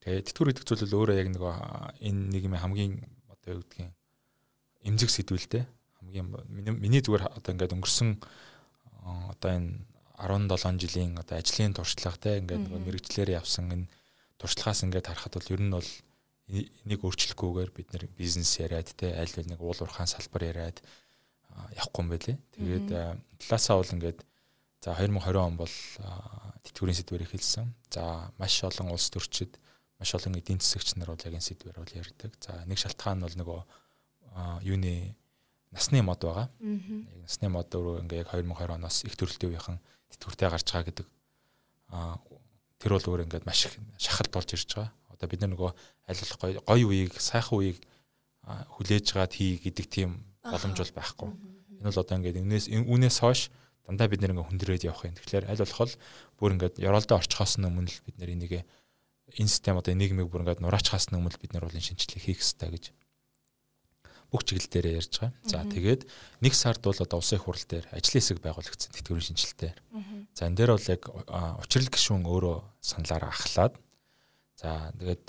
Тэгээ 0.00 0.24
тэтгэвэр 0.32 0.50
гэдэг 0.56 0.64
зүйл 0.64 0.84
бол 0.88 0.98
өөрөө 1.04 1.16
яг 1.20 1.28
нөгөө 1.36 1.54
энэ 2.00 2.20
нийгмийн 2.32 2.62
хамгийн 2.64 2.92
одоо 3.28 3.60
юу 3.60 3.62
гэдгийг 3.62 3.92
эмзэг 4.86 5.10
сэдвэлтэй 5.10 5.64
хамгийн 6.00 6.26
миний 6.78 7.02
зүгээр 7.02 7.34
одоо 7.34 7.50
ингээд 7.52 7.74
өнгөрсөн 7.74 8.10
одоо 9.34 9.50
энэ 9.50 9.84
17 10.16 10.80
жилийн 10.80 11.18
одоо 11.18 11.36
ажлын 11.36 11.74
туршлага 11.74 12.16
те 12.16 12.38
ингээд 12.40 12.70
нөгөө 12.70 12.80
мэрэгчлэр 12.86 13.36
явсан 13.36 13.68
энэ 13.74 13.90
туршлагаас 14.38 14.86
ингээд 14.86 15.10
харахад 15.10 15.34
бол 15.36 15.52
ер 15.52 15.62
нь 15.62 15.74
бол 15.74 15.90
энийг 16.48 17.00
өөрчлөхгүйгээр 17.02 17.70
бид 17.74 17.88
нэр 17.90 18.04
бизнес 18.14 18.54
яриад 18.62 18.88
те 18.94 19.12
аль 19.18 19.34
бол 19.34 19.50
нэг 19.50 19.60
уул 19.60 19.80
уурхаан 19.82 20.06
салбар 20.06 20.46
яриад 20.46 20.78
явахгүй 21.76 22.02
юм 22.02 22.10
байлээ. 22.10 22.36
Тэгээд 22.56 22.88
талаасаа 23.40 23.76
бол 23.80 23.94
ингээд 23.96 24.18
за 24.82 24.94
2020 24.94 25.36
он 25.36 25.56
бол 25.56 25.74
тэтгэврийн 26.64 26.98
сэдвэр 26.98 27.24
эхэлсэн. 27.26 27.66
За 27.90 28.32
маш 28.38 28.54
олон 28.64 28.92
улс 28.92 29.08
төрчид 29.10 29.58
маш 29.98 30.14
олон 30.14 30.36
эдийн 30.36 30.60
засагч 30.60 30.96
нар 30.96 31.14
бол 31.14 31.24
яг 31.24 31.34
энэ 31.34 31.48
сэдвэр 31.48 31.76
бол 31.80 31.92
ярьдаг. 31.96 32.32
За 32.40 32.64
нэг 32.66 32.78
шалтгаан 32.78 33.18
нь 33.18 33.26
бол 33.26 33.36
нөгөө 33.40 33.60
юуны 34.66 35.16
насны 35.72 36.02
мод 36.02 36.20
байгаа. 36.20 36.48
Яг 36.60 37.20
насны 37.24 37.48
мод 37.48 37.72
өөрөө 37.72 38.04
ингээ 38.04 38.22
яг 38.24 38.30
2020 38.32 38.76
оноос 38.76 39.04
их 39.04 39.16
төрөлтөй 39.16 39.48
үеийнхэн 39.50 39.78
тэтгэвртэй 40.12 40.48
гарч 40.50 40.66
байгаа 40.70 40.88
гэдэг 40.92 41.06
тэр 42.80 42.92
бол 42.92 43.08
өөр 43.10 43.24
ингээд 43.26 43.46
маш 43.46 43.66
их 43.66 43.74
шахалт 43.98 44.32
болж 44.32 44.50
ирж 44.52 44.68
байгаа. 44.74 44.92
Одоо 45.16 45.26
бид 45.28 45.40
нар 45.40 45.52
нөгөө 45.56 45.70
аль 45.72 46.20
болох 46.20 46.40
гоё 46.40 46.60
гоё 46.60 46.86
үеийг 46.92 47.16
сайхан 47.16 47.56
үеийг 47.56 47.80
хүлээж 48.46 49.06
гаад 49.16 49.32
хий 49.32 49.58
гэдэг 49.58 49.86
тийм 49.88 50.22
боломж 50.50 50.76
бол 50.78 50.96
байхгүй. 50.96 51.28
Энэ 51.80 51.88
бол 51.90 52.02
одоо 52.02 52.16
ингээд 52.16 52.40
үнээс 52.42 52.66
үнээс 52.72 53.18
хойш 53.20 53.40
дандаа 53.86 54.08
бид 54.10 54.20
нэр 54.22 54.34
ингээ 54.34 54.48
хүндрээд 54.50 54.86
явах 54.86 55.06
юм. 55.06 55.14
Тэгэхээр 55.14 55.46
аль 55.50 55.62
болох 55.62 55.94
бүр 56.38 56.54
ингээд 56.56 56.76
ёроолдоо 56.82 57.16
орчхоос 57.22 57.58
өмнө 57.62 57.90
л 57.90 58.04
бид 58.06 58.16
нэр 58.18 58.34
энийг 58.34 58.52
энэ 59.34 59.50
систем 59.50 59.78
одоо 59.78 59.94
нийгмийг 59.94 60.30
бүр 60.30 60.42
ингээд 60.42 60.62
нураачхаас 60.62 61.10
өмнө 61.10 61.38
бид 61.38 61.54
нар 61.54 61.66
бол 61.66 61.74
энэ 61.74 61.86
шинжилгээ 61.94 62.22
хийх 62.22 62.40
хэрэгтэй 62.42 62.70
гэж 62.70 62.84
бүх 64.30 64.42
чиглэл 64.42 64.70
дээр 64.70 64.86
ярьж 64.98 65.22
байгаа. 65.22 65.34
За 65.46 65.62
тэгээд 65.62 66.02
нэг 66.42 66.54
сард 66.54 66.82
бол 66.82 66.98
одоо 66.98 67.18
улсын 67.22 67.38
хурал 67.38 67.62
дээр 67.62 67.86
ажлын 67.94 68.18
хэсэг 68.18 68.38
байгуулагдсан 68.42 68.90
тэтгэврийн 68.90 69.28
шинжилтээр. 69.30 69.78
За 70.34 70.50
энэ 70.50 70.58
дээр 70.58 70.70
бол 70.74 70.90
яг 70.90 71.02
учрал 71.62 71.88
гишүүн 71.90 72.26
өөрөө 72.26 72.56
саналаараа 72.82 73.30
ахлаад 73.30 73.74
за 74.58 74.90
тэгээд 74.98 75.26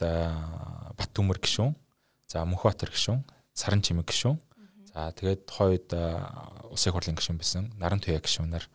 Бат 0.97 1.11
төмөр 1.13 1.37
гишүүн, 1.37 1.77
за 2.25 2.41
Мөнхбаатар 2.47 2.89
гишүүн, 2.89 3.21
Саран 3.53 3.85
чимэг 3.85 4.09
гишүүн. 4.09 4.39
За 4.97 5.13
тэгээд 5.13 5.45
тухайд 5.45 5.93
улсын 6.73 6.89
хурлын 6.89 7.13
гишүүн 7.21 7.37
байсан. 7.37 7.69
Наран 7.77 8.01
туяа 8.01 8.17
гишүүнээр 8.17 8.65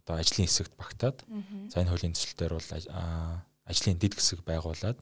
одоо 0.00 0.16
ажлын 0.16 0.48
хэсэгт 0.48 0.72
багтаад 0.80 1.20
за 1.68 1.84
энэ 1.84 1.92
хуулийн 1.92 2.16
төсөлтөөр 2.16 2.56
бол 2.56 2.70
ажлын 3.68 4.00
дэд 4.00 4.16
хэсэг 4.16 4.40
байгуулад 4.48 4.96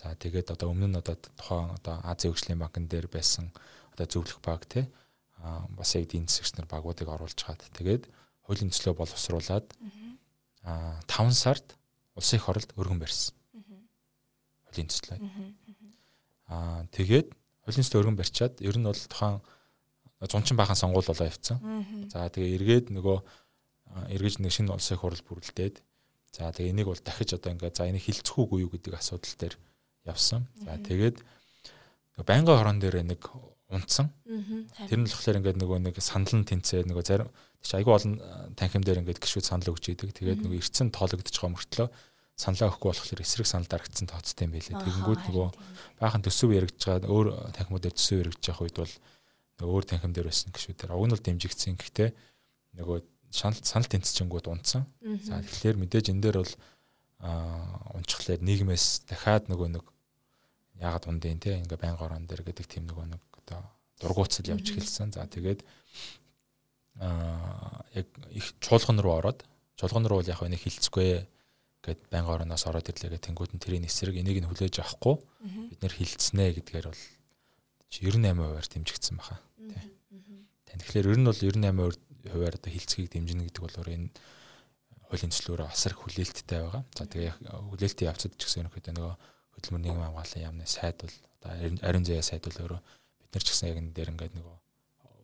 За 0.00 0.16
тэгээд 0.16 0.52
одоо 0.56 0.72
өмнө 0.72 0.92
нь 0.92 1.00
одоо 1.00 1.16
тухайн 1.16 1.76
одоо 1.76 2.00
Азийн 2.04 2.32
хөгжлийн 2.32 2.60
банкн 2.60 2.88
дээр 2.88 3.08
байсан 3.08 3.52
одоо 3.92 4.08
зөвлөх 4.08 4.40
банк 4.40 4.64
те 4.64 4.88
бас 5.76 5.92
яг 5.92 6.08
эдийн 6.08 6.24
засагч 6.24 6.56
нар 6.56 6.68
багуудыг 6.72 7.08
оруулж 7.08 7.36
чаад 7.36 7.60
тэгээд 7.76 8.08
хуулийн 8.44 8.72
төслөө 8.72 8.96
боловсруулад 8.96 9.68
а 10.64 11.00
5 11.04 11.36
сард 11.36 11.76
улсын 12.16 12.40
их 12.40 12.48
оролд 12.48 12.72
өргөн 12.80 13.00
барьсан. 13.00 13.36
Хуулийн 14.68 14.88
төслөө. 14.88 15.20
А 16.48 16.84
тэгээд 16.96 17.36
төслөө 17.76 18.00
өргөн 18.02 18.18
барьчаад 18.18 18.54
ер 18.64 18.76
нь 18.78 18.86
бол 18.86 18.96
тухайн 18.96 19.40
зунчин 20.28 20.56
баахан 20.56 20.76
сонгуул 20.76 21.06
болоо 21.06 21.26
явцсан. 21.26 21.58
За 22.12 22.28
тэгээ 22.28 22.56
эргээд 22.60 22.86
нөгөө 22.92 23.18
эргэж 24.12 24.42
нэг 24.44 24.52
шинэ 24.52 24.74
улсын 24.74 24.96
их 24.98 25.04
орол 25.04 25.24
бүрэлдээд 25.24 25.76
за 26.36 26.52
тэгээ 26.52 26.72
энийг 26.74 26.88
бол 26.92 27.00
дахиж 27.00 27.34
одоо 27.34 27.52
ингээд 27.52 27.76
за 27.76 27.88
энийг 27.88 28.04
хилцэх 28.04 28.36
үгүй 28.36 28.68
юу 28.68 28.70
гэдэг 28.70 28.94
асуудал 29.00 29.34
дээр 29.40 29.54
явсан. 30.04 30.46
За 30.60 30.76
тэгээд 30.76 31.24
байнгын 32.20 32.58
хорон 32.58 32.78
дээр 32.78 33.02
нэг 33.02 33.24
унтсан. 33.70 34.12
Тэр 34.90 35.00
нь 35.00 35.08
болохоор 35.08 35.38
ингээд 35.40 35.58
нөгөө 35.62 35.78
нэг 35.88 35.96
санал 36.02 36.36
нь 36.36 36.46
тэнцээ 36.46 36.84
нөгөө 36.84 37.04
зарим 37.06 37.30
тийч 37.62 37.72
айгүй 37.78 37.94
олон 37.94 38.14
танхим 38.58 38.84
дээр 38.84 39.00
ингээд 39.00 39.22
гişүүд 39.22 39.46
санал 39.46 39.72
өгч 39.72 39.94
идэг. 39.94 40.10
Тэгээд 40.12 40.42
нөгөө 40.42 40.58
эрцэн 40.58 40.90
тоологдож 40.90 41.32
байгаа 41.32 41.54
мөртлөө 41.54 41.88
саналаа 42.40 42.72
өгөхгүй 42.72 42.88
болохоор 42.88 43.20
эсрэг 43.20 43.46
санал 43.46 43.68
дарагдсан 43.68 44.08
тооцтой 44.08 44.48
юм 44.48 44.56
байлээ. 44.56 44.80
Тэгэнгүүт 44.80 45.22
нөгөө 45.28 45.48
баахан 46.00 46.24
төсөв 46.24 46.56
яригдж 46.56 46.80
байгаа 46.88 47.12
өөр 47.12 47.26
танхимуудаар 47.52 47.92
төсөв 47.92 48.16
яригдж 48.24 48.44
байгаа 48.48 48.64
үед 48.64 48.76
бол 48.80 48.94
нөгөө 49.60 49.74
өөр 49.76 49.84
танхим 49.84 50.12
дээр 50.16 50.28
байсан 50.32 50.48
гişүүдээр 50.56 50.96
уг 50.96 51.04
нь 51.04 51.12
бол 51.12 51.26
дэмжигдсэн. 51.28 51.76
Гэхдээ 51.76 52.10
нөгөө 52.80 52.98
санал 53.28 53.60
санал 53.60 53.88
тэнцчингүүд 53.92 54.46
унтсан. 54.48 54.88
За 55.28 55.44
тэгэхээр 55.44 55.76
мэдээж 55.84 56.06
энэ 56.16 56.22
дээр 56.24 56.38
бол 56.40 56.54
аа 57.20 57.92
унчхлаар 58.00 58.40
нийгмээс 58.40 59.04
дахиад 59.04 59.52
нөгөө 59.52 59.68
нэг 59.76 59.84
яагаад 60.80 61.04
ундын 61.12 61.40
те 61.44 61.60
ингээ 61.60 61.76
байнга 61.76 62.08
орон 62.08 62.24
дээр 62.24 62.40
гэдэг 62.48 62.66
тийм 62.66 62.88
нөгөө 62.88 63.06
нэг 63.12 63.22
одоо 63.44 63.60
дургуутсал 64.00 64.48
явж 64.48 64.72
эхэлсэн. 64.72 65.12
За 65.12 65.28
тэгээд 65.28 65.60
аа 67.04 67.84
яг 67.92 68.08
их 68.32 68.56
чуулган 68.64 68.96
руу 69.04 69.20
ороод 69.20 69.44
чуулган 69.76 70.08
руу 70.08 70.24
яг 70.24 70.40
нэг 70.40 70.64
хилцэхгүй 70.64 71.28
гэд 71.80 72.00
байнга 72.12 72.36
ороноос 72.36 72.64
ороод 72.68 72.88
ирлээ 72.88 73.16
гэх 73.16 73.24
тэнгууд 73.24 73.56
нь 73.56 73.62
тэрийн 73.62 73.88
эсрэг 73.88 74.16
энийг 74.20 74.44
нь 74.44 74.48
хүлээж 74.48 74.84
авахгүй 74.84 75.16
бид 75.72 75.80
нэр 75.80 75.94
хилцнэ 75.96 76.52
гэдгээр 76.60 76.86
бол 76.92 77.02
98%-аар 77.90 78.66
дэмжигдсэн 78.68 79.16
баха. 79.16 79.40
Тэ. 80.68 80.76
Тэгэхээр 80.76 81.10
ер 81.10 81.18
нь 81.18 81.26
бол 81.26 81.40
98%-аар 81.40 82.54
одоо 82.60 82.70
хилцгийг 82.70 83.08
дэмжинэ 83.10 83.48
гэдэг 83.48 83.62
бол 83.64 83.76
энэ 83.88 84.12
хуулийн 85.10 85.32
төслөөрөө 85.34 85.68
асар 85.74 85.94
хүлээлттэй 85.98 86.60
байгаа. 86.62 86.84
За 86.94 87.04
тэгээ 87.08 87.32
хүлээлтийн 87.50 88.10
явцад 88.14 88.36
ч 88.38 88.46
гэсэн 88.46 88.62
ерөнхийдөө 88.68 88.94
нөгөө 88.94 89.14
хөдөлмөр 89.58 89.82
нийгэм 89.82 90.04
хамгааллын 90.06 90.46
яамны 90.46 90.66
сайд 90.70 91.02
бол 91.02 91.16
одоо 91.42 91.50
ариун 91.82 92.06
заяа 92.06 92.22
сайд 92.22 92.46
бол 92.46 92.60
өөрөө 92.62 92.80
бид 93.18 93.30
нар 93.34 93.42
ч 93.42 93.48
гэсэн 93.50 93.68
яг 93.74 93.78
энэ 93.82 93.90
дээр 93.90 94.12
ингээд 94.14 94.34
нөгөө 94.38 94.56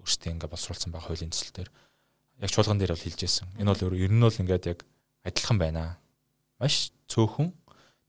өөрсдөө 0.02 0.30
ингээд 0.34 0.50
боловсруулсан 0.50 0.90
байгаа 0.90 1.06
хуулийн 1.06 1.30
төсөл 1.30 1.54
дээр 1.54 1.70
яг 2.42 2.50
чуулган 2.50 2.78
дээр 2.82 2.92
бол 2.98 3.04
хэлж 3.06 3.20
ирсэн. 3.22 3.46
Энэ 3.62 3.70
бол 3.70 3.94
ер 3.94 4.10
нь 4.10 4.24
бол 4.26 4.40
ингээд 4.42 4.64
яг 4.66 4.78
адилхан 5.22 5.58
байна. 5.62 6.02
Маш 6.60 6.92
цөөхөн 7.10 7.52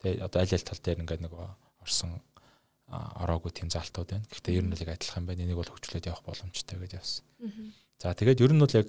тэгээ 0.01 0.23
одоо 0.23 0.39
аль 0.41 0.53
аль 0.55 0.67
тал 0.67 0.81
дээр 0.81 1.03
ингээд 1.03 1.23
нөгөө 1.25 1.45
орсон 1.83 2.17
ороогүй 2.87 3.51
тийм 3.51 3.67
залтууд 3.67 4.15
байна. 4.15 4.27
Гэхдээ 4.31 4.57
ер 4.57 4.63
нь 4.63 4.71
бол 4.71 4.83
яг 4.83 4.91
адилхан 4.95 5.27
байна. 5.27 5.43
Энийг 5.43 5.59
бол 5.59 5.67
хөгжлөөд 5.67 6.07
явах 6.07 6.23
боломжтой 6.23 6.79
гэж 6.79 6.91
явсан. 6.95 7.25
За 7.99 8.15
тэгээд 8.15 8.39
ер 8.39 8.51
нь 8.55 8.63
бол 8.63 8.71
яг 8.71 8.87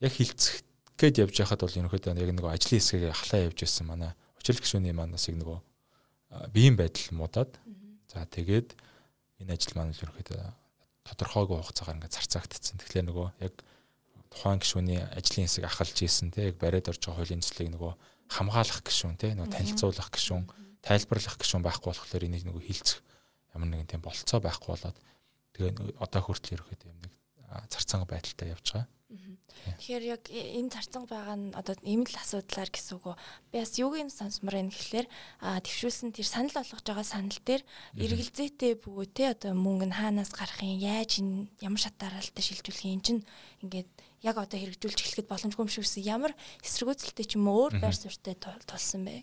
яг 0.00 0.12
хилцэх 0.16 0.64
гээд 0.96 1.20
явж 1.20 1.34
байхад 1.36 1.60
бол 1.60 1.78
ерөнхийдөө 1.84 2.16
яг 2.16 2.30
нэг 2.32 2.46
ажлын 2.48 2.80
хэсгийг 2.80 3.12
ахлаа 3.12 3.40
явж 3.50 3.58
байсан 3.60 3.84
манай 3.84 4.10
учрал 4.40 4.62
гишүүний 4.62 4.94
манаас 4.96 5.28
яг 5.28 5.36
нөгөө 5.36 5.58
биеийн 6.54 6.76
байдал 6.80 7.08
муудаад 7.12 7.52
за 8.08 8.24
тэгээд 8.24 8.72
энэ 9.44 9.52
ажил 9.52 9.74
маань 9.76 9.92
ерөнхийдөө 9.92 10.40
тодорхойгүй 11.04 11.58
хугацаагаар 11.60 11.98
ингээд 12.00 12.16
зарцаагдчихсан. 12.16 12.80
Тэгэхээр 12.80 13.06
нөгөө 13.12 13.28
яг 13.44 13.54
тухайн 14.32 14.62
гишүүний 14.62 15.00
ажлын 15.12 15.44
хэсэг 15.44 15.64
ахалж 15.68 15.96
ийсэн 16.00 16.32
те 16.32 16.48
яг 16.48 16.56
бариад 16.56 16.88
орж 16.88 17.02
байгаа 17.04 17.20
хуулийн 17.20 17.44
төслийг 17.44 17.68
нөгөө 17.74 17.92
хамгаалах 18.28 18.80
гишүүн 18.84 19.16
те 19.20 19.34
нөгөө 19.34 19.52
танилцуулах 19.52 20.10
гишүүн 20.12 20.44
тайлбарлах 20.84 21.36
гишүүн 21.40 21.64
байхгүй 21.64 21.88
болохоор 21.92 22.26
энийг 22.28 22.44
нөгөө 22.44 22.64
хилцэх 22.64 22.98
ямар 23.54 23.68
нэгэн 23.70 23.90
тийм 23.90 24.02
болцоо 24.04 24.40
байхгүй 24.40 24.70
болоод 24.74 24.98
тэгээ 25.54 25.72
одоо 26.02 26.20
хүртэл 26.24 26.54
ерөөхдөө 26.58 26.90
юм 26.90 27.00
нэг 27.04 27.12
зарцаанга 27.70 28.10
байдалтай 28.10 28.50
явж 28.50 28.66
байгаа. 28.74 28.88
Тэгэхээр 29.64 30.04
яг 30.04 30.22
энэ 30.28 30.72
зарцан 30.74 31.06
байгаа 31.06 31.36
нь 31.38 31.54
одоо 31.54 31.78
ийм 31.86 32.02
л 32.04 32.18
асуудлаар 32.18 32.68
гэсэн 32.68 32.98
үг 32.98 33.14
үү. 33.14 33.16
Би 33.54 33.56
бас 33.62 33.72
юуг 33.78 33.94
нь 33.96 34.10
сонсмор 34.10 34.58
юм 34.58 34.68
гэхлээр 34.68 35.06
а 35.40 35.62
твшүүлсэн 35.62 36.10
тэр 36.12 36.26
санал 36.26 36.52
болгож 36.52 36.82
байгаа 36.82 37.06
санал 37.06 37.38
дээр 37.46 37.62
эргэлзээтэй 37.94 38.72
бөгөө 38.82 39.06
те 39.14 39.24
одоо 39.32 39.54
мөнгө 39.54 39.86
нь 39.88 39.96
хаанаас 39.96 40.34
гарах 40.34 40.60
юм 40.60 40.82
яаж 40.82 41.22
энэ 41.22 41.48
ямар 41.62 41.80
шат 41.80 41.96
дараалтаа 41.96 42.42
шилжүүлэх 42.44 42.84
юм 42.90 43.02
чинь 43.06 43.22
ингээд 43.62 43.88
яг 44.24 44.40
одоо 44.40 44.58
хэрэгжүүлж 44.58 44.98
эхлэхэд 45.04 45.28
боломжгүй 45.28 45.62
юм 45.62 45.70
шиг 45.70 45.84
үсэн 45.84 46.02
ямар 46.08 46.32
эсэргүүцэлтэй 46.64 47.26
ч 47.28 47.36
юм 47.36 47.52
өөр 47.52 47.76
байр 47.78 47.92
суурьтай 47.92 48.34
тулсан 48.34 49.04
бэ. 49.04 49.22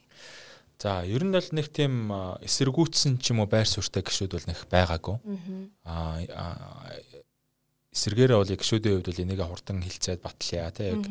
За 0.78 1.02
ер 1.06 1.26
нь 1.26 1.34
бол 1.34 1.50
нэг 1.58 1.68
тийм 1.74 2.14
эсэргүүцсэн 2.46 3.18
ч 3.18 3.34
юм 3.34 3.42
уу 3.42 3.50
байр 3.50 3.66
суурьтай 3.66 4.06
гişүүд 4.06 4.38
бол 4.38 4.46
нэг 4.46 4.60
байгаагүй. 4.70 5.18
Аа 5.86 6.22
эсэргээрээ 7.92 8.38
бол 8.38 8.54
гişүүдийн 8.54 8.96
хувьд 9.02 9.10
бол 9.10 9.24
энийг 9.26 9.42
хурдан 9.42 9.82
хилцээд 9.82 10.22
батлая 10.22 10.72
те 10.72 10.94
яг 10.94 11.06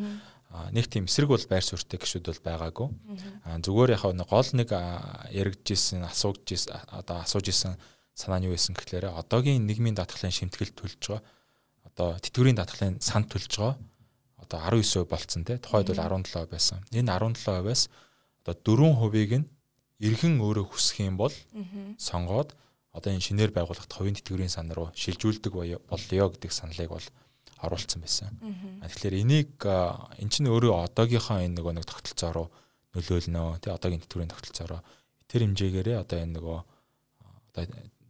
нэг 0.71 0.87
тийм 0.91 1.07
эсрэг 1.11 1.31
бол 1.31 1.47
байр 1.51 1.63
суурьтай 1.67 1.99
гişүүд 1.99 2.27
бол 2.31 2.43
байгаагүй. 2.47 2.89
Зүгээр 3.63 3.91
яг 3.95 4.03
нэг 4.15 4.27
гол 4.31 4.51
нэг 4.55 4.71
яригдж 5.35 5.67
исэн 5.75 6.07
асууж 6.07 6.47
одоо 6.91 7.23
асууж 7.23 7.47
исэн 7.51 7.75
санаа 8.15 8.39
нь 8.43 8.51
юу 8.51 8.55
байсан 8.55 8.75
гэхлээр 8.75 9.15
одоогийн 9.15 9.67
нийгмийн 9.67 9.95
даатгалын 9.95 10.35
шимтгэл 10.35 10.75
төлж 10.75 10.99
байгаа 10.99 11.23
одоо 12.01 12.17
тэтгэврийн 12.17 12.57
даатгалын 12.57 12.97
санд 13.05 13.29
төлж 13.29 13.61
байгаа 13.61 13.77
одоо 14.41 14.59
19% 14.73 15.05
болцсон 15.05 15.45
те 15.45 15.61
тухайд 15.61 15.93
бол 15.93 16.01
17% 16.01 16.49
байсан. 16.49 16.81
Энэ 16.97 17.13
17%-аас 17.13 17.93
одоо 18.41 18.57
4%ийг 18.57 19.33
нь 19.45 19.47
эргэн 20.01 20.41
өөрөө 20.41 20.65
хүсэх 20.73 21.05
юм 21.05 21.21
бол 21.21 21.35
сонгоод 22.01 22.57
одоо 22.97 23.11
энэ 23.13 23.21
шинээр 23.21 23.53
байгууллагт 23.53 23.93
хувийн 23.93 24.17
тэтгэврийн 24.17 24.49
сан 24.49 24.73
руу 24.73 24.89
шилжүүлдэг 24.97 25.53
болёо 25.53 26.29
гэдэг 26.33 26.49
саналыг 26.49 26.89
бол 26.89 27.07
оруулсан 27.61 28.01
байсан. 28.01 28.33
Тэгэхээр 28.81 29.21
энийг 29.21 29.61
эн 29.61 30.29
чинь 30.33 30.49
өөрөө 30.49 30.89
одоогийнхоо 30.89 31.45
энэ 31.45 31.61
нөгөө 31.61 31.73
нэг 31.77 31.85
тогтолцоо 31.85 32.31
руу 32.33 32.49
нөлөөлнө. 32.97 33.61
Тэ 33.61 33.77
одоогийн 33.77 34.01
тэтгэврийн 34.09 34.33
тогтолцоо 34.33 34.67
руу 34.73 34.81
тэр 35.29 35.45
хэмжээгээрээ 35.45 36.01
одоо 36.01 36.17
энэ 36.17 36.35
нөгөө 36.41 36.59
одоо 37.53 37.65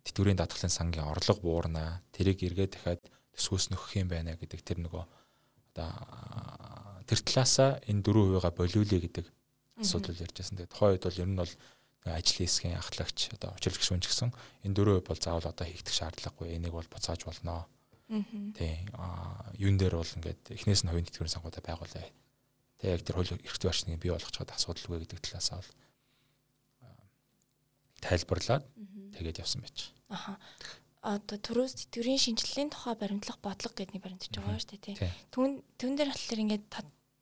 тэтгэврийн 0.07 0.39
даатгалын 0.39 0.71
сангийн 0.71 1.11
орлого 1.11 1.43
буурна. 1.43 2.07
Тэрийг 2.15 2.47
эргээд 2.47 2.79
дахиад 2.79 3.03
төсвөөс 3.35 3.71
нөхөх 3.71 3.99
юм 4.01 4.09
байна 4.11 4.37
гэдэг 4.37 4.61
тэр 4.63 4.79
нөгөө 4.85 5.05
одоо 5.75 5.91
тэр 7.07 7.21
талаасаа 7.27 7.81
энэ 7.87 8.03
4%-га 8.03 8.51
болиулъя 8.55 9.01
гэдэг 9.01 9.27
асуудал 9.81 10.15
ярьжсэн. 10.15 10.57
Тэгээд 10.61 10.73
тухайн 10.73 10.93
үед 10.95 11.05
бол 11.05 11.21
ер 11.21 11.29
нь 11.31 11.41
бол 11.41 11.53
ажлын 12.09 12.47
хэсгийн 12.47 12.81
ахлагч 12.81 13.19
одоо 13.37 13.51
учирлагч 13.57 13.87
хүн 13.89 14.01
ч 14.01 14.09
гэсэн 14.09 14.31
энэ 14.65 14.77
дөрөв 14.77 15.05
бол 15.05 15.21
заавал 15.21 15.53
одоо 15.53 15.67
хийгдэх 15.67 15.95
шаардлагагүй 15.95 16.57
энийг 16.57 16.73
бол 16.73 16.89
буцааж 16.89 17.25
болно. 17.25 17.69
Тий. 18.57 18.89
А 18.95 19.47
юун 19.55 19.77
дээр 19.79 20.01
бол 20.01 20.15
ингээд 20.17 20.55
эхнээс 20.55 20.83
нь 20.85 20.91
хувийн 20.91 21.07
тэтгэврийн 21.07 21.35
сангуудаа 21.35 21.63
байгуулъя. 21.63 22.09
Тэг 22.81 22.89
яг 22.89 23.03
тэр 23.05 23.17
хууль 23.21 23.33
эрх 23.37 23.57
зүйн 23.61 23.71
орчныг 23.71 24.01
бий 24.01 24.11
болгох 24.11 24.33
чад 24.33 24.51
асуудалгүй 24.51 25.05
гэдэг 25.05 25.21
талаас 25.21 25.51
бол 25.53 25.71
тайлбарлаад 28.01 28.65
тэгээд 29.15 29.41
явсан 29.45 29.61
байж. 29.63 29.93
Аха. 30.09 30.41
Одоо 31.01 31.39
төрөөс 31.41 31.75
тэтгэврийн 31.81 32.21
шинжилгээний 32.21 32.73
тухай 32.77 32.95
баримтлах 32.95 33.41
бодлого 33.41 33.73
гэдэг 33.73 33.97
нэг 33.97 34.05
баримтж 34.05 34.37
байгаа 34.37 34.61
шүү 34.61 34.71
дээ 34.77 34.85
тий. 34.85 34.97
Түн 35.33 35.65
түн 35.81 35.93
дээр 35.97 36.13
болохоор 36.13 36.45
ингээд 36.45 36.65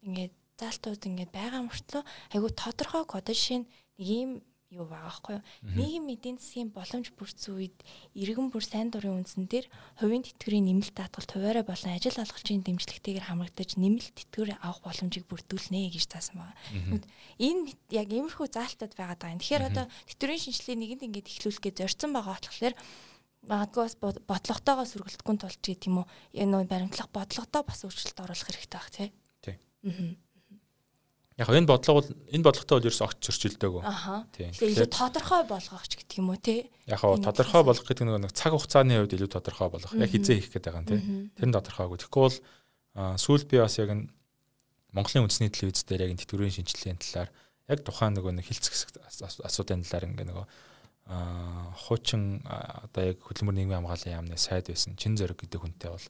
ингээд 0.03 0.35
заалтууд 0.59 1.03
ингээд 1.07 1.31
байгаа 1.31 1.63
мөртлөө 1.63 2.03
айгу 2.35 2.49
тодорхой 2.51 3.05
код 3.07 3.31
жишээ 3.31 3.63
нэг 3.63 3.71
ийм 4.03 4.43
юу 4.69 4.85
байгаа 4.85 5.09
байхгүй 5.09 5.35
юу. 5.41 5.45
Нийгэм 5.79 6.13
эдийн 6.13 6.37
засгийн 6.37 6.69
боломж 6.69 7.09
бүрдсэн 7.17 7.57
үед 7.57 7.79
иргэн 8.13 8.53
бүр 8.53 8.65
сайн 8.67 8.93
дурын 8.93 9.25
үндсэн 9.25 9.49
дээр 9.49 9.65
хувийн 9.97 10.27
тэтгэврийн 10.29 10.69
нэмэлт 10.69 10.93
даатгалт 10.93 11.33
хуваараа 11.33 11.65
болон 11.65 11.97
ажил 11.97 12.21
олгогчийн 12.21 12.67
дэмжлэгтэйгээр 12.69 13.29
хамрагдаж 13.33 13.81
нэмэлт 13.81 14.13
тэтгэвэр 14.13 14.61
авах 14.61 14.85
боломжийг 14.85 15.25
бүрдүүлнэ 15.25 15.89
гэж 15.89 16.05
заасан 16.13 16.37
байгаа. 16.37 17.01
Энэ 17.41 17.73
яг 17.97 18.09
иймэрхүү 18.13 18.47
заалтад 18.53 18.93
байгаад 18.93 19.21
байгаа 19.25 19.35
юм. 19.39 19.41
Тэгэхээр 19.41 19.69
одоо 19.73 19.85
тэтгэврийн 20.05 20.43
шинжилгээ 20.45 20.77
нэгэнд 20.77 21.07
ингээд 21.09 21.31
эхлүүлэх 21.33 21.65
гэж 21.65 21.75
зорьсон 21.81 22.13
байгаа 22.13 22.37
болохоор 22.37 22.75
магадгүй 23.47 23.83
бас 23.87 23.95
бодлоготойгоо 24.01 24.87
сөргөлдөхгүй 24.89 25.37
тулч 25.39 25.63
гэх 25.63 25.87
юм 25.87 26.03
уу 26.03 26.07
энэ 26.35 26.67
баримтлах 26.67 27.09
бодлоготоо 27.15 27.63
бас 27.63 27.85
өөрчлөлт 27.87 28.19
оруулах 28.19 28.49
хэрэгтэй 28.49 28.79
баг 28.79 28.91
тий. 28.91 29.09
Тий. 29.43 29.57
Яг 31.39 31.49
энэ 31.55 31.71
бодлого 31.71 32.03
бол 32.03 32.11
энэ 32.35 32.45
бодлоготой 32.45 32.77
бол 32.83 32.89
ерөөс 32.91 33.05
огт 33.07 33.23
зөрчилдөөгүй. 33.23 33.83
Аа. 33.87 34.27
Тэгэхээр 34.35 34.91
тодорхой 34.91 35.43
болгох 35.47 35.87
ч 35.87 35.95
гэдэг 36.03 36.19
юм 36.19 36.35
уу 36.35 36.41
те. 36.43 36.67
Яг 36.91 36.99
хаа 36.99 37.15
тодорхой 37.15 37.63
болгох 37.63 37.87
гэдэг 37.87 38.11
нэг 38.11 38.35
цаг 38.35 38.59
хугацааны 38.59 38.99
хувьд 39.07 39.15
илүү 39.15 39.31
тодорхой 39.31 39.71
болгох. 39.71 39.95
Яг 39.95 40.11
хизээ 40.11 40.43
хийх 40.43 40.51
гэдэг 40.51 40.67
байгаа 40.67 40.83
юм 40.83 40.91
те. 40.91 40.99
Тэр 41.39 41.47
нь 41.47 41.55
тодорхойгүй. 41.55 41.99
Тэгэхгүй 42.03 42.23
бол 42.27 42.37
сүүл 43.23 43.47
би 43.47 43.63
бас 43.63 43.79
яг 43.79 43.95
нь 43.95 44.11
Монголын 44.91 45.31
үндэсний 45.31 45.53
телевиз 45.53 45.87
дээр 45.87 46.11
яг 46.11 46.19
тэтгэврийн 46.19 46.59
шинжилгээний 46.59 47.03
талаар 47.07 47.31
яг 47.69 47.79
тухайн 47.85 48.17
нөгөө 48.17 48.33
нэг 48.41 48.49
хилцэх 48.49 48.89
асуудлын 49.45 49.85
талаар 49.85 50.09
ингээ 50.09 50.27
нөгөө 50.33 50.47
хуучин 51.09 52.45
одоо 52.45 53.03
яг 53.15 53.19
хөдөлмөр 53.25 53.57
нийгмийн 53.57 53.81
хамгааллын 53.81 54.17
яамны 54.21 54.37
сайд 54.37 54.69
байсан 54.69 54.93
чин 55.01 55.17
зөрөг 55.17 55.41
гэдэг 55.41 55.61
хүнтэй 55.61 55.89
бол 55.89 56.07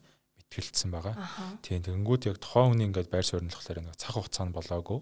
итгэлцсэн 0.48 0.90
байгаа. 0.90 1.14
Тийм 1.62 1.84
тэгэнгүүт 1.86 2.26
яг 2.32 2.42
тухайн 2.42 2.72
хүний 2.74 2.88
ингээд 2.88 3.12
байр 3.12 3.22
суурь 3.22 3.44
нь 3.46 3.52
болохоор 3.52 3.84
нэг 3.84 3.94
цаг 3.94 4.16
хугацаа 4.16 4.48
нь 4.48 4.56
болоогүй. 4.56 4.98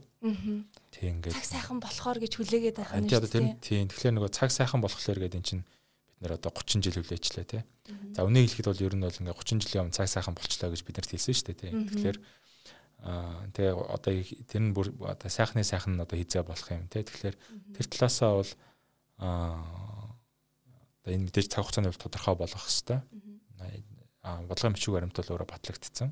Тийм 0.91 1.23
ингээд 1.23 1.39
цаг 1.39 1.49
сайхан 1.49 1.79
болохоор 1.81 2.19
гэж 2.19 2.33
хүлээгээд 2.35 2.77
байгаа 2.77 2.99
юм 2.99 3.09
дээ. 3.09 3.57
Тийм 3.63 3.87
тэгэхээр 3.89 4.15
нөгөө 4.21 4.33
цаг 4.35 4.51
сайхан 4.51 4.83
болохоор 4.83 5.19
гэдэг 5.23 5.39
эн 5.39 5.47
чинь 5.47 5.65
бид 5.65 6.21
нэр 6.21 6.37
одоо 6.37 6.51
30 6.51 6.83
жил 6.83 6.99
хүлээчлээ 6.99 7.47
тий. 7.47 7.63
За 8.17 8.27
үнэ 8.27 8.43
хэлэхэд 8.43 8.69
бол 8.69 8.85
ер 8.85 8.95
нь 8.99 9.05
бол 9.07 9.21
ингээд 9.23 9.39
30 9.39 9.63
жилийн 9.63 9.83
өмнө 9.87 9.97
цаг 9.97 10.09
сайхан 10.11 10.35
болчлоо 10.35 10.69
гэж 10.75 10.83
бид 10.83 10.97
нарт 10.99 11.13
хэлсэн 11.15 11.35
шүү 11.37 11.47
дээ 11.47 11.61
тий. 11.63 11.73
Тэгэхээр 11.73 12.19
аа 13.07 13.47
тэгээ 13.55 13.75
одоо 13.77 14.13
тэр 14.51 14.63
нь 14.67 14.75
бүр 14.75 14.89
одоо 15.05 15.31
сайхны 15.31 15.63
сайхан 15.63 15.95
нь 15.95 16.03
одоо 16.03 16.17
хизээ 16.19 16.43
болох 16.43 16.69
юм 16.75 16.89
тий. 16.91 17.05
Тэгэхээр 17.07 17.37
тэр 17.77 17.87
талаасаа 17.87 18.33
бол 18.41 18.53
аа 19.23 19.86
одоо 21.07 21.15
энэ 21.15 21.31
мэдээж 21.31 21.47
цаг 21.55 21.63
хугацааны 21.63 21.95
хувьд 21.95 22.03
тодорхой 22.03 22.35
болгох 22.35 22.67
хэрэгтэй 22.67 22.99
бодлогын 24.27 24.75
бичиг 24.75 24.93
баримт 24.95 25.15
бол 25.15 25.31
өөрөө 25.31 25.49
батлагдсан. 25.49 26.11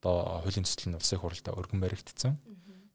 Одоо 0.00 0.42
хуулийн 0.42 0.66
төсөл 0.66 0.90
нь 0.90 0.98
улсын 0.98 1.20
хурлаа 1.22 1.54
өргөн 1.54 1.80
баригдсан. 1.80 2.34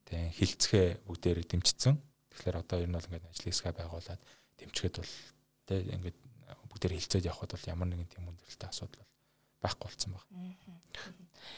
Тэгээ 0.05 0.35
хилцгээ 0.35 0.87
бүгдээр 1.07 1.39
дэмжигдсэн. 1.47 1.95
Тэгэхээр 2.35 2.59
одоо 2.59 2.77
ер 2.83 2.89
нь 2.91 2.95
бол 2.95 3.07
ингээд 3.07 3.31
ажлын 3.31 3.47
хэсгээ 3.47 3.73
байгуулад 3.79 4.21
дэмжихэд 4.59 4.95
бол 4.99 5.13
тэ 5.67 5.75
ингээд 5.95 6.17
бүгдээр 6.67 6.95
хилцээд 6.99 7.29
явхад 7.31 7.55
бол 7.55 7.71
ямар 7.71 7.87
нэгэн 7.87 8.11
тийм 8.11 8.27
хүндрэлтэй 8.27 8.67
асуудал 8.67 9.07
байхгүй 9.63 9.87
болсон 9.87 10.11
баг. 10.19 10.25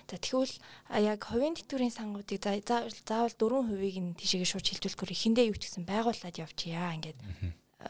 За 0.07 0.15
тэгвэл 0.21 0.55
яг 1.01 1.21
хувийн 1.25 1.57
тэтгэврийн 1.57 1.91
сангуудыг 1.93 2.39
заавал 2.39 3.33
4%-ийг 3.35 3.97
нь 3.99 4.15
тийшээгээ 4.15 4.49
шууд 4.53 4.67
шилжүүлэхээр 4.69 5.15
эхэндээ 5.15 5.49
юу 5.49 5.57
ч 5.57 5.67
гэсэн 5.67 5.83
байгуулад 5.83 6.35
явчихъя. 6.39 6.95
Ингээд 6.95 7.19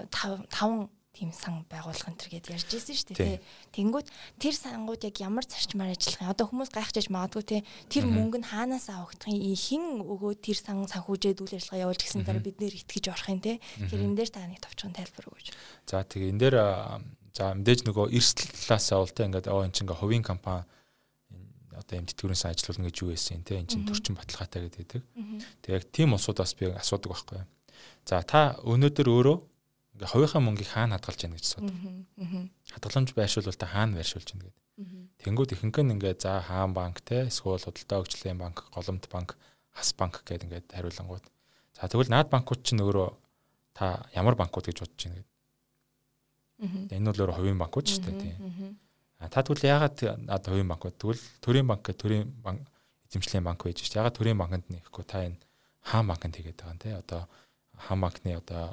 5 0.10 0.48
5 0.48 0.90
тийм 1.14 1.30
сан 1.30 1.62
байгуулах 1.70 2.10
энэ 2.10 2.18
төр 2.18 2.30
гэдээ 2.34 2.58
ярьж 2.58 2.74
ирсэн 2.74 2.98
шүү 2.98 3.08
дээ 3.14 3.22
тий. 3.22 3.40
Тэнгүүт 3.78 4.10
тэр 4.42 4.56
сангууд 4.58 5.06
яг 5.06 5.16
ямар 5.22 5.46
зарчмаар 5.46 5.94
ажиллах 5.94 6.26
юм. 6.26 6.34
Одоо 6.34 6.46
хүмүүс 6.50 6.74
гайхаж 6.74 7.08
магадгүй 7.14 7.44
тий. 7.46 7.62
Тэр 7.86 8.10
мөнгө 8.10 8.42
нь 8.42 8.50
хаанаас 8.50 8.90
авагдах 8.90 9.30
юм. 9.30 9.54
Хин 9.54 10.02
өгөө 10.02 10.42
тэр 10.42 10.58
сан 10.58 10.82
санхүүжээд 10.90 11.46
үйл 11.46 11.58
ажиллагаа 11.62 11.84
явуулж 11.86 12.02
гисэн 12.02 12.26
дараа 12.26 12.42
бид 12.42 12.58
нэр 12.58 12.74
итгэж 12.82 13.06
орох 13.14 13.30
юм 13.30 13.46
тий. 13.46 13.62
Тэгэхээр 13.62 14.06
энэ 14.10 14.18
дээр 14.18 14.32
та 14.34 14.42
нэг 14.50 14.60
товчхон 14.66 14.98
тайлбар 14.98 15.30
өгөөч. 15.30 15.48
За 15.86 16.02
тэгээ 16.02 16.32
энэ 16.34 16.42
дээр 16.42 16.56
за 17.30 17.44
мэдээж 17.62 17.80
нөгөө 17.86 18.06
эрсдэл 18.10 18.50
талаасаа 18.58 18.98
бол 19.06 19.14
тий 19.14 19.26
ингээд 19.30 19.48
оо 19.54 19.62
эн 19.62 19.74
чинь 19.74 19.90
хувийн 19.94 20.26
компани 20.26 20.66
одоо 21.78 21.94
юм 21.98 22.10
тэтгэврийн 22.10 22.42
сан 22.42 22.58
ажиллуулна 22.58 22.90
гэж 22.90 22.98
юу 23.06 23.14
байсан 23.14 23.46
тий 23.46 23.58
эн 23.62 23.70
чинь 23.70 23.86
төрчин 23.86 24.18
баталгаатай 24.18 24.66
гэдэг. 24.66 25.02
Тэгээ 25.62 25.78
яг 25.78 25.86
тийм 25.94 26.18
усудаас 26.18 26.54
би 26.58 26.74
асуудаг 26.74 27.14
байхгүй. 27.14 27.42
За 28.06 28.22
та 28.22 28.58
өнөөдөр 28.62 29.08
өөрөө 29.10 29.38
ингээ 29.94 30.10
хувийнхаа 30.10 30.42
мөнгийг 30.42 30.70
хаана 30.74 30.98
хадгалж 30.98 31.20
яана 31.24 31.38
гэж 31.38 31.46
асуудаг. 31.46 31.76
Хадгаламж 32.74 33.10
байршуулвал 33.14 33.60
та 33.60 33.68
хаана 33.70 33.98
байршуулж 33.98 34.28
яана 34.34 34.46
гэдэг. 34.50 34.64
Тэнгүүд 35.22 35.54
ихэнх 35.54 35.78
нь 35.86 35.94
ингээ 35.94 36.18
за 36.18 36.42
хаан 36.42 36.74
банк 36.74 37.02
те 37.06 37.30
эсвэл 37.30 37.62
худалдаа 37.62 38.02
хөгжлийн 38.02 38.42
банк, 38.42 38.66
голомт 38.74 39.06
банк, 39.14 39.38
хас 39.70 39.94
банк 39.94 40.26
гэдэг 40.26 40.50
ингээд 40.50 40.68
хариулангууд. 40.74 41.26
За 41.78 41.86
тэгвэл 41.90 42.10
наад 42.10 42.30
банкуд 42.34 42.66
чинь 42.66 42.82
өөрөө 42.82 43.14
та 43.78 44.06
ямар 44.18 44.36
банкуд 44.36 44.66
гэж 44.66 44.82
бодож 44.82 44.98
байна 44.98 45.22
гэдэг. 45.22 45.30
Энэ 46.94 47.08
бол 47.10 47.22
өөрөө 47.22 47.38
хувийн 47.38 47.60
банкуд 47.62 47.86
шүү 47.90 48.02
дээ 48.06 48.18
тийм. 48.22 48.78
А 49.18 49.30
та 49.30 49.42
тэгвэл 49.46 49.66
яагаад 49.66 49.98
наад 50.26 50.44
хувийн 50.46 50.70
банкуд 50.70 50.98
тэгвэл 50.98 51.22
төрийн 51.42 51.68
банк 51.70 51.82
гэх 51.86 51.98
төрийн 51.98 52.30
банк 52.42 52.62
эзэмшлийн 53.10 53.46
банк 53.46 53.62
байж 53.66 53.82
шүү 53.82 53.94
дээ. 53.94 54.00
Яагаад 54.02 54.18
төрийн 54.18 54.38
банкнд 54.38 54.66
нэхгүй 54.70 55.06
та 55.06 55.26
энэ 55.26 55.38
хаан 55.82 56.08
банкнд 56.10 56.36
хийгээд 56.38 56.60
байгаа 56.62 56.74
юм 56.74 56.82
те. 56.82 56.90
Одоо 56.98 57.22
хам 57.88 58.02
банкны 58.02 58.36
одоо 58.40 58.72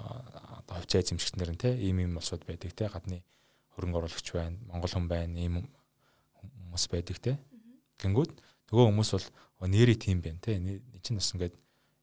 одоо 0.62 0.75
хувьцаа 0.79 1.03
эзэмшигчнэр 1.03 1.51
нь 1.53 1.61
те 1.61 1.75
ийм 1.75 1.99
ийм 2.01 2.16
улсууд 2.16 2.46
байдаг 2.46 2.73
те 2.75 2.87
гадны 2.88 3.23
хөрөнгө 3.75 3.99
оруулагч 3.99 4.29
байна 4.33 4.57
Монгол 4.70 4.92
хүн 4.94 5.09
байна 5.09 5.37
ийм 5.38 5.66
хүмүүс 6.40 6.85
байдаг 6.90 7.18
те. 7.18 7.33
Гингүүд 7.99 8.33
нөгөө 8.70 8.87
хүмүүс 8.88 9.11
бол 9.12 9.27
нэрий 9.68 9.99
тийм 9.99 10.23
байна 10.23 10.38
те. 10.38 10.57
Энэ 10.57 10.81
чинь 11.03 11.18
бас 11.18 11.35
ингээд 11.35 11.55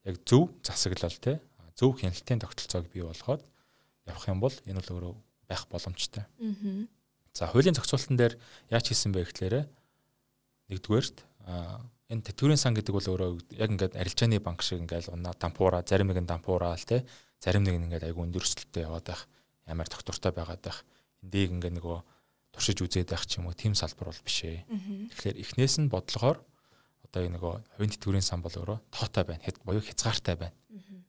яг 0.04 0.16
зөв 0.28 0.52
засаглал 0.62 1.16
те 1.16 1.40
зөв 1.78 1.94
хяналтын 1.96 2.42
тогтолцоог 2.42 2.90
бий 2.92 3.02
болгоод 3.02 3.42
явах 4.06 4.28
юм 4.28 4.40
бол 4.40 4.54
энэ 4.66 4.80
бол 4.82 4.92
өөрөө 4.96 5.14
байх 5.48 5.64
боломжтой. 5.70 6.24
За 7.32 7.46
хуулийн 7.46 7.74
зохицуултан 7.74 8.16
дээр 8.18 8.34
яаж 8.68 8.90
хийсэн 8.90 9.12
бэ 9.14 9.24
гэхлээрэ 9.24 9.62
нэгдүгээрт 10.68 11.16
энэ 12.08 12.24
тэтгэврийн 12.24 12.56
сан 12.60 12.72
гэдэг 12.72 12.94
бол 12.96 13.04
өөрөө 13.04 13.30
яг 13.60 13.68
ингээд 13.68 13.94
арилжааны 14.00 14.40
банк 14.40 14.64
шиг 14.64 14.80
ингээд 14.80 15.12
унаа 15.12 15.36
дампуура 15.36 15.84
зарим 15.84 16.08
нэг 16.08 16.24
нь 16.24 16.30
дампуураал 16.30 16.80
те 16.80 17.04
зарим 17.36 17.68
нэг 17.68 17.76
нь 17.76 17.84
ингээд 17.88 18.08
айгүй 18.08 18.24
өндөрсөлттэй 18.24 18.88
яваад 18.88 19.06
байх 19.12 19.22
ямар 19.68 19.88
доктортой 19.92 20.32
байгаад 20.32 20.62
байх 20.64 20.78
эндийг 21.20 21.52
ингээд 21.52 21.76
нөгөө 21.76 21.98
туршиж 22.56 22.80
үзээд 22.80 23.12
байх 23.12 23.28
ч 23.28 23.36
юм 23.36 23.52
уу 23.52 23.56
тийм 23.56 23.76
салбар 23.76 24.08
бол 24.08 24.24
биш 24.24 24.40
ээ. 24.48 24.64
Тэгэхээр 25.12 25.36
эхнээс 25.36 25.74
нь 25.84 25.92
бодлогоор 25.92 26.40
одоо 27.04 27.20
энэ 27.20 27.36
нөгөө 27.36 27.54
хувийн 27.76 27.92
тэтгэврийн 27.92 28.24
сан 28.24 28.40
бол 28.40 28.56
өөрөө 28.56 28.78
тоотой 28.88 29.24
байна. 29.28 29.44
Хэд 29.44 29.60
буюу 29.68 29.84
хязгаартай 29.84 30.36
байна. 30.40 30.56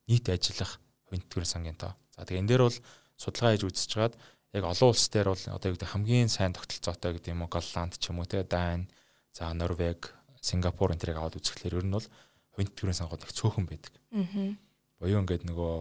Нийт 0.04 0.28
ажиллах 0.28 0.84
хувийн 1.08 1.24
тэтгэврийн 1.24 1.48
сангийн 1.48 1.80
тоо. 1.80 1.96
За 2.12 2.28
тэгээ 2.28 2.44
энэ 2.44 2.50
дээр 2.52 2.64
бол 2.68 2.78
судалгаа 3.16 3.56
хийж 3.56 3.64
үзэж 3.64 3.88
чаад 3.88 4.14
яг 4.52 4.64
олон 4.68 4.90
улс 4.92 5.08
дээр 5.08 5.32
бол 5.32 5.44
одоо 5.48 5.68
юу 5.72 5.76
гэдэг 5.80 5.92
хамгийн 5.96 6.28
сайн 6.28 6.52
тогтолцоотой 6.52 7.16
гэдэг 7.16 7.32
юм 7.32 7.48
уу 7.48 7.52
Голланд 7.52 7.96
ч 7.96 8.12
юм 8.12 8.20
уу 8.20 8.28
те 8.28 8.44
Дани 8.44 8.92
За 9.34 9.54
Норвег, 9.54 10.12
Сингапур 10.42 10.92
энэ 10.92 11.02
төрийг 11.04 11.20
аваад 11.20 11.38
үзэхлээр 11.40 11.80
ер 11.80 11.86
нь 11.86 11.96
бол 11.96 12.08
хувийн 12.56 12.70
тэтгэврийн 12.72 13.00
сангууд 13.00 13.24
их 13.24 13.36
цөөхөн 13.36 13.66
байдаг. 13.68 13.94
Аа. 14.16 14.56
Боёо 15.00 15.20
ингээд 15.24 15.48
нөгөө 15.48 15.76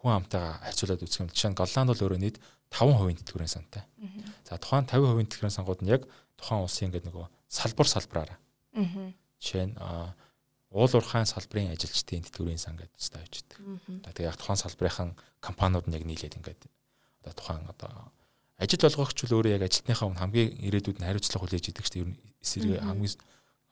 хүн 0.00 0.12
амтайгаа 0.20 0.60
харьцуулаад 0.64 1.04
үзэх 1.04 1.20
юм. 1.24 1.32
Жишээ 1.32 1.50
нь 1.52 1.58
Голланд 1.58 1.90
бол 1.92 2.02
өөрөө 2.04 2.20
нийт 2.20 2.36
5% 2.68 3.24
тэтгэврийн 3.24 3.52
сантай. 3.52 3.84
За 4.44 4.56
тухайн 4.60 4.88
50% 4.88 5.28
тэтгэврийн 5.28 5.56
сангууд 5.56 5.80
нь 5.84 5.92
яг 5.92 6.02
тухайн 6.36 6.64
улсын 6.64 6.88
ингээд 6.88 7.08
нөгөө 7.08 7.26
салбар 7.48 7.88
салбараараа. 7.88 8.38
Аа. 8.76 9.12
Жишээ 9.40 9.72
нь 9.72 9.76
уул 10.74 10.90
уурхайн 10.90 11.28
салбарын 11.28 11.70
ажилчдын 11.70 12.26
тэтгэврийн 12.26 12.58
сан 12.58 12.74
гэдэг 12.74 12.98
үстэй 12.98 13.20
байж 13.22 13.34
байдаг. 13.46 13.58
Тэгээ 14.10 14.28
яг 14.28 14.36
тухайн 14.42 14.58
салбарынхан 14.58 15.10
компаниуд 15.38 15.86
нь 15.86 15.94
яг 15.94 16.04
нийлээд 16.04 16.34
ингээд 16.42 16.62
одоо 17.22 17.34
тухайн 17.38 17.62
одоо 17.70 18.10
ажил 18.58 18.86
олгогч 18.86 19.18
бол 19.24 19.36
өөрөө 19.40 19.54
яг 19.58 19.62
ажилтныхаа 19.66 20.06
өмнө 20.08 20.22
хамгийн 20.22 20.50
ирээдүйд 20.62 20.98
нь 21.00 21.06
хариуцлага 21.06 21.42
хүлээж 21.42 21.64
идэг 21.74 21.86
чинь 21.90 22.02
ер 22.02 22.08
нь 22.14 22.18
эсрэг 22.42 22.82
хамгийн 22.82 23.14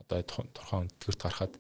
одоо 0.03 0.19
турхан 0.27 0.91
тэтгэврт 0.91 1.23
гарахад 1.23 1.55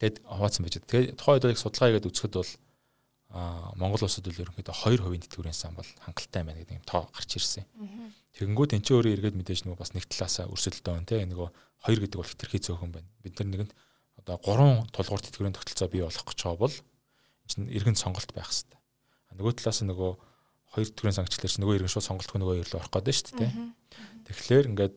тэгэд 0.00 0.16
хаваацсан 0.24 0.62
байж 0.64 0.74
байгаа. 0.78 0.88
Тэгээ 0.88 1.16
тухайн 1.18 1.36
үед 1.36 1.46
яг 1.52 1.60
судалгаа 1.60 1.88
хийгээд 1.92 2.08
үзэхэд 2.08 2.34
бол 2.38 2.52
а 3.28 3.72
Монгол 3.76 4.08
улсад 4.08 4.24
бол 4.24 4.40
ерөнхийдөө 4.40 4.72
2% 4.72 5.28
тэтгэврийн 5.28 5.52
сан 5.52 5.76
бол 5.76 5.90
хангалттай 6.00 6.42
байна 6.48 6.64
гэдэг 6.64 6.80
юм 6.80 6.86
тоо 6.88 7.12
гарч 7.12 7.36
ирсэн. 7.36 7.68
Тэгэнгүүт 8.40 8.72
эн 8.72 8.80
чинь 8.80 8.96
өөрөө 8.96 9.12
эргээд 9.20 9.36
мэдээж 9.36 9.60
нөгөө 9.68 9.76
бас 9.76 9.92
нэг 9.92 10.08
талаасаа 10.08 10.48
өрсөлдөлтөө 10.48 10.92
байна 10.96 11.10
те 11.12 11.28
нөгөө 11.28 11.48
2 11.92 12.08
гэдэг 12.08 12.18
бол 12.24 12.30
хэтэрхий 12.32 12.62
цөөхөн 12.64 12.92
байна. 12.94 13.08
Бид 13.20 13.36
нар 13.36 13.48
нэгэнд 13.52 13.72
одоо 14.24 14.36
3 14.40 14.88
тулгуур 14.96 15.20
тэтгэврийн 15.20 15.52
тогтолцоо 15.52 15.88
бий 15.92 16.00
болгох 16.00 16.24
гэж 16.24 16.40
байгаа 16.40 16.56
бол 16.56 16.76
чинь 17.52 17.68
иргэн 17.68 18.00
сонголт 18.00 18.32
байх 18.32 18.48
хэрэгтэй. 18.48 18.80
Нөгөө 19.36 19.52
талаас 19.60 19.80
нь 19.84 19.90
нөгөө 19.92 20.12
хоёр 20.72 20.88
тэтгэврийн 20.92 21.16
сангчлаар 21.16 21.52
чинь 21.52 21.62
нөгөө 21.64 21.76
иргэн 21.80 21.92
шууд 21.92 22.08
сонголт 22.08 22.30
хөө 22.30 22.40
нөгөө 22.42 22.56
ирлээ 22.62 22.80
орох 22.80 22.92
гэдэг 22.92 23.14
шүү 23.16 23.36
дээ. 23.40 23.52
Тэгэхээр 24.28 24.66
ингээд 24.72 24.94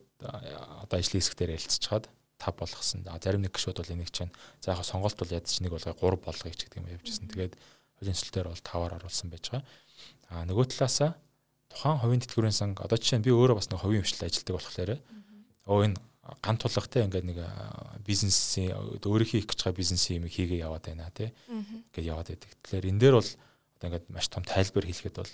одоо 0.84 0.96
ажлын 1.00 1.20
хэсэг 1.20 1.36
дээр 1.38 1.56
ялцчихад 1.56 2.04
тав 2.42 2.54
болгосон. 2.58 3.06
Зарим 3.06 3.42
нэг 3.42 3.54
гişүүд 3.54 3.78
бол 3.78 3.94
энийг 3.94 4.10
чинь 4.10 4.34
за 4.60 4.74
яг 4.74 4.84
сонголт 4.84 5.16
бол 5.16 5.30
ядч 5.30 5.62
нэг 5.62 5.72
болгоо 5.72 5.94
3 5.94 6.20
болгоё 6.20 6.54
ч 6.54 6.66
гэдэг 6.66 6.78
юм 6.82 6.90
явжсэн. 6.90 7.30
Тэгээд 7.30 7.54
хуулийн 8.02 8.18
төсөлтөөр 8.18 8.48
бол 8.50 8.62
таваар 8.66 8.92
оруулсан 8.98 9.30
байж 9.30 9.44
байгаа. 9.48 9.64
А 10.28 10.44
нөгөө 10.44 10.66
талаасаа 10.74 11.14
тухайн 11.70 11.98
хувийн 12.02 12.22
тэтгэврийн 12.26 12.56
санг 12.56 12.82
одоо 12.82 12.98
жишээ 12.98 13.22
нь 13.22 13.26
би 13.26 13.30
өөрөө 13.30 13.56
бас 13.56 13.70
нэг 13.70 13.80
хувийн 13.80 14.02
хвшлэл 14.02 14.28
ажилтдаг 14.28 14.54
болохоор 14.58 14.90
өө 15.70 15.80
энэ 15.86 15.98
ган 16.42 16.56
тулгатай 16.58 17.06
ингээд 17.06 17.26
нэг 17.26 17.38
бизнесийн 18.06 18.74
өөрийнхөө 18.74 19.38
хийх 19.42 19.48
гэж 19.50 19.58
байгаа 19.62 19.80
бизнесийн 19.80 20.22
юм 20.22 20.30
хийгээ 20.30 20.66
яваад 20.66 20.84
байна 20.86 21.10
тий. 21.14 21.30
Ингээд 21.48 22.10
яваад 22.10 22.28
байдаг. 22.30 22.50
Тэгэхээр 22.62 22.90
энэ 22.90 23.00
дээр 23.00 23.14
бол 23.18 23.30
одоо 23.78 23.86
ингээд 23.86 24.06
маш 24.10 24.26
том 24.30 24.44
тайлбар 24.46 24.86
хэлэхэд 24.86 25.16
бол 25.18 25.32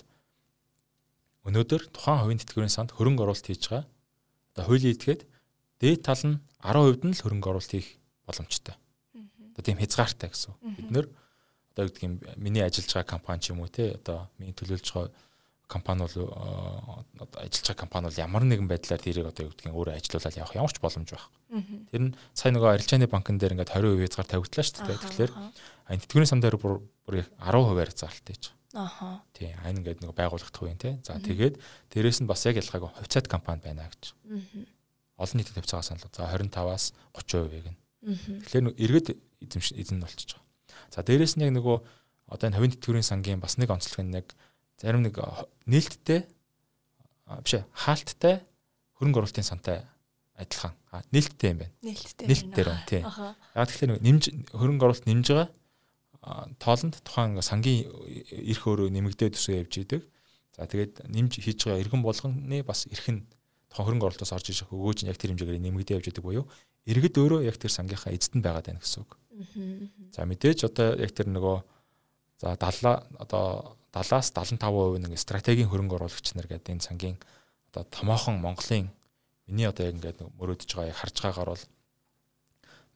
өнөөдөр 1.47 1.81
тухайн 1.93 2.19
хувийн 2.23 2.41
тэтгэврийн 2.41 2.73
санд 2.73 2.91
хөрөнгө 2.95 3.23
оруулалт 3.23 3.47
хийж 3.47 3.63
байгаа. 3.69 3.87
Одоо 4.55 4.63
хуулийн 4.67 4.95
этгээд 4.95 5.21
дээд 5.79 6.01
тал 6.03 6.23
нь 6.27 6.41
10% 6.59 7.07
нь 7.07 7.15
л 7.15 7.23
хөрөнгө 7.23 7.49
оруулалт 7.49 7.71
хийх 7.71 7.95
боломжтой. 8.27 8.75
Одоо 9.55 9.63
тийм 9.63 9.79
хязгаартай 9.79 10.29
гэсэн. 10.29 10.53
Бид 10.59 10.91
нэр 10.91 11.05
одоо 11.73 11.87
гэдэг 11.87 12.03
юм 12.03 12.19
миний 12.35 12.63
ажиллаж 12.63 12.91
байгаа 12.91 13.13
компани 13.15 13.39
ч 13.39 13.55
юм 13.55 13.63
уу 13.63 13.71
те 13.71 13.95
одоо 13.95 14.27
миний 14.35 14.51
төлөөлж 14.51 14.87
байгаа 14.91 15.11
компани 15.69 16.03
бол 16.03 16.15
одоо 17.23 17.39
ажиллаж 17.39 17.67
байгаа 17.71 17.83
компани 17.87 18.05
бол 18.09 18.19
ямар 18.19 18.43
нэгэн 18.43 18.67
байдлаар 18.67 18.99
тэрийг 18.99 19.31
одоо 19.31 19.47
юу 19.47 19.53
гэдгийг 19.55 19.77
өөрөө 19.77 19.95
ажилуулаад 19.95 20.39
явах 20.41 20.57
ямар 20.59 20.73
ч 20.73 20.77
боломж 20.83 21.07
байхгүй. 21.07 21.39
Тэр 21.93 22.01
нь 22.09 22.15
сая 22.33 22.51
нөгөө 22.51 22.69
арилжааны 22.75 23.07
банкн 23.07 23.37
дээр 23.37 23.53
ингээд 23.55 23.71
20% 23.77 24.03
хязгаар 24.03 24.27
тавигдлаа 24.27 24.65
шүү 24.65 24.83
дээ. 24.83 24.99
Тэгэхээр 24.99 25.31
энэ 25.93 26.01
тэтгэврийн 26.03 26.29
сан 26.29 26.41
дээр 26.41 26.57
бүр 26.57 26.81
10%-аар 27.07 27.91
заалттай 27.93 28.33
гэж. 28.35 28.43
Аха. 28.73 29.23
Тий, 29.33 29.55
ань 29.65 29.81
ингээд 29.81 30.05
нэг 30.05 30.13
байгуулагдах 30.13 30.61
үе 30.61 30.77
тий. 30.77 31.01
За 31.01 31.17
тэгээд 31.17 31.57
дээрэс 31.89 32.21
нь 32.21 32.29
бас 32.29 32.45
яг 32.45 32.61
ялгаагүй 32.61 32.93
хувьцаат 33.01 33.25
компани 33.25 33.65
байна 33.65 33.89
гэж. 33.89 34.13
Олон 35.17 35.37
нийтэд 35.41 35.57
хувьцаагаа 35.57 35.85
санал. 35.85 36.05
За 36.13 36.29
25-аас 36.29 36.93
30%-ийг 37.17 37.73
нь. 37.73 37.79
Тэгэхээр 38.45 38.77
эргэд 38.77 39.07
эзэмш 39.41 39.73
эзэн 39.73 39.97
нь 39.97 40.03
болчихж 40.05 40.37
байгаа. 40.37 40.45
За 40.93 41.01
дээрэс 41.01 41.33
нь 41.41 41.49
яг 41.49 41.57
нөгөө 41.57 41.77
одоо 42.29 42.45
энэ 42.45 42.57
хувийн 42.61 42.73
тэтгэврийн 42.77 43.09
сангийн 43.09 43.41
бас 43.41 43.57
нэг 43.57 43.73
онцлог 43.73 44.05
нь 44.05 44.13
яг 44.21 44.37
зарим 44.77 45.01
нэг 45.01 45.17
нээлттэй 45.65 46.29
биш 47.41 47.53
ээ 47.57 47.65
хаалттай 47.73 48.45
хөрөнгө 49.01 49.19
оруулалтын 49.25 49.49
сантай 49.49 49.81
адилхан 50.37 50.77
нээлттэй 51.09 51.49
юм 51.51 51.59
байна. 51.65 51.73
Нээлттэй. 51.81 52.25
Нээлттэй 52.29 52.63
байна 52.63 52.85
тийм. 52.85 53.03
Яг 53.57 53.67
тэгэхээр 53.67 53.97
нэмж 53.97 54.23
хөрөнгө 54.53 54.85
оруулалт 54.85 55.09
нэмж 55.09 55.25
байгаа 55.33 55.49
тоолонд 56.21 56.99
тухайн 57.03 57.39
сангийн 57.41 57.87
эрх 58.29 58.63
өөрөө 58.67 58.91
нэмэгдээд 58.91 59.35
төсөө 59.39 59.63
явж 59.63 59.73
идэг. 59.79 60.01
За 60.55 60.67
тэгээд 60.67 61.07
нэмж 61.07 61.39
хийж 61.39 61.63
байгаа 61.63 61.79
иргэн 61.79 62.03
болгоны 62.03 62.59
бас 62.67 62.87
эрх 62.91 63.07
нь 63.07 63.23
хөрөнгө 63.71 64.05
оруулалтаас 64.11 64.35
орж 64.35 64.51
иж 64.51 64.67
өгөөж 64.67 65.05
нь 65.05 65.09
яг 65.11 65.17
тэр 65.17 65.31
хэмжээгээр 65.31 65.63
нэмэгдээ 65.63 65.97
явж 66.01 66.07
идэг 66.11 66.25
буюу 66.25 66.45
иргэд 66.89 67.15
өөрөө 67.15 67.45
яг 67.45 67.55
тэр 67.55 67.71
сангийнхаа 67.71 68.11
эзэд 68.11 68.39
нь 68.39 68.43
байгаад 68.43 68.67
байна 68.67 68.81
гэсэн 68.83 69.05
үг. 69.05 69.11
За 70.11 70.25
мэдээж 70.25 70.67
одоо 70.67 70.97
яг 70.99 71.11
тэр 71.15 71.31
нөгөө 71.31 71.57
за 72.41 72.57
70 72.57 73.19
одоо 73.19 73.77
70-аас 73.93 74.33
75% 74.33 75.07
нэг 75.07 75.19
стратегийн 75.19 75.69
хөрөнгө 75.69 75.95
оруулагч 76.01 76.35
нар 76.35 76.47
гэдэг 76.49 76.75
энэ 76.75 76.87
сангийн 76.87 77.17
одоо 77.71 77.83
томоохон 77.87 78.41
Монголын 78.41 78.89
миний 79.47 79.67
одоо 79.69 79.85
яг 79.85 79.95
ингээд 79.95 80.19
мөрөөдөж 80.37 80.69
байгаа 80.73 80.91
яг 80.91 80.99
харж 80.99 81.15
байгаагаар 81.21 81.51
бол 81.53 81.63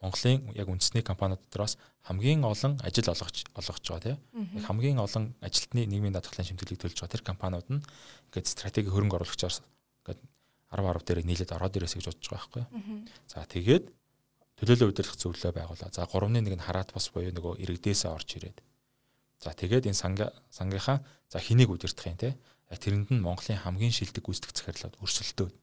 Монголын 0.03 0.51
яг 0.51 0.67
үндэсний 0.67 1.01
компаниуд 1.01 1.39
дотроос 1.47 1.79
хамгийн 2.03 2.43
олон 2.43 2.75
ажил 2.83 3.07
олгож 3.07 3.47
олгож 3.55 3.85
байгаа 3.87 4.19
тийм 4.19 4.59
хамгийн 4.67 4.99
олон 4.99 5.31
ажилтны 5.39 5.87
нийгмийн 5.87 6.11
даатгалын 6.11 6.43
шимтгэлийг 6.43 6.83
төлж 6.83 6.99
байгаа 6.99 7.15
тэр 7.15 7.23
компаниуд 7.23 7.67
нь 7.71 7.81
ингээд 8.27 8.51
стратеги 8.51 8.91
хөрөнгө 8.91 9.15
оруулагчаар 9.15 9.55
ингээд 10.03 10.19
10 10.75 10.83
10 10.91 11.07
дээр 11.07 11.19
нийлээд 11.23 11.55
ороод 11.55 11.77
ирээс 11.79 11.95
гэж 11.95 12.05
бодож 12.11 12.27
байгаа 12.27 12.41
байхгүй. 12.43 12.63
За 13.31 13.47
тэгээд 13.47 13.85
төлөөлөл 14.59 14.91
удирдах 14.91 15.17
зөвлөлөө 15.21 15.51
байгуулаа. 15.53 15.89
За 15.93 16.03
3-ны 16.03 16.39
1 16.41 16.57
нь 16.57 16.65
хараат 16.65 16.91
бас 16.91 17.07
буюу 17.13 17.31
нөгөө 17.31 17.61
иргэдээсээ 17.63 18.11
орж 18.11 18.29
ирээд. 18.41 18.57
За 19.43 19.53
тэгээд 19.53 19.87
энэ 19.87 19.97
санга 19.97 20.33
сангийнхаа 20.49 21.03
за 21.29 21.37
хэнийг 21.39 21.69
удирдах 21.69 22.07
юм 22.07 22.17
те. 22.17 22.35
Яг 22.71 22.79
тэрэнд 22.79 23.11
нь 23.11 23.21
Монголын 23.21 23.59
хамгийн 23.61 23.93
шилдэг 23.93 24.23
гүйцэтгэх 24.23 24.55
захирлууд 24.55 24.95
өрсөлдөөд. 25.03 25.55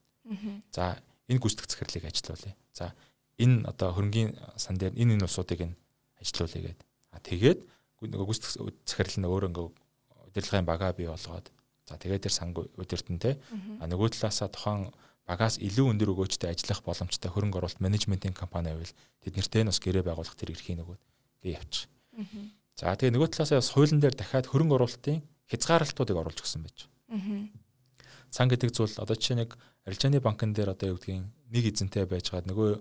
За 0.71 1.01
энэ 1.27 1.41
гүйцэтгэх 1.41 1.69
захирлыг 1.69 2.05
ажилуулъя. 2.07 2.55
За 2.71 2.93
энэ 3.41 3.65
одоо 3.65 3.89
хөрөнгөний 3.97 4.37
сан 4.55 4.77
дээр 4.77 4.93
энэ 4.95 5.17
энэ 5.17 5.25
усуудыг 5.25 5.61
нь 5.65 5.75
ажилуулъя 6.21 6.61
гэдэг. 6.71 6.87
А 7.11 7.19
тэгээд 7.19 7.59
нөгөө 8.05 8.27
гүйцэтгэх 8.29 8.53
захирал 8.85 9.17
нь 9.17 9.29
өөрөө 9.29 9.49
ингээ 9.49 9.67
удирдлагын 10.29 10.69
бага 10.69 10.93
бий 10.93 11.09
болгоод 11.09 11.49
за 11.89 11.97
тэгээд 11.97 12.25
тэр 12.29 12.33
санг 12.33 12.57
удирдан 12.77 13.17
те. 13.19 13.41
А 13.81 13.89
нөгөө 13.89 14.13
талаасаа 14.15 14.49
тухайн 14.53 14.93
багаас 15.27 15.57
илүү 15.61 15.85
өндөр 15.93 16.11
өгөөжтэй 16.13 16.49
ажиллах 16.49 16.81
боломжтой 16.85 17.29
хөрөнгө 17.31 17.57
оруулалт 17.61 17.83
менежментийн 17.83 18.33
компани 18.33 18.73
байвал 18.73 18.95
тэд 19.21 19.37
нэртэй 19.37 19.63
бас 19.65 19.79
гэрээ 19.79 20.03
байгуулах 20.05 20.35
тэр 20.35 20.51
эрхийг 20.53 20.81
нөгөө 20.81 20.97
гээ 21.45 21.55
явчих. 21.55 21.89
За 22.75 22.95
тэгээ 22.97 23.13
нөгөө 23.15 23.29
талаасаа 23.31 23.61
бас 23.61 23.71
хуулийн 23.71 24.01
дээр 24.01 24.15
дахиад 24.17 24.49
хөрөнгө 24.49 24.75
оруулалтын 24.81 25.21
хязгаарлалтуудыг 25.51 26.17
оруулж 26.17 26.39
өгсөн 26.41 26.65
байж. 26.65 26.87
Сан 28.31 28.47
гэдэг 28.47 28.71
зүйл 28.71 28.95
одоо 28.97 29.15
жишээ 29.15 29.43
нэг 29.43 29.59
арилжааны 29.85 30.23
банкн 30.23 30.55
дээр 30.55 30.73
одоо 30.73 30.95
юу 30.95 30.97
гэдгийг 30.97 31.27
нэг 31.51 31.63
эзэнтэй 31.67 32.07
байжгаад 32.07 32.47
нөгөө 32.47 32.79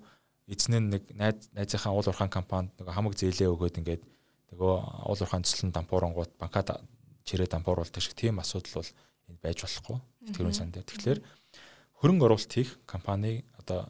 эзэн 0.50 0.74
нь 0.82 0.90
нэг 0.98 1.02
найз 1.14 1.48
найзынхаа 1.54 1.94
уул 1.94 2.06
уурхаан 2.10 2.30
компанид 2.30 2.74
нөгөө 2.78 2.94
хамаг 2.94 3.14
зээлээ 3.14 3.48
өгөөд 3.54 3.78
ингээд 3.80 4.02
нөгөө 4.50 4.74
уул 5.06 5.20
уурхаан 5.22 5.46
цэслэн 5.46 5.70
дампуурангууд 5.70 6.34
банкад 6.36 6.82
чирээ 7.24 7.46
дампууруулдаг 7.46 8.02
шиг 8.02 8.18
тийм 8.18 8.42
асуудал 8.42 8.82
бол 8.82 8.90
энд 9.30 9.38
байж 9.38 9.62
болохгүй 9.62 9.98
тэтгэврийн 10.26 10.58
сан 10.58 10.74
дээр. 10.74 10.86
Тэгэхээр 10.90 11.20
хөрөнгө 12.02 12.26
оруулалт 12.26 12.52
хийх 12.52 12.82
компани 12.84 13.46
одоо 13.54 13.86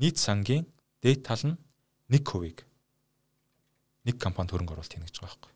нийт 0.00 0.16
сангийн 0.16 0.64
дээд 1.04 1.20
тал 1.28 1.44
нь 1.44 1.56
1%-ийг 2.08 2.64
нэг 4.08 4.16
компанид 4.16 4.50
хөрөнгө 4.56 4.72
оруулалт 4.72 4.94
хийнэ 4.96 5.06
гэж 5.06 5.16
байгаа 5.20 5.28
байхгүй. 5.28 5.52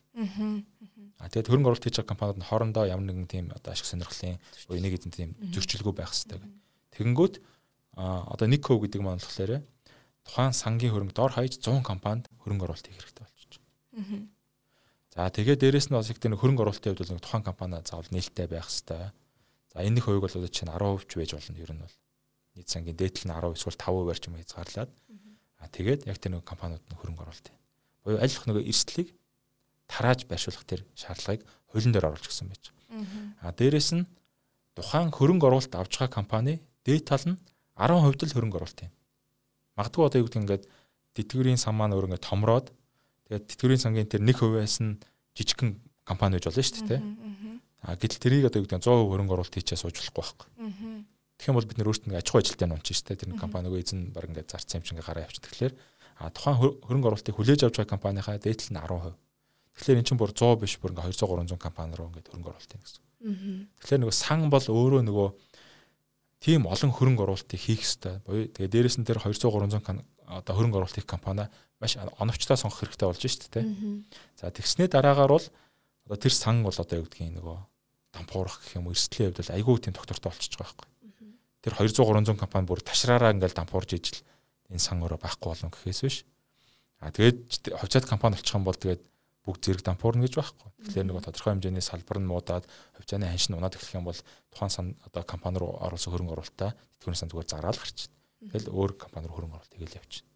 Аа 1.18 1.28
тэгээд 1.33 1.48
хөрөнгө 1.48 1.68
оруулалт 1.72 1.87
хийж 1.88 1.96
байгаа 1.96 2.12
компаниуд 2.12 2.38
нь 2.42 2.48
хоорондоо 2.50 2.85
ямар 2.85 3.07
нэгэн 3.09 3.30
тийм 3.30 3.46
одоо 3.57 3.72
ашиг 3.72 3.88
сонирхлын 3.88 4.38
буюу 4.69 4.83
нэг 4.85 5.00
эзэн 5.00 5.12
тийм 5.14 5.31
зөрчилгүй 5.54 5.94
байх 5.96 6.12
хэрэгтэй. 6.12 6.38
Тэгэнгүүт 6.94 7.35
а 7.96 8.27
одоо 8.29 8.46
1% 8.46 8.60
гэдэг 8.60 9.00
нь 9.00 9.08
болохоор 9.08 9.64
тухайн 10.25 10.56
сангийн 10.56 10.92
хөрөнгө 10.92 11.14
дор 11.14 11.33
хаяж 11.37 11.60
100 11.60 11.85
компанид 11.85 12.27
хөрөнгө 12.40 12.64
оруулалт 12.64 12.88
хийх 12.88 12.98
хэрэгтэй 12.98 13.25
болчихж 13.25 13.54
байна. 13.60 14.29
За 15.14 15.31
тэгээд 15.31 15.60
дээрэс 15.60 15.88
нь 15.92 15.94
бас 15.94 16.10
их 16.10 16.18
тэр 16.18 16.35
хөрөнгө 16.35 16.64
оруулалтын 16.64 16.96
хувьд 16.96 17.12
бол 17.12 17.22
тухайн 17.22 17.44
компани 17.44 17.79
заавал 17.85 18.08
нээлттэй 18.10 18.48
байх 18.48 18.66
хэрэгтэй. 18.66 19.12
За 19.70 19.79
энэ 19.85 20.00
их 20.00 20.04
хувийг 20.08 20.25
бол 20.25 20.35
одоо 20.35 20.50
чинь 20.50 20.72
10% 20.72 21.06
ч 21.06 21.12
байж 21.14 21.31
болно 21.37 21.60
ер 21.60 21.72
нь 21.77 21.83
бол. 21.85 21.96
Нийт 22.56 22.68
сангийн 22.72 22.96
дээдл 22.96 23.25
нь 23.29 23.35
10 23.37 23.54
эсвэл 23.54 23.79
5%-аар 23.79 24.18
ч 24.18 24.25
юм 24.27 24.37
хязгаарлаад. 24.40 24.90
А 25.60 25.68
тэгээд 25.68 26.00
яг 26.08 26.18
тэр 26.18 26.33
нэг 26.35 26.42
компаниуд 26.42 26.83
нь 26.83 26.98
хөрөнгө 26.98 27.22
оруулалт. 27.22 27.48
Аль 28.08 28.33
болох 28.33 28.48
нөгөө 28.48 28.64
эрсдлийг 28.64 29.08
тарааж 29.87 30.27
байршуулах 30.27 30.64
тэр 30.66 30.83
шаардлагыг 30.98 31.46
хуулийн 31.70 31.92
дээр 31.94 32.08
оруулж 32.10 32.27
гисэн 32.27 32.48
байж. 32.50 32.72
А 33.38 33.52
дээрэс 33.54 33.90
нь 33.94 34.08
тухайн 34.75 35.14
хөрөнгө 35.14 35.46
оруулалт 35.46 35.75
авч 35.79 36.00
байгаа 36.00 36.10
компани 36.10 36.58
дээд 36.83 37.06
тал 37.06 37.22
нь 37.22 37.38
10% 37.79 38.27
л 38.27 38.35
хөрөнгө 38.35 38.58
оруулалт 38.58 38.83
юм 38.83 38.92
Магадгүй 39.75 40.04
одоо 40.06 40.18
юу 40.22 40.27
гэдэг 40.29 40.42
ингээд 40.42 40.64
тэтгэврийн 41.14 41.58
сан 41.58 41.75
маань 41.75 41.94
өөр 41.94 42.08
ингээд 42.10 42.27
томроод 42.27 42.70
тэгээд 43.31 43.44
тэтгэврийн 43.50 43.83
сангийн 43.83 44.10
тэр 44.10 44.22
1%-аас 44.22 44.79
нь 44.83 44.98
жижигхэн 45.35 45.70
компани 46.06 46.38
гэж 46.38 46.44
болно 46.50 46.62
шүү 46.62 46.88
дээ. 46.88 47.02
А 47.85 47.96
гэтэл 48.00 48.22
тэрийг 48.22 48.48
одоо 48.48 48.62
юу 48.62 48.66
гэдэг 48.68 48.81
100% 48.81 49.12
хөрөнгө 49.12 49.35
оруулалт 49.35 49.54
хийчээ 49.54 49.77
сууж 49.77 49.96
болохгүй 49.98 50.22
байхгүй. 50.25 50.48
Тэгэх 51.37 51.50
юм 51.50 51.56
бол 51.58 51.68
бид 51.68 51.79
нэр 51.83 51.90
өөрсдөө 51.90 52.16
аж 52.16 52.29
ахуй 52.31 52.40
ажилтнаа 52.40 52.70
нунч 52.72 52.87
штэ 52.94 53.18
тэр 53.18 53.37
компани 53.37 53.68
нөгөө 53.68 53.83
эзэн 53.85 54.00
баг 54.14 54.25
ингээ 54.31 54.48
зарцсан 54.48 54.81
юм 54.81 54.96
ингээ 54.96 55.04
гараа 55.04 55.27
явчих. 55.27 55.44
Тэгэхээр 55.44 55.75
а 56.22 56.31
тухайн 56.31 56.56
хөрөнгө 56.81 57.08
оруулалтыг 57.10 57.35
хүлээж 57.35 57.60
авч 57.66 57.77
байгаа 57.83 57.92
компанийхаа 57.98 58.38
дээдл 58.38 58.72
нь 58.72 58.81
10%. 58.81 59.12
Тэгэхээр 59.75 59.98
эн 60.00 60.06
чинь 60.06 60.20
бүр 60.22 60.33
100 60.33 60.62
биш 60.62 60.79
бүр 60.79 60.94
ингээ 60.94 61.12
200 61.12 61.29
300 61.29 61.58
компани 61.58 61.92
руу 61.98 62.08
ингээ 62.08 62.25
хөрөнгө 62.31 62.50
оруулалт 62.54 62.72
юм 62.72 62.83
гэсэн. 62.87 63.02
Тэгэхээр 63.83 64.00
нөгөө 64.00 64.16
сан 64.16 64.40
бол 64.48 64.64
өөрөө 64.64 65.02
нөгөө 65.04 65.29
тийм 66.45 66.69
олон 66.69 66.92
хөрөнгө 66.92 67.25
оруулалтыг 67.25 67.57
хийх 67.57 67.81
ёстой. 67.81 68.21
Буюу 68.29 68.53
тэгээ 68.53 68.69
дээрэс 68.69 69.01
нь 69.01 69.09
тэр 69.09 69.17
200 69.17 69.49
300 69.49 70.05
одоо 70.29 70.53
хөрөнгө 70.53 70.77
оруулалт 70.77 70.99
хийх 71.01 71.09
компани 71.09 71.49
маш 71.81 71.97
оновчтой 71.97 72.61
сонгох 72.61 72.85
хэрэгтэй 72.85 73.09
болж 73.09 73.25
шүү 73.25 73.49
дээ. 73.49 73.65
За 74.37 74.53
тэгснээ 74.53 74.92
дараагаар 74.92 75.33
бол 75.33 75.47
одоо 76.05 76.19
тэр 76.21 76.37
сан 76.37 76.61
бол 76.61 76.77
одоо 76.77 77.01
юу 77.01 77.09
гэдгийг 77.09 77.40
нөгөө 77.40 77.59
дампуурах 78.13 78.61
гэх 78.61 78.77
юм 78.77 78.92
эрсдлийн 78.92 79.33
хувьд 79.33 79.40
бол 79.40 79.57
айгүй 79.57 79.75
тийм 79.81 79.97
доктортой 79.97 80.29
болчихж 80.29 80.61
байгаа 80.61 80.85
байхгүй. 80.85 80.88
Тэр 81.65 81.73
200 81.81 82.37
300 82.37 82.37
компани 82.37 82.69
бүр 82.69 82.81
ташраараа 82.85 83.33
ингээл 83.33 83.57
дампуурж 83.57 83.90
ижил 83.97 84.21
энэ 84.69 84.85
сан 84.85 85.01
өрөө 85.01 85.25
байхгүй 85.25 85.49
болно 85.49 85.73
гэхээс 85.73 86.01
биш. 86.05 86.29
А 87.01 87.09
тэгээд 87.09 87.73
хувьцаат 87.73 88.05
компани 88.05 88.37
болчих 88.37 88.53
юм 88.53 88.69
бол 88.69 88.77
тэгээд 88.77 89.01
бүгд 89.45 89.61
зэрэг 89.61 89.85
дампуурна 89.85 90.25
гэж 90.25 90.35
байхгүй. 90.40 90.69
Тэгэхээр 90.88 91.09
нөгөө 91.13 91.25
тодорхой 91.29 91.53
хэмжээний 91.53 91.85
салбар 91.85 92.19
нь 92.19 92.29
муудаад 92.29 92.65
хувьцааны 92.97 93.29
ханш 93.29 93.53
нь 93.53 93.57
унаад 93.57 93.77
эхлэх 93.77 94.01
юм 94.01 94.09
бол 94.09 94.21
тухайн 94.49 94.73
сан 94.73 94.87
одоо 95.05 95.23
компани 95.29 95.61
руу 95.61 95.77
оруулсан 95.85 96.11
хөрөнгө 96.17 96.33
оруулалтаа 96.33 96.73
тэтгэврийн 96.73 97.21
сан 97.21 97.29
зүгээр 97.29 97.49
зараад 97.53 97.77
гарч. 97.77 98.09
Тэгэл 98.40 98.73
өөр 98.73 98.92
компани 98.97 99.29
руу 99.29 99.37
хөрөнгө 99.37 99.57
оруулалт 99.61 99.75
хийгээл 99.77 100.01
явчихна. 100.01 100.33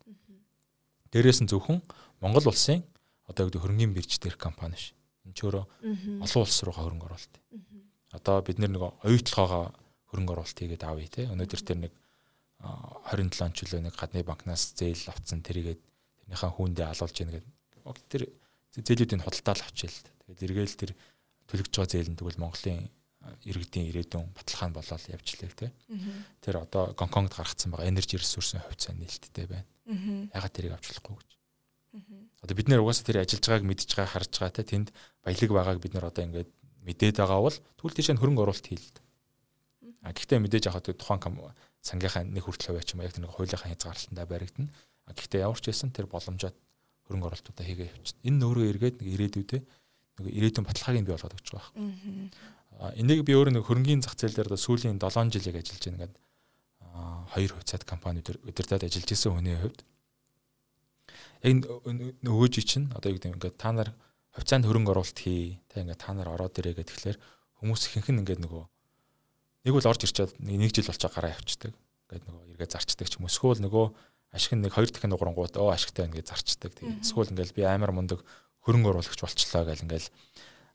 Дээрээс 1.09 1.41
нь 1.41 1.49
зөвхөн 1.49 1.81
Монгол 2.21 2.53
улсын 2.53 2.85
одоо 3.25 3.49
гэдэг 3.49 3.65
хөрөнгөний 3.65 3.97
бирж 3.97 4.21
дээрх 4.21 4.37
компани 4.37 4.77
ш. 4.77 4.93
Энд 5.25 5.33
ч 5.33 5.49
өөрөө 5.49 5.65
олон 6.21 6.41
улс 6.45 6.59
руугаа 6.69 6.85
хөрөнгө 6.85 7.09
оруулалт. 7.09 7.35
Одоо 8.13 8.45
бид 8.45 8.61
нэг 8.61 8.77
оюутлогоогоо 8.77 9.73
хөрөнгө 10.13 10.33
оруулалт 10.37 10.59
хийгээд 10.61 10.85
авъя 10.85 11.09
те. 11.09 11.29
Өнөөдөр 11.33 11.61
тэр 11.65 11.79
нэг 11.89 11.93
27 12.61 13.57
жилөө 13.57 13.81
нэг 13.87 13.95
гадны 13.95 14.25
банкнаас 14.27 14.75
зээл 14.75 15.13
авцсан 15.13 15.45
тэрийгээд 15.45 15.81
тэрнийхээ 16.27 16.51
хүүндээ 16.57 16.87
алуулж 16.91 17.17
яах 17.23 17.33
гэдэг. 17.39 17.55
Тэр 18.11 18.23
зээлүүдийн 18.77 19.25
худалдаал 19.25 19.63
авчил. 19.65 19.97
Тэгээд 20.29 20.45
эргээл 20.45 20.77
тэр 20.77 20.93
төлөгж 21.49 21.73
байгаа 21.73 21.89
зээл 21.89 22.11
нь 22.13 22.19
тэгвэл 22.19 22.43
Монголын 22.43 22.89
иргэдийн 23.45 23.89
ирээдүйн 23.91 24.33
баталгаа 24.37 24.69
нь 24.69 24.77
болоод 24.77 25.05
явжлаа 25.09 25.53
те. 25.57 25.73
Тэр 26.41 26.55
одоо 26.63 26.93
Гонконгд 26.93 27.35
гаргацсан 27.35 27.73
байгаа 27.73 27.89
энержи 27.89 28.17
ресурсын 28.21 28.63
хувьцаа 28.63 28.95
нээлттэй 28.95 29.47
байна. 29.49 29.69
Ягаад 30.33 30.55
тэрийг 30.55 30.77
авч 30.77 30.87
болохгүй 30.93 31.17
гэж. 31.17 31.31
Одоо 32.45 32.55
бид 32.55 32.69
нэр 32.69 32.85
угаасаа 32.85 33.05
тэр 33.09 33.25
ажиллаж 33.25 33.45
байгааг 33.49 33.67
мэдж 33.67 33.91
байгаа 33.91 34.13
харж 34.13 34.33
байгаа 34.39 34.55
те 34.55 34.63
тэнд 34.63 34.89
баялаг 35.25 35.51
байгааг 35.51 35.79
бид 35.83 35.93
нар 35.97 36.07
одоо 36.09 36.25
ингээд 36.25 36.51
мэдээд 36.85 37.17
байгаа 37.19 37.41
бол 37.43 37.57
тэгвэл 37.57 37.97
тийш 37.97 38.09
нь 38.13 38.21
хөрөнгө 38.21 38.43
оруулалт 38.45 38.69
хийлээ. 38.69 39.05
А 40.07 40.15
гэхдээ 40.15 40.39
мэдээж 40.39 40.65
яг 40.71 40.79
одоо 40.79 40.95
тухайн 40.95 41.21
сангийнхаа 41.83 42.23
нэг 42.23 42.45
хүртэл 42.45 42.77
хувиа 42.77 42.87
ч 42.87 42.95
юм 42.95 43.03
яг 43.03 43.13
тэр 43.17 43.25
нэг 43.27 43.35
хуулийнхаа 43.35 43.73
хязгаарлалтандаа 43.73 44.27
баригдана. 44.29 44.71
А 45.09 45.13
гэхдээ 45.17 45.43
ямар 45.43 45.59
ч 45.59 45.67
байсан 45.73 45.91
тэр 45.91 46.07
боломжоор 46.07 46.55
хөрөнгө 47.09 47.29
оруулалтуудаа 47.33 47.67
хийгээ 47.67 47.89
явчихна. 47.89 48.25
Энэ 48.29 48.39
нөөрөө 48.45 48.65
эргээд 48.77 48.97
нэг 49.01 49.09
ирээдүйдээ 49.17 49.61
нэг 50.21 50.25
ирээдүйн 50.29 50.67
баталгааг 50.69 50.97
нь 51.01 51.07
бий 51.09 51.15
болгоод 51.17 51.37
өгч 51.41 51.49
байгаа 51.57 51.73
юм. 51.75 52.31
А 52.79 52.95
энийг 52.95 53.25
би 53.27 53.33
өөрөө 53.35 53.57
нэг 53.59 53.65
хөрөнгөний 53.67 54.05
зах 54.05 54.15
зээл 54.15 54.37
дээр 54.37 54.51
одоо 54.55 54.61
сүүлийн 54.61 55.01
7 55.03 55.35
жилийг 55.35 55.57
ажиллаж 55.59 55.83
байна 55.89 56.01
гэдэг 56.07 56.23
хоёр 57.33 57.53
хувьцаат 57.53 57.85
компани 57.85 58.23
удирдаад 58.23 58.85
ажиллаж 58.85 59.11
исэн 59.13 59.33
хүний 59.35 59.57
хувьд 59.59 59.81
яг 61.43 61.67
нөгөөж 62.23 62.55
чинь 62.65 62.91
одоо 62.95 63.13
юу 63.13 63.19
гэдэг 63.19 63.35
ингээд 63.35 63.57
та 63.59 63.71
нар 63.73 63.91
хувьцаанд 64.35 64.67
хөрөнгө 64.67 64.93
оруулалт 64.95 65.19
хий 65.19 65.61
та 65.69 65.83
ингээд 65.83 66.03
та 66.03 66.13
нар 66.15 66.29
ороод 66.35 66.59
ирээ 66.59 66.75
гэх 66.79 66.89
тэгэхээр 66.91 67.19
хүмүүс 67.63 67.83
ихэнх 67.87 68.09
нь 68.11 68.21
ингээд 68.23 68.43
нөгөө 68.43 68.65
нэг 69.67 69.73
бол 69.75 69.91
орж 69.91 70.03
ирчээд 70.03 70.39
нэг 70.43 70.73
жил 70.75 70.89
болчоо 70.89 71.11
гараа 71.13 71.35
явчихдаг 71.37 71.73
ингээд 71.75 72.25
нөгөө 72.27 72.43
эргээ 72.57 72.69
зарчдаг 72.73 73.07
ч 73.07 73.15
юм 73.21 73.29
эсвэл 73.29 73.63
нөгөө 73.63 73.87
ашиг 74.33 74.53
нэг 74.59 74.73
хоёр 74.75 74.91
дахин 74.91 75.13
нуурангууд 75.13 75.55
оо 75.57 75.73
ашигтай 75.73 76.07
байна 76.07 76.19
гэж 76.19 76.27
зарчдаг 76.33 76.73
тийм 76.77 77.01
эсвэл 77.01 77.33
ингээд 77.33 77.57
би 77.57 77.63
амар 77.65 77.93
мундаг 77.93 78.21
хөрөнгө 78.65 78.91
оруулагч 78.93 79.21
болчлоо 79.21 79.65
гэл 79.65 79.85
ингээд 79.87 80.07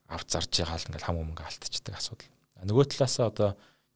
авч 0.10 0.28
зарж 0.32 0.51
байгаа 0.54 0.78
л 0.80 0.88
ингээд 0.89 1.06
хам 1.06 1.22
өмнө 1.22 1.43
алдчихдаг 1.43 1.95
асуудал 1.97 2.30
нөгөө 2.66 2.86
талаасаа 2.97 3.30
одоо 3.30 3.49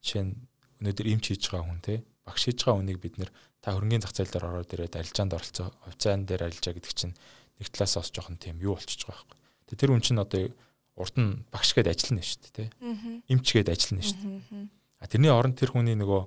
жишээ 0.04 0.24
нь 0.28 0.34
өнөөдөр 0.78 1.06
имч 1.10 1.24
хийж 1.32 1.50
байгаа 1.50 1.66
хүн 1.66 1.82
те 1.82 1.94
багш 2.28 2.42
хийж 2.46 2.60
байгаа 2.62 2.78
хүнийг 2.78 2.98
бид 3.02 3.16
нэр 3.18 3.30
та 3.62 3.74
хөрөнгөний 3.74 4.02
зах 4.04 4.14
зээл 4.14 4.32
дээр 4.32 4.48
ороод 4.48 4.72
ирээд 4.74 4.94
арилжаанд 4.94 5.34
оролцоо 5.34 5.66
хувьцаан 5.82 6.22
дээр 6.28 6.46
арилжаа 6.46 6.74
гэдэг 6.76 6.94
чинь 6.94 7.14
нэг 7.58 7.68
талаас 7.74 7.98
бас 7.98 8.10
жоохон 8.14 8.38
тийм 8.38 8.62
юу 8.62 8.78
болчихж 8.78 9.02
байгаа 9.08 9.26
байхгүй. 9.26 9.38
Тэгээ 9.66 9.80
тэр 9.82 9.90
хүн 9.90 10.04
чинь 10.04 10.22
одоо 10.22 10.42
урд 10.94 11.16
нь 11.18 11.42
багш 11.50 11.70
гээд 11.74 11.90
ажиллана 11.90 12.22
шүү 12.22 12.40
дээ 12.46 12.54
те. 12.54 12.64
Имч 13.26 13.46
гээд 13.50 13.68
ажиллана 13.74 14.04
шүү 14.06 14.18
дээ. 14.22 14.68
А 15.02 15.06
тэрний 15.10 15.32
оронд 15.34 15.58
тэр 15.58 15.74
хүний 15.74 15.98
нөгөө 15.98 16.22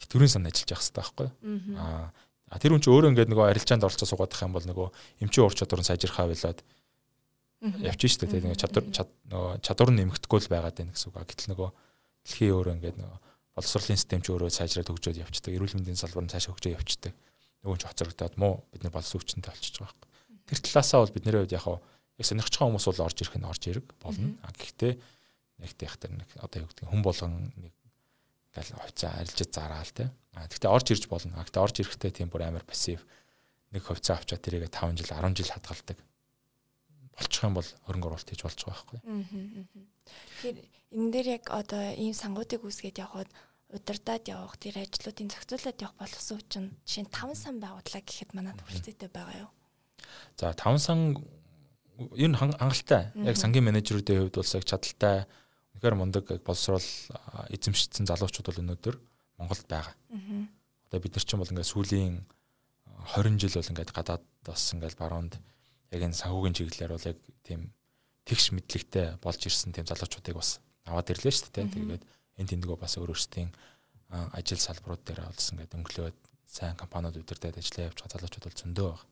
тэтгэврийн 0.00 0.32
сан 0.32 0.48
ажиллаж 0.48 0.70
явах 0.72 0.84
хэрэгтэй 0.84 0.96
байхгүй. 0.96 1.28
А 2.50 2.58
тэр 2.62 2.74
хүн 2.74 2.82
чинь 2.82 2.94
өөрөө 2.94 3.10
ингээд 3.12 3.30
нөгөө 3.32 3.46
арилжаанд 3.50 3.86
оролцоо 3.86 4.06
суугаад 4.06 4.34
их 4.34 4.42
юм 4.42 4.54
бол 4.54 4.66
нөгөө 4.66 4.88
эмчийн 5.26 5.44
ур 5.46 5.54
чадвар 5.54 5.82
нь 5.82 5.88
сайжрахаа 5.90 6.30
байлаад 6.30 6.60
явчих 7.82 8.10
шүү 8.14 8.20
дээ. 8.30 8.54
Тэгээ 8.54 8.60
чадвар 8.60 8.84
нөгөө 8.86 9.52
чадвар 9.66 9.90
нь 9.90 9.98
нэмэгдэхгүй 10.06 10.40
л 10.46 10.52
байгаад 10.54 10.76
байна 10.78 10.94
гэсэн 10.94 11.10
үг. 11.10 11.18
Гэтэл 11.26 11.50
нөгөө 11.56 11.68
дэлхийн 12.22 12.54
өөрөө 12.54 12.74
ингээд 12.78 12.98
нөгөө 13.02 13.18
боловсролын 13.56 13.98
систем 13.98 14.20
ч 14.22 14.26
өөрөө 14.30 14.50
сайжраад 14.52 14.90
хөгжөөд 14.92 15.22
явцдаг. 15.26 15.52
Эрүүл 15.56 15.74
мэндийн 15.80 15.98
салбар 15.98 16.22
нь 16.22 16.30
цаашаа 16.30 16.54
хөгжөө 16.54 16.76
явцдаг. 16.76 17.12
Нөгөө 17.64 17.78
ч 17.80 17.84
хоцрогдоод 17.88 18.34
муу 18.36 18.62
бид 18.70 18.84
нар 18.84 18.94
боловсон 18.94 19.18
хүчтэй 19.18 19.42
болчихж 19.42 19.76
байгаа 19.80 19.96
юм. 19.96 20.06
Тэр 20.46 20.58
талаасаа 20.60 21.02
бол 21.02 21.14
бидний 21.16 21.34
хувьд 21.34 21.56
яг 21.56 21.66
яг 21.66 22.26
сонирхож 22.28 22.54
байгаа 22.54 22.68
хүмүүс 22.70 22.86
бол 22.92 23.04
орж 23.08 23.18
ирэх 23.24 23.36
нь 23.40 23.48
орж 23.48 23.62
ирэг 23.66 23.86
болно. 24.04 24.28
А 24.44 24.52
гэхдээ 24.52 24.92
нэг 25.64 25.72
тех 25.74 25.96
тэр 25.96 26.12
нэг 26.14 26.28
одоо 26.36 26.58
юу 26.62 26.68
гэдэг 26.68 26.86
хүн 26.86 27.02
болгон 27.02 27.32
нэг 27.56 27.72
ингээл 28.56 28.80
хувьцаа 28.80 29.12
арилжиж 29.20 29.50
зараал 29.52 29.92
те. 29.92 30.08
А 30.32 30.48
гэхдээ 30.48 30.72
орж 30.72 30.86
ирж 30.96 31.04
болно. 31.12 31.36
А 31.36 31.44
гэхдээ 31.44 31.60
орж 31.60 31.76
ирэхдээ 31.84 32.12
тийм 32.16 32.28
бүр 32.32 32.48
амар 32.48 32.64
пассив 32.64 33.04
нэг 33.72 33.84
хувьцаа 33.84 34.16
авчаа 34.16 34.40
тэрийгэ 34.40 34.72
5 34.72 34.96
жил 34.96 35.12
10 35.12 35.36
жил 35.36 35.52
хадгалдаг 35.52 35.98
болчих 37.16 37.44
юм 37.44 37.54
бол 37.56 37.68
хөрөнгө 37.88 38.08
оруулалт 38.12 38.28
хийж 38.28 38.42
болж 38.44 38.60
байгаа 38.60 38.76
байхгүй. 38.76 39.00
Тэгэхээр 40.40 40.58
энэ 40.96 41.12
дээр 41.12 41.28
яг 41.40 41.44
одоо 41.48 41.82
ийм 41.96 42.12
сангуудыг 42.12 42.60
үүсгээд 42.60 43.00
явхад 43.00 43.30
удирдаад 43.72 44.24
явах 44.28 44.56
тэр 44.60 44.84
ажлуудын 44.84 45.32
зохицуулаад 45.32 45.80
явах 45.80 45.96
боловсон 45.96 46.36
хүчин 46.38 46.64
жишээ 46.84 47.04
нь 47.08 47.12
5 47.12 47.34
сан 47.34 47.56
байгууллаа 47.58 48.02
гэхэд 48.04 48.30
манад 48.36 48.60
хүрэлцээтэй 48.60 49.10
байгаа 49.10 49.48
юу? 49.48 49.52
За 50.36 50.52
5 50.52 50.76
сан 50.78 50.98
ер 52.14 52.30
нь 52.30 52.36
хангалттай. 52.36 53.16
Яг 53.16 53.36
сангийн 53.40 53.64
менежерүүдийн 53.64 54.28
хувьд 54.28 54.36
бол 54.36 54.56
яг 54.60 54.64
чадaltaй 54.68 55.16
үнэхээр 55.76 55.96
мундаг 55.96 56.24
боловсрол 56.42 56.88
эзэмшсэн 57.52 58.08
залуучууд 58.08 58.48
бол 58.48 58.62
өнөөдөр 58.64 58.96
Монголд 59.36 59.68
байгаа. 59.68 59.94
Одоо 60.88 61.00
бид 61.00 61.14
нар 61.14 61.24
чинь 61.24 61.40
бол 61.40 61.52
ингээд 61.52 61.72
сүүлийн 61.72 62.24
20 63.12 63.36
жил 63.36 63.60
бол 63.60 63.70
ингээд 63.76 63.92
гадаад 63.92 64.24
бас 64.42 64.72
ингээд 64.72 64.96
баруунд 64.96 65.34
яг 65.92 66.00
энэ 66.00 66.16
санхүүгийн 66.16 66.56
чиглэлээр 66.56 66.92
бол 66.96 67.10
яг 67.12 67.18
тийм 67.44 67.60
тэгш 68.24 68.56
мэдлэгтэй 68.56 69.20
болж 69.20 69.40
ирсэн 69.44 69.76
тийм 69.76 69.86
залуучуудыг 69.86 70.34
бас 70.34 70.58
аваад 70.88 71.12
ирлээ 71.12 71.32
шүү 71.36 71.52
дээ. 71.52 71.68
Тэгээд 71.76 72.04
энэ 72.40 72.50
тэндгөө 72.56 72.76
бас 72.80 72.96
өөрөөсөө 72.96 73.46
ажил 74.10 74.60
салбарууд 74.62 75.02
дээр 75.04 75.20
олсон 75.28 75.58
гэдэг 75.60 75.76
өнгөлөөд 75.76 76.18
сайн 76.46 76.78
компаниуд 76.78 77.18
удирдах 77.18 77.58
ажиллаа 77.58 77.90
явж 77.90 77.98
байгаа 78.00 78.14
залуучууд 78.16 78.46
бол 78.46 78.60
зөндөө 78.62 78.88
байгаа. 78.94 79.06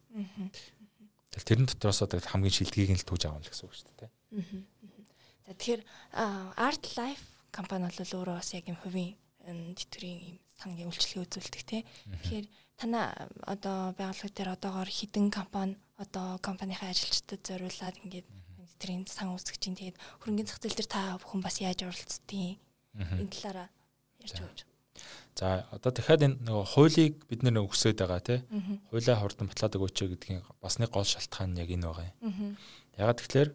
Тэгэл 1.35 1.49
тэрэн 1.51 1.67
дотроос 1.67 2.01
одоо 2.07 2.23
хамгийн 2.23 2.55
шилдгийг 2.55 2.95
нь 2.95 3.01
л 3.03 3.09
түүж 3.11 3.23
авах 3.27 3.43
гэсэн 3.51 3.67
үг 3.67 3.75
шүү 3.75 3.91
дээ. 3.99 4.11
За 5.45 5.53
тэгэхээр 5.53 5.83
Art 6.57 6.85
Life 6.97 7.25
компани 7.53 7.85
бол 7.87 8.01
өөрөө 8.01 8.37
бас 8.41 8.51
яг 8.57 8.65
юм 8.67 8.81
хувийн 8.81 9.13
тэтгэврийн 9.77 10.21
юм 10.25 10.39
сангийн 10.57 10.89
үйлчлэгээ 10.89 11.25
үзүүлдэг 11.29 11.63
тий. 11.69 11.83
Тэгэхээр 12.25 12.47
танаа 12.81 13.29
одоо 13.45 13.93
байгууллага 13.95 14.33
дээр 14.33 14.51
одоогоор 14.57 14.89
хідэн 14.89 15.29
компани 15.29 15.77
одоо 16.01 16.41
компанийн 16.41 16.81
ажилчдад 16.81 17.45
зориулаад 17.45 18.01
ингээд 18.03 18.27
тэтгэврийн 18.81 19.05
сан 19.05 19.37
үүсгэж 19.37 19.61
чинь 19.61 19.79
тэгээд 19.79 20.01
хөрөнгөний 20.25 20.49
зах 20.49 20.65
зээл 20.65 20.79
дээр 20.81 20.91
та 20.91 21.21
бүхэн 21.21 21.43
бас 21.45 21.57
яаж 21.61 21.81
оролцдгийг 21.85 22.59
энэ 22.97 23.31
талаараа 23.37 23.69
ярьж 24.25 24.39
өгч. 24.41 24.61
За 25.37 25.67
одоо 25.75 25.91
дахиад 25.93 26.23
энэ 26.25 26.41
нөгөө 26.47 26.67
хуулийг 26.73 27.15
бид 27.29 27.43
нэр 27.43 27.63
өгсөд 27.63 27.99
байгаа 28.01 28.23
тий. 28.23 28.41
Хуулиа 28.91 29.19
хурдан 29.19 29.51
батлаад 29.51 29.77
өгөөч 29.77 29.99
гэдгийн 30.09 30.43
бас 30.63 30.79
нэг 30.79 30.91
гол 30.95 31.07
шалтгаан 31.07 31.53
нь 31.53 31.61
яг 31.63 31.71
энэ 31.71 31.87
байгаа 31.87 32.09
юм. 32.23 32.57
Ягаад 32.99 33.19
тэгэхээр 33.19 33.51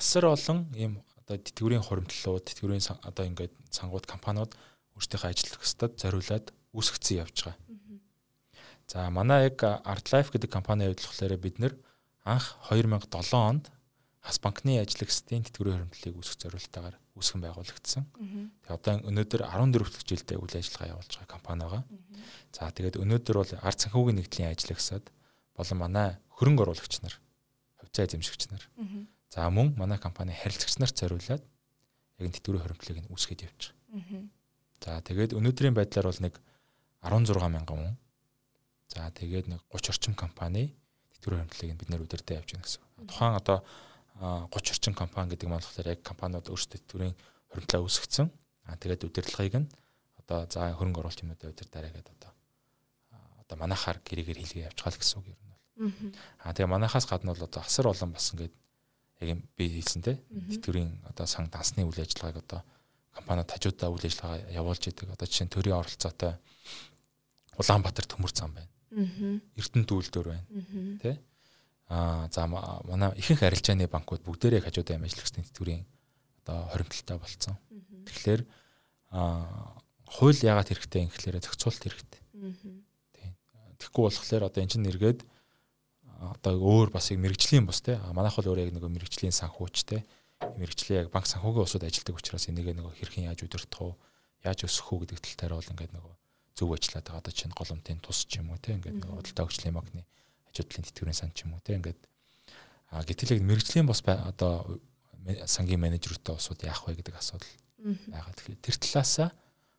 асар 0.00 0.24
олон 0.32 0.58
ийм 0.72 0.92
одоо 1.30 1.38
тэтгэврийн 1.38 1.86
хуримтлалууд, 1.86 2.42
тэтгэврийн 2.42 2.82
одоо 3.06 3.24
ингээд 3.30 3.54
сангууд 3.70 4.10
компаниуд 4.10 4.58
өөрсдийнхөө 4.98 5.30
ажилтг 5.30 5.62
өстөд 5.62 5.94
зориулаад 6.02 6.50
үүсгэсэн 6.74 7.22
явж 7.22 7.36
байгаа. 7.46 7.58
За 8.90 9.06
манай 9.14 9.46
яг 9.46 9.62
Art 9.62 10.10
Life 10.10 10.34
гэдэг 10.34 10.50
компани 10.50 10.90
болохоор 10.90 11.38
бид 11.38 11.62
нэр 11.62 11.78
анх 12.26 12.58
2007 12.66 13.38
онд 13.38 13.70
Хас 14.20 14.42
банкны 14.42 14.82
ажлагчдын 14.82 15.46
тэтгэврийн 15.46 15.86
хуримтлалыг 15.86 16.18
үүсгэх 16.18 16.50
зорилтоор 16.50 16.98
үүсгэн 17.16 17.40
байгуулагдсан. 17.40 18.04
Тэгээ 18.66 18.76
одоо 18.76 18.94
өнөөдөр 19.08 19.40
14 19.48 19.80
дахь 19.80 20.04
жилдээ 20.04 20.36
үйл 20.36 20.60
ажиллагаа 20.60 20.92
явуулж 20.92 21.12
байгаа 21.16 21.30
компани 21.30 21.64
байгаа. 21.64 21.84
За 22.52 22.68
тэгээд 22.68 23.00
өнөөдөр 23.00 23.36
бол 23.40 23.52
ард 23.64 23.78
санхүүгийн 23.80 24.18
нэгдлийн 24.20 24.52
ажлагчсад 24.52 25.08
болон 25.56 25.78
манай 25.80 26.20
хөрөнгө 26.36 26.68
оруулагч 26.68 27.00
нар, 27.00 27.16
хувьцаа 27.80 28.04
эзэмшигч 28.04 28.52
нар. 28.52 28.64
За 29.30 29.46
мөн 29.50 29.74
манай 29.78 29.98
компани 29.98 30.34
харилцагч 30.34 30.82
нарт 30.82 30.98
зориулаад 30.98 31.38
яг 31.38 32.24
энэ 32.26 32.34
тэтгэврийн 32.34 32.66
хуримтлалыг 32.66 32.98
нь 33.06 33.10
үүсгэж 33.14 33.38
явж 33.46 33.62
байгаа. 33.70 34.26
За 34.82 34.98
тэгээд 35.06 35.38
өнөөдрийн 35.38 35.74
байдлаар 35.78 36.10
бол 36.10 36.24
нэг 36.26 36.34
16 37.06 37.38
мянган 37.46 37.78
хүн. 37.78 37.96
За 38.90 39.06
тэгээд 39.14 39.46
нэг 39.46 39.62
30 39.70 39.94
орчим 39.94 40.14
компани 40.18 40.74
тэтгэврийн 41.14 41.46
хөрөнгөлийг 41.46 41.78
бид 41.78 41.90
нэр 41.94 42.04
өдөртөө 42.10 42.38
явж 42.42 42.48
байна 42.58 42.66
гэсэн. 42.66 42.82
Тухайн 43.06 43.38
одоо 43.38 43.58
30 44.18 44.74
орчим 44.74 44.94
компани 44.98 45.30
гэдэг 45.30 45.46
нь 45.46 45.54
болохоор 45.54 45.86
яг 45.94 46.02
компаниуд 46.02 46.50
өөрсдөө 46.50 46.78
тэтгэврийн 46.82 47.14
хөрөнгөлөө 47.54 47.86
үүсгэсэн. 47.86 48.26
Аа 48.66 48.76
тэгээд 48.82 49.06
удирдлагыг 49.06 49.56
нь 49.62 49.68
одоо 50.26 50.50
за 50.50 50.74
хөрөнгө 50.74 51.00
оруулалт 51.06 51.22
юмудаа 51.22 51.54
удирдаарай 51.54 51.94
гэдэг 51.94 52.14
одоо 52.18 52.32
одоо 53.46 53.56
манахаар 53.62 54.02
гэрээгээр 54.02 54.42
хэлгээ 54.42 54.66
явж 54.68 54.78
гал 54.82 54.98
гэсэн 54.98 55.22
үг 55.22 55.26
юм 55.30 55.38
бол. 55.38 55.62
Аа 56.42 56.50
тэгээ 56.50 56.66
манахаас 56.66 57.06
гадна 57.06 57.30
бол 57.30 57.46
одоо 57.46 57.62
асар 57.62 57.86
олон 57.86 58.10
бас 58.10 58.26
ингээд 58.34 58.54
яг 59.20 59.38
би 59.56 59.64
хэлсэн 59.68 60.02
те 60.02 60.18
тэтгэврийн 60.30 61.04
одоо 61.08 61.26
сан 61.26 61.52
дансны 61.52 61.84
үйл 61.84 62.00
ажиллагааг 62.00 62.40
одоо 62.40 62.60
компаниуд 63.12 63.50
хажуудаа 63.50 63.90
үйл 63.92 64.06
ажиллагаа 64.06 64.40
явуулж 64.48 64.82
идэг. 64.88 65.12
Одоо 65.12 65.26
жишээ 65.28 65.46
нь 65.46 65.54
төрийн 65.54 65.76
оролцоотой 65.76 66.38
Улаанбаатар 67.60 68.06
төмөр 68.08 68.32
зам 68.32 68.54
байна. 68.56 68.70
Эрдэнэт 69.58 69.90
үйлдвэр 69.92 70.28
байна. 70.32 70.46
Тэ? 71.02 71.20
Аа 71.90 72.30
за 72.32 72.46
манай 72.46 73.12
ихэнх 73.18 73.42
арилжааны 73.44 73.90
банкуд 73.90 74.24
бүгдээрээ 74.24 74.64
хажуудаа 74.64 74.96
юм 74.96 75.04
ажиллагчдын 75.04 75.44
тэтгэврийн 75.50 75.84
одоо 76.40 76.70
хоримтлалтай 76.72 77.16
болцсон. 77.18 77.56
Тэгэхээр 78.06 78.42
аа 79.12 79.76
хууль 80.06 80.38
яагаад 80.40 80.70
хэрэгтэй 80.70 81.06
юм 81.06 81.10
гэхээр 81.10 81.42
зохицуулалт 81.42 81.82
хэрэгтэй. 81.82 82.20
Тэгэхгүй 83.78 84.02
болохоор 84.06 84.44
одоо 84.46 84.60
эн 84.62 84.70
чинь 84.70 84.86
нэргээд 84.86 85.26
одоо 86.20 86.60
өөр 86.60 86.92
бас 86.92 87.08
яг 87.08 87.18
мэрэгжлийн 87.24 87.64
бус 87.64 87.80
те. 87.80 87.96
Манайх 88.12 88.36
бол 88.36 88.52
өөр 88.52 88.68
яг 88.68 88.70
нэг 88.76 88.84
мэрэгжлийн 88.84 89.32
санхүүч 89.32 89.76
те. 89.88 90.04
Мэрэгжлийн 90.60 91.08
яг 91.08 91.08
банк 91.08 91.24
санхүүгийн 91.24 91.64
усуд 91.64 91.84
ажилладаг 91.88 92.20
учраас 92.20 92.48
энийг 92.52 92.76
нэг 92.76 92.92
хэрхэн 93.00 93.32
яаж 93.32 93.40
удирдах 93.40 93.80
уу? 93.80 93.94
Яаж 94.44 94.68
өсгөх 94.68 94.92
үү 94.92 95.00
гэдэг 95.08 95.18
тал 95.20 95.36
дээр 95.48 95.54
бол 95.56 95.72
ингээд 95.72 95.92
нэг 95.96 96.04
зөв 96.52 96.68
ажиллаад 96.76 97.06
байгаа. 97.08 97.20
Одоо 97.24 97.32
чинь 97.32 97.56
голомтын 97.56 98.00
тус 98.04 98.28
ч 98.28 98.44
юм 98.44 98.52
уу 98.52 98.60
те. 98.60 98.76
Ингээд 98.76 99.00
нэг 99.00 99.08
худалдаа 99.08 99.48
өгчлийн 99.48 99.76
банкны 99.76 100.04
хажуудлын 100.52 100.84
тэтгэврийн 100.84 101.16
сан 101.16 101.32
ч 101.32 101.48
юм 101.48 101.56
уу 101.56 101.64
те. 101.64 101.80
Ингээд 101.80 102.00
а 102.92 103.00
гэтэл 103.00 103.40
яг 103.40 103.42
мэрэгжлийн 103.44 103.88
бос 103.88 104.04
одоо 104.04 104.80
сангийн 105.48 105.80
менежертэй 105.80 106.36
усуд 106.36 106.60
яах 106.64 106.84
вэ 106.84 107.00
гэдэг 107.00 107.16
асуудал 107.16 107.48
байгаа. 108.12 108.32
Тэгэхээр 108.36 108.60
тэр 108.60 108.76
талаасаа 108.76 109.28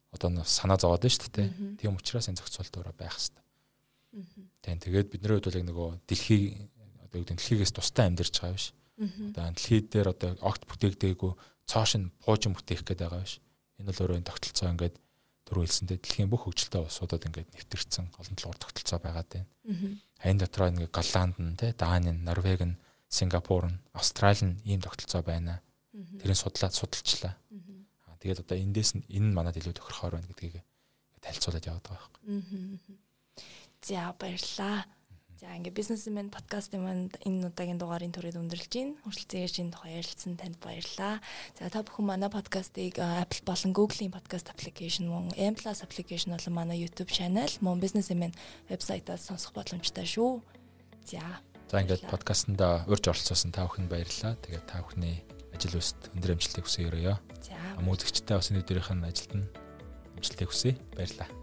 одоо 0.09 0.29
санаа 0.45 0.77
зовоод 0.77 1.05
байна 1.05 1.13
шүү 1.13 1.29
дээ. 1.29 1.49
Тийм 1.77 1.97
учраас 1.97 2.29
энэ 2.29 2.41
зохицуулт 2.41 2.73
өөрөө 2.77 2.95
байх 2.97 3.13
хэрэгтэй. 3.13 3.40
Тийм 4.61 4.77
тэгээд 4.79 5.07
бидний 5.11 5.31
хувьд 5.31 5.47
бол 5.47 5.59
яг 5.59 5.65
нөгөө 5.67 5.89
дэлхий 6.07 6.43
одоо 7.07 7.17
юу 7.19 7.25
гэдэг 7.25 7.37
дэлхийгээс 7.39 7.71
тустай 7.71 8.05
амьдарч 8.11 8.35
байгаа 8.39 8.55
биш. 8.59 8.67
Одоо 9.31 9.43
дэлхий 9.55 9.79
дээр 9.87 10.07
одоо 10.11 10.31
огт 10.43 10.63
бүтээгдээгүй 10.67 11.31
цоош 11.65 11.91
нь 11.95 12.11
буужин 12.23 12.51
бүтээх 12.51 12.83
гээд 12.83 13.07
байгаа 13.07 13.23
биш. 13.23 13.39
Энэ 13.79 13.87
бол 13.87 14.01
өөрөө 14.03 14.19
энэ 14.19 14.29
тогтолцоо 14.29 14.67
ингээд 14.71 14.95
түрүү 15.47 15.63
хэлсэнтэй 15.63 15.97
дэлхийн 15.99 16.31
бүх 16.31 16.43
хөгжилтэй 16.47 16.81
улсуудад 16.83 17.27
ингээд 17.27 17.49
нэвтэрсэн 17.55 18.05
олон 18.19 18.35
талаар 18.35 18.59
тогтолцоо 18.59 18.99
байгаад 18.99 19.29
байна. 19.31 19.49
Энэ 20.27 20.41
дотроо 20.43 20.67
ингээд 20.71 20.91
Голланд 20.95 21.35
нь 21.39 21.57
те 21.59 21.71
Дани 21.75 22.11
нь 22.11 22.23
Норвег 22.27 22.61
нь 22.67 22.79
Сингапур 23.07 23.67
нь 23.67 23.79
Австрали 23.91 24.43
нь 24.47 24.59
ийм 24.67 24.79
тогтолцоо 24.83 25.23
байна. 25.23 25.59
Тэрийг 26.19 26.39
судлаад 26.39 26.75
судалчлаа. 26.75 27.35
Тэгээд 28.21 28.43
одоо 28.45 28.57
эндээс 28.59 28.91
нь 28.95 29.03
энэ 29.09 29.33
манад 29.33 29.57
илүү 29.57 29.73
тохирохоор 29.75 30.13
байна 30.19 30.29
гэдгийг 30.29 30.61
танилцуулаад 31.25 31.65
яваад 31.65 31.85
байгаа 31.89 31.99
байхгүй. 31.99 32.21
За 33.81 34.13
баярлалаа. 34.19 34.85
За 35.41 35.57
ингээ 35.57 35.73
бизнесмен 35.73 36.29
подкастын 36.29 36.85
манд 36.85 37.17
энэ 37.25 37.49
удаагийн 37.49 37.81
дугаарын 37.81 38.13
төрөд 38.13 38.37
өндөрлж 38.37 38.69
гин. 38.69 38.93
Хүрэлцэн 39.01 39.49
шинэ 39.49 39.73
тухай 39.73 39.97
ярилцсан 39.97 40.37
танд 40.37 40.61
баярлалаа. 40.61 41.17
За 41.57 41.65
та 41.65 41.81
бүхэн 41.81 42.05
манай 42.05 42.29
подкастыг 42.29 43.01
Apple 43.01 43.41
болон 43.41 43.73
Google-ийн 43.73 44.13
подкаст 44.13 44.53
аппликейшн 44.53 45.09
мөн 45.09 45.33
M+ 45.33 45.57
аппликейшн 45.65 46.37
болон 46.37 46.53
манай 46.53 46.77
YouTube 46.77 47.09
channel 47.09 47.49
мөн 47.57 47.81
бизнесмен 47.81 48.37
вебсайтаас 48.69 49.25
сонсох 49.25 49.57
боломжтой 49.57 50.05
шүү. 50.05 50.45
За. 51.09 51.41
За 51.73 51.81
ингээд 51.81 52.05
подкастнда 52.05 52.85
урьж 52.85 53.09
оролцсон 53.09 53.49
та 53.49 53.65
бүхэнд 53.65 53.89
баярлалаа. 53.89 54.37
Тэгээд 54.45 54.69
та 54.69 54.85
бүхний 54.85 55.25
ажил 55.57 55.81
өст 55.81 56.13
өндөр 56.13 56.37
амжилтыг 56.37 56.69
хүсье 56.69 56.85
өрөөё. 56.85 57.17
За. 57.41 57.57
Мөн 57.81 57.97
үзэгчтэй 57.97 58.37
бас 58.37 58.53
нь 58.53 58.61
ажилд 58.61 59.33
нь 59.41 59.49
амжилтыг 60.21 60.53
хүсье. 60.53 60.77
Баярлалаа. 60.93 61.33